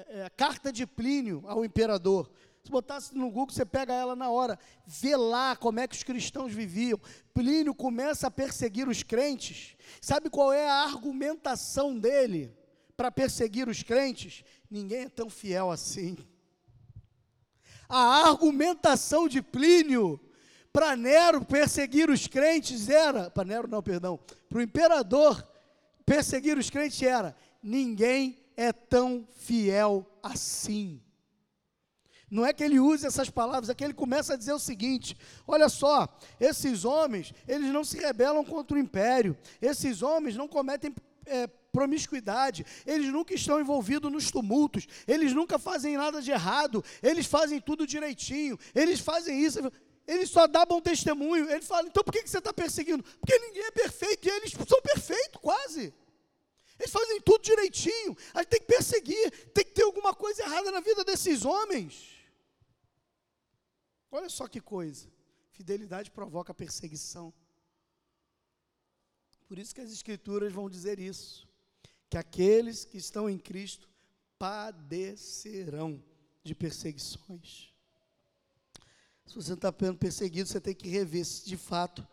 é, 0.08 0.20
é, 0.20 0.30
carta 0.30 0.72
de 0.72 0.86
Plínio 0.86 1.42
ao 1.46 1.64
imperador. 1.64 2.30
Se 2.62 2.70
botasse 2.70 3.14
no 3.16 3.30
Google, 3.30 3.54
você 3.54 3.64
pega 3.64 3.94
ela 3.94 4.14
na 4.14 4.30
hora. 4.30 4.58
Vê 4.86 5.16
lá 5.16 5.56
como 5.56 5.80
é 5.80 5.88
que 5.88 5.96
os 5.96 6.02
cristãos 6.02 6.52
viviam. 6.52 7.00
Plínio 7.32 7.74
começa 7.74 8.26
a 8.26 8.30
perseguir 8.30 8.88
os 8.88 9.02
crentes. 9.02 9.76
Sabe 10.00 10.28
qual 10.28 10.52
é 10.52 10.68
a 10.68 10.82
argumentação 10.84 11.98
dele 11.98 12.54
para 12.96 13.10
perseguir 13.10 13.68
os 13.68 13.82
crentes? 13.82 14.44
Ninguém 14.70 15.04
é 15.04 15.08
tão 15.08 15.30
fiel 15.30 15.70
assim. 15.70 16.18
A 17.88 18.28
argumentação 18.28 19.26
de 19.26 19.40
Plínio 19.40 20.20
para 20.72 20.94
Nero 20.94 21.44
perseguir 21.44 22.10
os 22.10 22.26
crentes 22.26 22.88
era, 22.88 23.30
para 23.30 23.44
Nero 23.44 23.66
não, 23.66 23.82
perdão, 23.82 24.20
para 24.48 24.58
o 24.58 24.62
imperador 24.62 25.44
perseguir 26.04 26.58
os 26.58 26.68
crentes 26.68 27.02
era: 27.02 27.34
ninguém 27.62 28.38
é 28.56 28.72
tão 28.72 29.26
fiel 29.32 30.06
assim. 30.22 31.02
Não 32.30 32.46
é 32.46 32.52
que 32.52 32.62
ele 32.62 32.78
use 32.78 33.04
essas 33.04 33.28
palavras, 33.28 33.68
é 33.68 33.74
que 33.74 33.82
ele 33.82 33.92
começa 33.92 34.34
a 34.34 34.36
dizer 34.36 34.52
o 34.52 34.58
seguinte: 34.58 35.16
olha 35.46 35.68
só, 35.68 36.08
esses 36.38 36.84
homens, 36.84 37.34
eles 37.48 37.72
não 37.72 37.82
se 37.82 37.98
rebelam 37.98 38.44
contra 38.44 38.76
o 38.76 38.80
império, 38.80 39.36
esses 39.60 40.00
homens 40.00 40.36
não 40.36 40.46
cometem 40.46 40.94
é, 41.26 41.48
promiscuidade, 41.72 42.64
eles 42.86 43.12
nunca 43.12 43.34
estão 43.34 43.60
envolvidos 43.60 44.12
nos 44.12 44.30
tumultos, 44.30 44.86
eles 45.08 45.32
nunca 45.32 45.58
fazem 45.58 45.96
nada 45.96 46.22
de 46.22 46.30
errado, 46.30 46.84
eles 47.02 47.26
fazem 47.26 47.60
tudo 47.60 47.86
direitinho, 47.86 48.56
eles 48.76 49.00
fazem 49.00 49.42
isso, 49.42 49.58
eles 50.06 50.30
só 50.30 50.46
dão 50.46 50.64
bom 50.66 50.80
testemunho. 50.80 51.50
Ele 51.50 51.62
fala: 51.62 51.88
então 51.88 52.04
por 52.04 52.12
que, 52.12 52.26
você 52.26 52.38
está 52.38 52.52
perseguindo? 52.52 53.02
Porque 53.02 53.38
ninguém 53.40 53.64
é 53.64 53.70
perfeito 53.72 54.28
e 54.28 54.30
eles 54.30 54.52
são 54.52 54.80
perfeitos, 54.82 55.40
quase. 55.40 55.92
Eles 56.78 56.92
fazem 56.92 57.20
tudo 57.22 57.42
direitinho. 57.42 58.16
A 58.34 58.38
gente 58.38 58.48
tem 58.48 58.60
que 58.60 58.66
perseguir, 58.66 59.30
tem 59.52 59.64
que 59.64 59.72
ter 59.72 59.82
alguma 59.82 60.14
coisa 60.14 60.42
errada 60.42 60.70
na 60.70 60.80
vida 60.80 61.04
desses 61.04 61.44
homens. 61.44 62.19
Olha 64.10 64.28
só 64.28 64.48
que 64.48 64.60
coisa. 64.60 65.08
Fidelidade 65.52 66.10
provoca 66.10 66.54
perseguição. 66.54 67.32
Por 69.46 69.58
isso 69.58 69.74
que 69.74 69.80
as 69.80 69.92
Escrituras 69.92 70.52
vão 70.52 70.68
dizer 70.68 70.98
isso: 70.98 71.48
que 72.08 72.16
aqueles 72.16 72.84
que 72.84 72.98
estão 72.98 73.28
em 73.28 73.38
Cristo 73.38 73.88
padecerão 74.38 76.02
de 76.42 76.54
perseguições. 76.54 77.74
Se 79.26 79.34
você 79.34 79.52
está 79.52 79.72
sendo 79.78 79.98
perseguido, 79.98 80.48
você 80.48 80.60
tem 80.60 80.74
que 80.74 80.88
rever 80.88 81.24
se 81.24 81.46
de 81.46 81.56
fato 81.56 82.06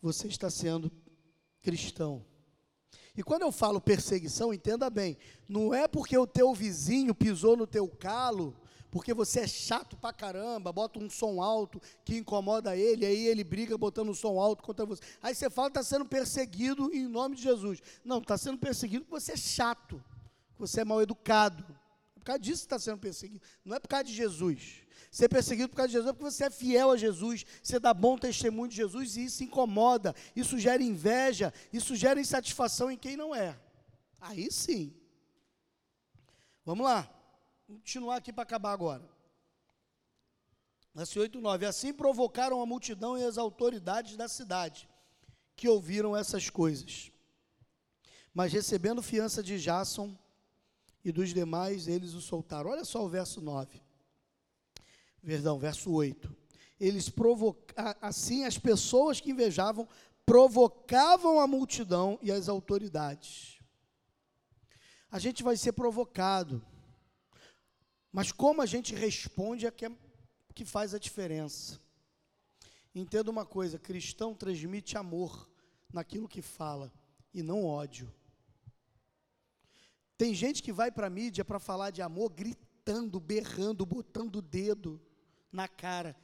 você 0.00 0.26
está 0.26 0.48
sendo 0.48 0.90
cristão. 1.60 2.24
E 3.14 3.22
quando 3.22 3.42
eu 3.42 3.52
falo 3.52 3.80
perseguição, 3.80 4.54
entenda 4.54 4.88
bem, 4.88 5.18
não 5.46 5.74
é 5.74 5.86
porque 5.86 6.16
o 6.16 6.26
teu 6.26 6.54
vizinho 6.54 7.14
pisou 7.14 7.56
no 7.56 7.66
teu 7.66 7.86
calo 7.86 8.56
porque 8.92 9.14
você 9.14 9.40
é 9.40 9.46
chato 9.48 9.96
pra 9.96 10.12
caramba, 10.12 10.70
bota 10.70 10.98
um 10.98 11.08
som 11.08 11.40
alto 11.40 11.80
que 12.04 12.14
incomoda 12.14 12.76
ele, 12.76 13.06
aí 13.06 13.26
ele 13.26 13.42
briga 13.42 13.78
botando 13.78 14.10
um 14.10 14.14
som 14.14 14.38
alto 14.38 14.62
contra 14.62 14.84
você. 14.84 15.00
Aí 15.22 15.34
você 15.34 15.48
fala 15.48 15.68
está 15.68 15.82
sendo 15.82 16.04
perseguido 16.04 16.94
em 16.94 17.08
nome 17.08 17.34
de 17.34 17.42
Jesus. 17.42 17.82
Não, 18.04 18.18
está 18.18 18.36
sendo 18.36 18.58
perseguido 18.58 19.06
porque 19.06 19.18
você 19.18 19.32
é 19.32 19.36
chato, 19.36 20.04
você 20.58 20.82
é 20.82 20.84
mal 20.84 21.00
educado. 21.00 21.64
É 22.14 22.18
por 22.18 22.26
causa 22.26 22.38
disso 22.40 22.60
que 22.60 22.66
está 22.66 22.78
sendo 22.78 22.98
perseguido. 22.98 23.40
Não 23.64 23.74
é 23.74 23.80
por 23.80 23.88
causa 23.88 24.04
de 24.04 24.12
Jesus. 24.12 24.82
Ser 25.10 25.30
perseguido 25.30 25.70
por 25.70 25.76
causa 25.76 25.88
de 25.88 25.92
Jesus 25.94 26.10
é 26.10 26.12
porque 26.12 26.30
você 26.30 26.44
é 26.44 26.50
fiel 26.50 26.90
a 26.90 26.96
Jesus, 26.98 27.46
você 27.62 27.80
dá 27.80 27.94
bom 27.94 28.18
testemunho 28.18 28.68
de 28.68 28.76
Jesus 28.76 29.16
e 29.16 29.24
isso 29.24 29.42
incomoda, 29.42 30.14
isso 30.36 30.58
gera 30.58 30.82
inveja, 30.82 31.52
isso 31.72 31.96
gera 31.96 32.20
insatisfação 32.20 32.90
em 32.90 32.98
quem 32.98 33.16
não 33.16 33.34
é. 33.34 33.58
Aí 34.20 34.52
sim. 34.52 34.94
Vamos 36.62 36.84
lá 36.84 37.21
continuar 37.66 38.16
aqui 38.16 38.32
para 38.32 38.42
acabar 38.42 38.72
agora. 38.72 39.08
Verso 40.94 41.20
8 41.20 41.40
9. 41.40 41.66
Assim 41.66 41.92
provocaram 41.92 42.60
a 42.60 42.66
multidão 42.66 43.16
e 43.16 43.24
as 43.24 43.38
autoridades 43.38 44.16
da 44.16 44.28
cidade, 44.28 44.88
que 45.56 45.68
ouviram 45.68 46.16
essas 46.16 46.50
coisas. 46.50 47.10
Mas 48.34 48.52
recebendo 48.52 49.02
fiança 49.02 49.42
de 49.42 49.58
Jason 49.58 50.16
e 51.04 51.10
dos 51.10 51.32
demais, 51.32 51.88
eles 51.88 52.14
o 52.14 52.20
soltaram. 52.20 52.70
Olha 52.70 52.84
só 52.84 53.04
o 53.04 53.08
verso 53.08 53.40
9. 53.40 53.80
Perdão, 55.24 55.58
verso 55.58 55.90
8. 55.90 56.34
Eles 56.78 57.08
provocaram, 57.08 57.94
assim 58.00 58.44
as 58.44 58.58
pessoas 58.58 59.20
que 59.20 59.30
invejavam 59.30 59.88
provocavam 60.24 61.40
a 61.40 61.46
multidão 61.46 62.18
e 62.22 62.30
as 62.30 62.48
autoridades. 62.48 63.58
A 65.10 65.18
gente 65.18 65.42
vai 65.42 65.56
ser 65.56 65.72
provocado 65.72 66.64
mas 68.12 68.30
como 68.30 68.60
a 68.60 68.66
gente 68.66 68.94
responde 68.94 69.66
é 69.66 69.70
que, 69.70 69.86
é 69.86 69.90
que 70.54 70.64
faz 70.64 70.92
a 70.92 70.98
diferença. 70.98 71.80
Entenda 72.94 73.30
uma 73.30 73.46
coisa: 73.46 73.78
cristão 73.78 74.34
transmite 74.34 74.98
amor 74.98 75.50
naquilo 75.90 76.28
que 76.28 76.42
fala 76.42 76.92
e 77.32 77.42
não 77.42 77.64
ódio. 77.64 78.12
Tem 80.18 80.34
gente 80.34 80.62
que 80.62 80.72
vai 80.72 80.90
para 80.92 81.06
a 81.06 81.10
mídia 81.10 81.44
para 81.44 81.58
falar 81.58 81.90
de 81.90 82.02
amor 82.02 82.30
gritando, 82.30 83.18
berrando, 83.18 83.86
botando 83.86 84.36
o 84.36 84.42
dedo 84.42 85.00
na 85.50 85.66
cara. 85.66 86.14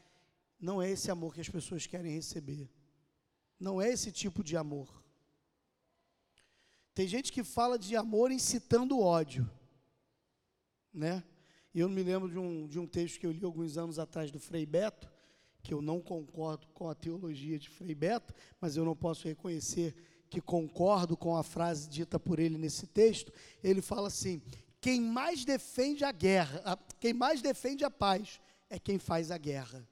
Não 0.60 0.82
é 0.82 0.90
esse 0.90 1.10
amor 1.10 1.34
que 1.34 1.40
as 1.40 1.48
pessoas 1.48 1.86
querem 1.86 2.12
receber. 2.12 2.70
Não 3.58 3.80
é 3.80 3.88
esse 3.90 4.12
tipo 4.12 4.44
de 4.44 4.56
amor. 4.56 5.02
Tem 6.94 7.08
gente 7.08 7.32
que 7.32 7.42
fala 7.42 7.78
de 7.78 7.96
amor 7.96 8.30
incitando 8.30 9.00
ódio, 9.00 9.48
né? 10.92 11.24
E 11.74 11.80
eu 11.80 11.88
me 11.88 12.02
lembro 12.02 12.30
de 12.30 12.38
um, 12.38 12.66
de 12.66 12.78
um 12.78 12.86
texto 12.86 13.20
que 13.20 13.26
eu 13.26 13.32
li 13.32 13.44
alguns 13.44 13.76
anos 13.76 13.98
atrás 13.98 14.30
do 14.30 14.40
Frei 14.40 14.64
Beto, 14.64 15.10
que 15.62 15.74
eu 15.74 15.82
não 15.82 16.00
concordo 16.00 16.66
com 16.68 16.88
a 16.88 16.94
teologia 16.94 17.58
de 17.58 17.68
Frei 17.68 17.94
Beto, 17.94 18.34
mas 18.60 18.76
eu 18.76 18.84
não 18.84 18.96
posso 18.96 19.28
reconhecer 19.28 19.94
que 20.30 20.40
concordo 20.40 21.16
com 21.16 21.36
a 21.36 21.42
frase 21.42 21.88
dita 21.88 22.18
por 22.20 22.38
ele 22.38 22.58
nesse 22.58 22.86
texto, 22.86 23.32
ele 23.62 23.80
fala 23.80 24.08
assim: 24.08 24.42
quem 24.80 25.00
mais 25.00 25.44
defende 25.44 26.04
a 26.04 26.12
guerra, 26.12 26.78
quem 27.00 27.12
mais 27.12 27.40
defende 27.42 27.84
a 27.84 27.90
paz 27.90 28.40
é 28.70 28.78
quem 28.78 28.98
faz 28.98 29.30
a 29.30 29.38
guerra. 29.38 29.86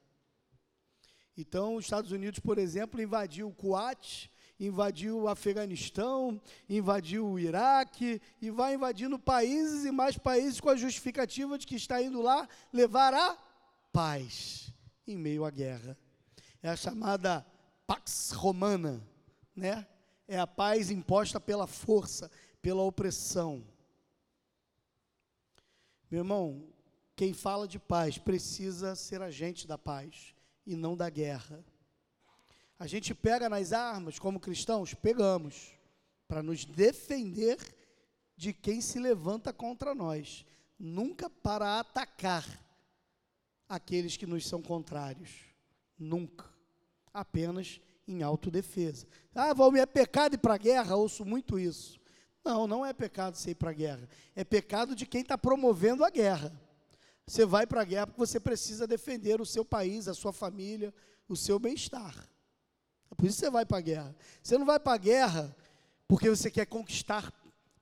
Então, 1.36 1.76
os 1.76 1.84
Estados 1.84 2.12
Unidos, 2.12 2.40
por 2.40 2.58
exemplo, 2.58 3.00
invadiu 3.00 3.48
o 3.48 3.54
Kuwait, 3.54 4.30
invadiu 4.58 5.20
o 5.22 5.28
Afeganistão, 5.28 6.40
invadiu 6.68 7.26
o 7.26 7.38
Iraque 7.38 8.20
e 8.40 8.50
vai 8.50 8.74
invadindo 8.74 9.18
países 9.18 9.84
e 9.84 9.90
mais 9.90 10.16
países 10.16 10.60
com 10.60 10.70
a 10.70 10.76
justificativa 10.76 11.58
de 11.58 11.66
que 11.66 11.76
está 11.76 12.02
indo 12.02 12.22
lá 12.22 12.48
levar 12.72 13.12
a 13.12 13.36
paz 13.92 14.72
em 15.06 15.16
meio 15.16 15.44
à 15.44 15.50
guerra. 15.50 15.96
É 16.62 16.70
a 16.70 16.76
chamada 16.76 17.46
Pax 17.86 18.32
Romana, 18.32 19.00
né? 19.54 19.86
É 20.26 20.38
a 20.38 20.46
paz 20.46 20.90
imposta 20.90 21.38
pela 21.38 21.66
força, 21.66 22.30
pela 22.60 22.82
opressão. 22.82 23.64
Meu 26.10 26.20
irmão, 26.20 26.68
quem 27.14 27.32
fala 27.32 27.68
de 27.68 27.78
paz 27.78 28.18
precisa 28.18 28.94
ser 28.94 29.22
agente 29.22 29.66
da 29.66 29.78
paz 29.78 30.34
e 30.66 30.74
não 30.74 30.96
da 30.96 31.08
guerra. 31.08 31.64
A 32.78 32.86
gente 32.86 33.14
pega 33.14 33.48
nas 33.48 33.72
armas, 33.72 34.18
como 34.18 34.38
cristãos, 34.38 34.92
pegamos, 34.92 35.72
para 36.28 36.42
nos 36.42 36.64
defender 36.64 37.58
de 38.36 38.52
quem 38.52 38.80
se 38.80 38.98
levanta 38.98 39.52
contra 39.52 39.94
nós, 39.94 40.44
nunca 40.78 41.30
para 41.30 41.80
atacar 41.80 42.44
aqueles 43.68 44.16
que 44.16 44.26
nos 44.26 44.46
são 44.46 44.60
contrários. 44.60 45.30
Nunca. 45.98 46.44
Apenas 47.12 47.80
em 48.06 48.22
autodefesa. 48.22 49.06
Ah, 49.34 49.54
Valmir, 49.54 49.82
é 49.82 49.86
pecado 49.86 50.34
ir 50.34 50.38
para 50.38 50.54
a 50.54 50.58
guerra? 50.58 50.96
Ouço 50.96 51.24
muito 51.24 51.58
isso. 51.58 51.98
Não, 52.44 52.66
não 52.66 52.86
é 52.86 52.92
pecado 52.92 53.36
você 53.36 53.50
ir 53.50 53.54
para 53.56 53.70
a 53.70 53.74
guerra. 53.74 54.08
É 54.34 54.44
pecado 54.44 54.94
de 54.94 55.06
quem 55.06 55.22
está 55.22 55.36
promovendo 55.36 56.04
a 56.04 56.10
guerra. 56.10 56.52
Você 57.26 57.44
vai 57.44 57.66
para 57.66 57.80
a 57.80 57.84
guerra 57.84 58.06
porque 58.06 58.20
você 58.20 58.38
precisa 58.38 58.86
defender 58.86 59.40
o 59.40 59.46
seu 59.46 59.64
país, 59.64 60.06
a 60.06 60.14
sua 60.14 60.32
família, 60.32 60.94
o 61.28 61.34
seu 61.34 61.58
bem-estar. 61.58 62.28
É 63.10 63.14
por 63.14 63.26
isso 63.26 63.38
que 63.38 63.44
você 63.44 63.50
vai 63.50 63.64
para 63.64 63.78
a 63.78 63.80
guerra. 63.80 64.16
Você 64.42 64.58
não 64.58 64.66
vai 64.66 64.78
para 64.78 64.94
a 64.94 64.98
guerra 64.98 65.56
porque 66.08 66.28
você 66.28 66.50
quer 66.50 66.66
conquistar 66.66 67.32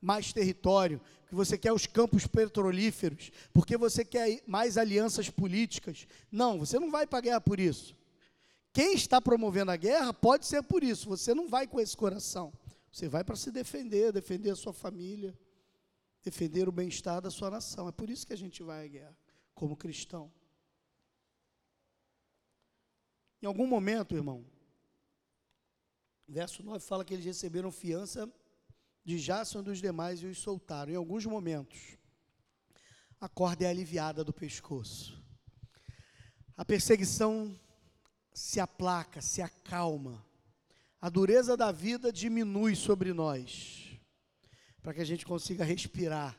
mais 0.01 0.33
território, 0.33 1.01
porque 1.23 1.35
você 1.35 1.57
quer 1.57 1.73
os 1.73 1.87
campos 1.87 2.27
petrolíferos, 2.27 3.31
porque 3.53 3.77
você 3.77 4.05
quer 4.05 4.43
mais 4.47 4.77
alianças 4.77 5.31
políticas. 5.31 6.07
Não, 6.31 6.59
você 6.59 6.79
não 6.79 6.91
vai 6.91 7.07
para 7.07 7.19
a 7.19 7.23
guerra 7.23 7.41
por 7.41 7.59
isso. 7.59 7.97
Quem 8.73 8.95
está 8.95 9.21
promovendo 9.21 9.71
a 9.71 9.77
guerra 9.77 10.13
pode 10.13 10.47
ser 10.47 10.63
por 10.63 10.83
isso. 10.83 11.09
Você 11.09 11.33
não 11.35 11.49
vai 11.49 11.67
com 11.67 11.81
esse 11.81 11.97
coração. 11.97 12.53
Você 12.91 13.09
vai 13.09 13.25
para 13.25 13.37
se 13.37 13.51
defender, 13.51 14.13
defender 14.13 14.51
a 14.51 14.57
sua 14.57 14.73
família, 14.73 15.37
defender 16.23 16.69
o 16.69 16.73
bem-estar 16.73 17.21
da 17.21 17.31
sua 17.31 17.51
nação. 17.51 17.89
É 17.89 17.93
por 17.93 18.11
isso 18.11 18.27
que 18.27 18.33
a 18.33 18.37
gente 18.37 18.63
vai 18.63 18.85
à 18.85 18.89
guerra 18.89 19.17
como 19.55 19.77
cristão. 19.77 20.31
Em 23.41 23.47
algum 23.47 23.67
momento, 23.67 24.17
irmão, 24.17 24.45
verso 26.29 26.63
9 26.63 26.81
fala 26.81 27.05
que 27.05 27.15
eles 27.15 27.25
receberam 27.25 27.71
fiança 27.71 28.31
de 29.05 29.19
Jason 29.19 29.63
dos 29.63 29.81
demais 29.81 30.23
e 30.23 30.27
os 30.27 30.39
soltaram. 30.39 30.93
Em 30.93 30.97
alguns 30.97 31.27
momentos, 31.27 31.97
a 33.21 33.29
corda 33.29 33.65
é 33.65 33.69
aliviada 33.69 34.25
do 34.25 34.33
pescoço. 34.33 35.23
A 36.57 36.65
perseguição 36.65 37.59
se 38.33 38.61
aplaca, 38.61 39.21
se 39.21 39.43
acalma. 39.43 40.25
A 41.01 41.09
dureza 41.09 41.57
da 41.57 41.71
vida 41.71 42.13
diminui 42.13 42.75
sobre 42.75 43.13
nós, 43.13 43.99
para 44.83 44.95
que 44.95 45.01
a 45.01 45.05
gente 45.05 45.27
consiga 45.27 45.65
respirar, 45.65 46.39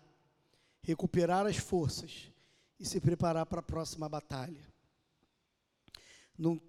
recuperar 0.81 1.45
as 1.45 1.57
forças 1.57 2.31
e 2.79 2.85
se 2.85 2.99
preparar 2.99 3.45
para 3.45 3.59
a 3.59 3.63
próxima 3.63 4.09
batalha. 4.09 4.74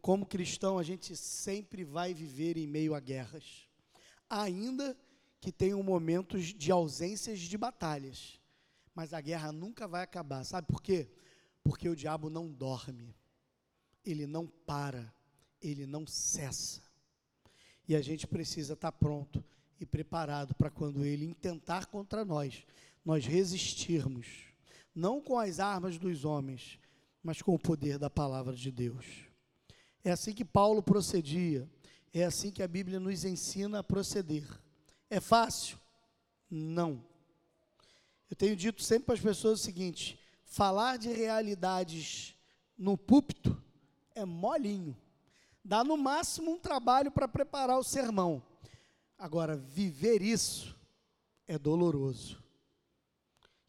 Como 0.01 0.27
cristão, 0.27 0.79
a 0.79 0.83
gente 0.83 1.17
sempre 1.17 1.85
vai 1.85 2.15
viver 2.15 2.57
em 2.57 2.67
meio 2.67 2.95
a 2.95 3.01
guerras, 3.01 3.69
ainda 4.29 4.97
que 5.41 5.51
tenham 5.51 5.83
momentos 5.83 6.47
de 6.47 6.71
ausências 6.71 7.41
de 7.41 7.59
batalhas, 7.59 8.41
mas 8.95 9.13
a 9.13 9.21
guerra 9.21 9.53
nunca 9.53 9.87
vai 9.87 10.03
acabar. 10.03 10.45
Sabe 10.45 10.67
por 10.67 10.83
quê? 10.83 11.11
Porque 11.63 11.89
o 11.89 11.97
diabo 11.97 12.31
não 12.31 12.51
dorme, 12.51 13.15
ele 14.05 14.27
não 14.27 14.47
para, 14.47 15.13
ele 15.61 15.87
não 15.87 16.07
cessa. 16.07 16.81
E 17.89 17.95
a 17.95 18.01
gente 18.01 18.27
precisa 18.27 18.75
estar 18.75 18.93
pronto 18.93 19.45
e 19.79 19.85
preparado 19.85 20.55
para 20.55 20.71
quando 20.71 21.05
ele 21.05 21.25
intentar 21.25 21.87
contra 21.87 22.25
nós, 22.25 22.65
nós 23.05 23.27
resistirmos 23.27 24.47
não 24.97 25.21
com 25.21 25.39
as 25.39 25.61
armas 25.61 25.99
dos 25.99 26.25
homens, 26.25 26.79
mas 27.23 27.43
com 27.43 27.55
o 27.55 27.59
poder 27.59 27.99
da 27.99 28.09
palavra 28.09 28.55
de 28.55 28.73
Deus. 28.73 29.26
É 30.07 30.13
assim 30.13 30.33
que 30.33 30.45
Paulo 30.45 30.81
procedia, 30.81 31.69
é 32.15 32.23
assim 32.23 32.53
que 32.53 32.63
a 32.63 32.69
Bíblia 32.69 33.01
nos 33.01 33.25
ensina 33.25 33.81
a 33.81 33.83
proceder. 33.83 34.47
É 35.11 35.19
fácil? 35.19 35.81
Não. 36.49 37.05
Eu 38.31 38.37
tenho 38.37 38.55
dito 38.55 38.85
sempre 38.85 39.07
para 39.07 39.17
as 39.17 39.21
pessoas 39.21 39.61
o 39.61 39.65
seguinte: 39.65 40.17
falar 40.45 40.97
de 40.97 41.09
realidades 41.09 42.37
no 42.79 42.97
púlpito 42.97 43.61
é 44.15 44.25
molinho. 44.25 44.97
Dá 45.65 45.83
no 45.83 45.97
máximo 45.97 46.53
um 46.53 46.59
trabalho 46.61 47.11
para 47.11 47.27
preparar 47.27 47.77
o 47.77 47.83
sermão. 47.83 48.41
Agora, 49.19 49.57
viver 49.57 50.23
isso 50.23 50.79
é 51.49 51.59
doloroso. 51.59 52.41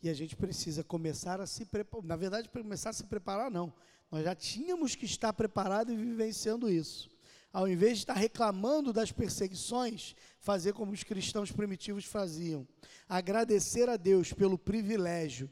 E 0.04 0.08
a 0.08 0.14
gente 0.14 0.36
precisa 0.36 0.84
começar 0.84 1.42
a 1.42 1.48
se 1.48 1.66
preparar. 1.66 2.06
Na 2.06 2.16
verdade, 2.16 2.48
começar 2.48 2.92
a 2.92 2.94
se 2.94 3.06
preparar, 3.06 3.50
não. 3.50 3.74
Nós 4.10 4.24
já 4.24 4.36
tínhamos 4.36 4.96
que 4.96 5.06
estar 5.06 5.34
preparados 5.34 5.94
e 5.94 5.98
vivenciando 5.98 6.70
isso. 6.70 7.10
Ao 7.52 7.68
invés 7.68 7.94
de 7.94 8.04
estar 8.04 8.14
reclamando 8.14 8.94
das 8.94 9.12
perseguições, 9.12 10.16
fazer 10.40 10.74
como 10.74 10.92
os 10.92 11.04
cristãos 11.04 11.52
primitivos 11.52 12.06
faziam. 12.06 12.68
Agradecer 13.08 13.90
a 13.90 13.98
Deus 13.98 14.32
pelo 14.32 14.58
privilégio 14.58 15.50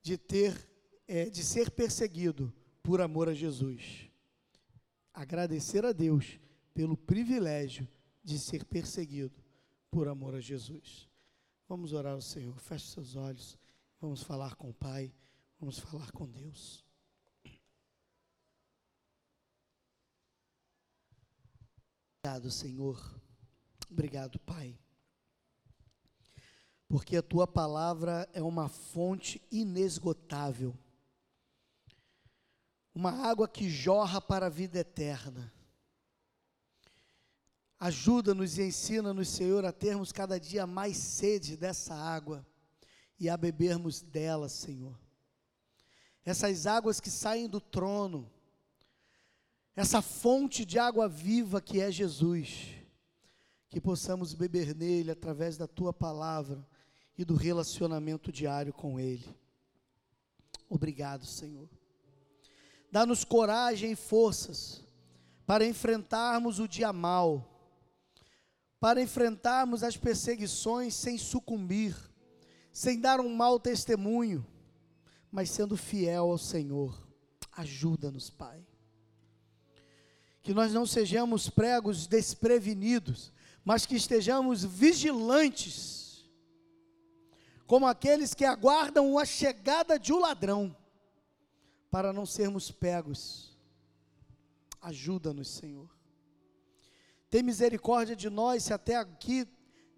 de 0.00 0.16
ter, 0.16 0.68
é, 1.08 1.28
de 1.28 1.42
ser 1.42 1.70
perseguido 1.70 2.52
por 2.82 3.00
amor 3.00 3.28
a 3.28 3.34
Jesus. 3.34 4.08
Agradecer 5.12 5.84
a 5.84 5.92
Deus 5.92 6.38
pelo 6.72 6.96
privilégio 6.96 7.88
de 8.22 8.38
ser 8.38 8.64
perseguido 8.64 9.42
por 9.90 10.08
amor 10.08 10.34
a 10.34 10.40
Jesus. 10.40 11.08
Vamos 11.68 11.92
orar 11.92 12.14
ao 12.14 12.20
Senhor. 12.20 12.58
Feche 12.60 12.86
seus 12.88 13.16
olhos. 13.16 13.58
Vamos 14.00 14.22
falar 14.22 14.54
com 14.56 14.68
o 14.68 14.74
Pai, 14.74 15.14
vamos 15.58 15.78
falar 15.78 16.10
com 16.12 16.28
Deus. 16.28 16.83
Obrigado, 22.24 22.50
Senhor. 22.50 23.20
Obrigado, 23.90 24.38
Pai. 24.38 24.78
Porque 26.88 27.18
a 27.18 27.22
tua 27.22 27.46
palavra 27.46 28.26
é 28.32 28.40
uma 28.40 28.66
fonte 28.66 29.42
inesgotável, 29.52 30.74
uma 32.94 33.10
água 33.10 33.46
que 33.46 33.68
jorra 33.68 34.22
para 34.22 34.46
a 34.46 34.48
vida 34.48 34.78
eterna. 34.78 35.52
Ajuda-nos 37.78 38.56
e 38.56 38.62
ensina-nos, 38.62 39.28
Senhor, 39.28 39.62
a 39.66 39.70
termos 39.70 40.10
cada 40.10 40.40
dia 40.40 40.66
mais 40.66 40.96
sede 40.96 41.58
dessa 41.58 41.94
água 41.94 42.42
e 43.20 43.28
a 43.28 43.36
bebermos 43.36 44.00
dela, 44.00 44.48
Senhor. 44.48 44.98
Essas 46.24 46.66
águas 46.66 47.00
que 47.00 47.10
saem 47.10 47.50
do 47.50 47.60
trono, 47.60 48.32
essa 49.74 50.00
fonte 50.00 50.64
de 50.64 50.78
água 50.78 51.08
viva 51.08 51.60
que 51.60 51.80
é 51.80 51.90
Jesus, 51.90 52.74
que 53.68 53.80
possamos 53.80 54.34
beber 54.34 54.74
nele 54.74 55.10
através 55.10 55.56
da 55.56 55.66
tua 55.66 55.92
palavra 55.92 56.66
e 57.18 57.24
do 57.24 57.34
relacionamento 57.34 58.30
diário 58.30 58.72
com 58.72 59.00
ele. 59.00 59.36
Obrigado, 60.68 61.26
Senhor. 61.26 61.68
Dá-nos 62.90 63.24
coragem 63.24 63.92
e 63.92 63.96
forças 63.96 64.84
para 65.44 65.66
enfrentarmos 65.66 66.58
o 66.58 66.68
dia 66.68 66.92
mal, 66.92 67.50
para 68.78 69.02
enfrentarmos 69.02 69.82
as 69.82 69.96
perseguições 69.96 70.94
sem 70.94 71.18
sucumbir 71.18 71.94
sem 72.74 72.98
dar 72.98 73.20
um 73.20 73.32
mau 73.32 73.60
testemunho, 73.60 74.44
mas 75.30 75.48
sendo 75.48 75.76
fiel 75.76 76.32
ao 76.32 76.36
Senhor. 76.36 77.06
Ajuda-nos, 77.52 78.28
Pai. 78.30 78.66
Que 80.44 80.54
nós 80.54 80.72
não 80.72 80.86
sejamos 80.86 81.50
pregos 81.50 82.06
desprevenidos, 82.06 83.32
mas 83.64 83.84
que 83.84 83.96
estejamos 83.96 84.62
vigilantes, 84.62 86.24
como 87.66 87.86
aqueles 87.86 88.34
que 88.34 88.44
aguardam 88.44 89.18
a 89.18 89.24
chegada 89.24 89.98
de 89.98 90.12
um 90.12 90.20
ladrão, 90.20 90.76
para 91.90 92.12
não 92.12 92.26
sermos 92.26 92.70
pegos. 92.70 93.56
Ajuda-nos, 94.80 95.48
Senhor. 95.48 95.88
Tem 97.30 97.42
misericórdia 97.42 98.14
de 98.14 98.28
nós 98.28 98.64
se 98.64 98.72
até 98.72 98.96
aqui 98.96 99.48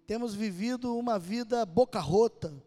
temos 0.07 0.33
vivido 0.33 0.97
uma 0.97 1.19
vida 1.19 1.65
boca 1.65 1.99
rota, 1.99 2.63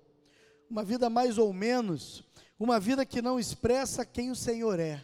uma 0.68 0.84
vida 0.84 1.08
mais 1.08 1.38
ou 1.38 1.52
menos, 1.52 2.22
uma 2.58 2.78
vida 2.78 3.06
que 3.06 3.22
não 3.22 3.40
expressa 3.40 4.04
quem 4.04 4.30
o 4.30 4.36
Senhor 4.36 4.78
é. 4.78 5.02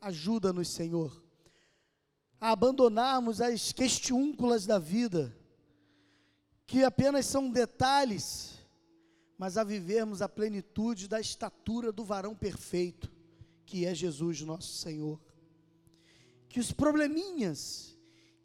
Ajuda-nos, 0.00 0.68
Senhor, 0.68 1.21
a 2.42 2.50
abandonarmos 2.50 3.40
as 3.40 3.70
questiúnculas 3.70 4.66
da 4.66 4.76
vida, 4.76 5.32
que 6.66 6.82
apenas 6.82 7.24
são 7.24 7.48
detalhes, 7.48 8.58
mas 9.38 9.56
a 9.56 9.62
vivermos 9.62 10.20
a 10.20 10.28
plenitude 10.28 11.06
da 11.06 11.20
estatura 11.20 11.92
do 11.92 12.04
varão 12.04 12.34
perfeito, 12.34 13.08
que 13.64 13.86
é 13.86 13.94
Jesus, 13.94 14.40
nosso 14.40 14.72
Senhor. 14.72 15.20
Que 16.48 16.58
os 16.58 16.72
probleminhas, 16.72 17.96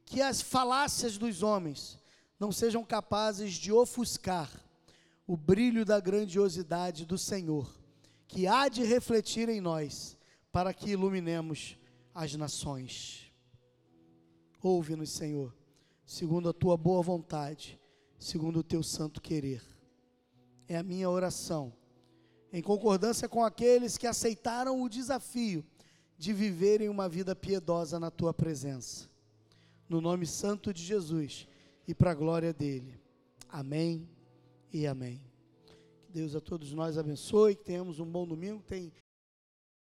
que 0.06 0.22
as 0.22 0.42
falácias 0.42 1.18
dos 1.18 1.42
homens 1.42 1.98
não 2.40 2.52
sejam 2.52 2.86
capazes 2.86 3.54
de 3.54 3.72
ofuscar 3.72 4.52
o 5.26 5.36
brilho 5.36 5.84
da 5.84 6.00
grandiosidade 6.00 7.04
do 7.04 7.18
Senhor, 7.18 7.68
que 8.28 8.46
há 8.46 8.70
de 8.70 8.84
refletir 8.84 9.50
em 9.50 9.60
nós, 9.60 10.16
para 10.52 10.72
que 10.72 10.92
iluminemos 10.92 11.80
as 12.14 12.36
nações. 12.36 13.27
Ouve-nos, 14.68 15.12
Senhor, 15.12 15.56
segundo 16.06 16.50
a 16.50 16.54
tua 16.54 16.76
boa 16.76 17.02
vontade, 17.02 17.80
segundo 18.20 18.60
o 18.60 18.64
teu 18.64 18.84
santo 18.84 19.22
querer. 19.22 19.64
É 20.68 20.76
a 20.76 20.84
minha 20.84 21.10
oração, 21.10 21.72
em 22.52 22.62
concordância 22.62 23.30
com 23.30 23.46
aqueles 23.46 23.98
que 23.98 24.06
aceitaram 24.06 24.82
o 24.82 24.90
desafio 24.90 25.66
de 26.18 26.34
viverem 26.34 26.90
uma 26.90 27.08
vida 27.08 27.34
piedosa 27.34 27.98
na 27.98 28.12
tua 28.12 28.34
presença. 28.34 29.10
No 29.88 30.02
nome 30.02 30.26
santo 30.26 30.74
de 30.74 30.84
Jesus 30.84 31.48
e 31.88 31.96
para 31.96 32.12
a 32.12 32.16
glória 32.16 32.52
dele. 32.52 33.00
Amém 33.48 34.06
e 34.74 34.86
amém. 34.86 35.22
Que 36.04 36.12
Deus 36.12 36.36
a 36.36 36.42
todos 36.42 36.74
nós 36.74 36.98
abençoe, 36.98 37.56
que 37.56 37.64
tenhamos 37.64 38.02
um 38.02 38.06
bom 38.06 38.28
domingo. 38.28 38.62
Tem 38.64 38.92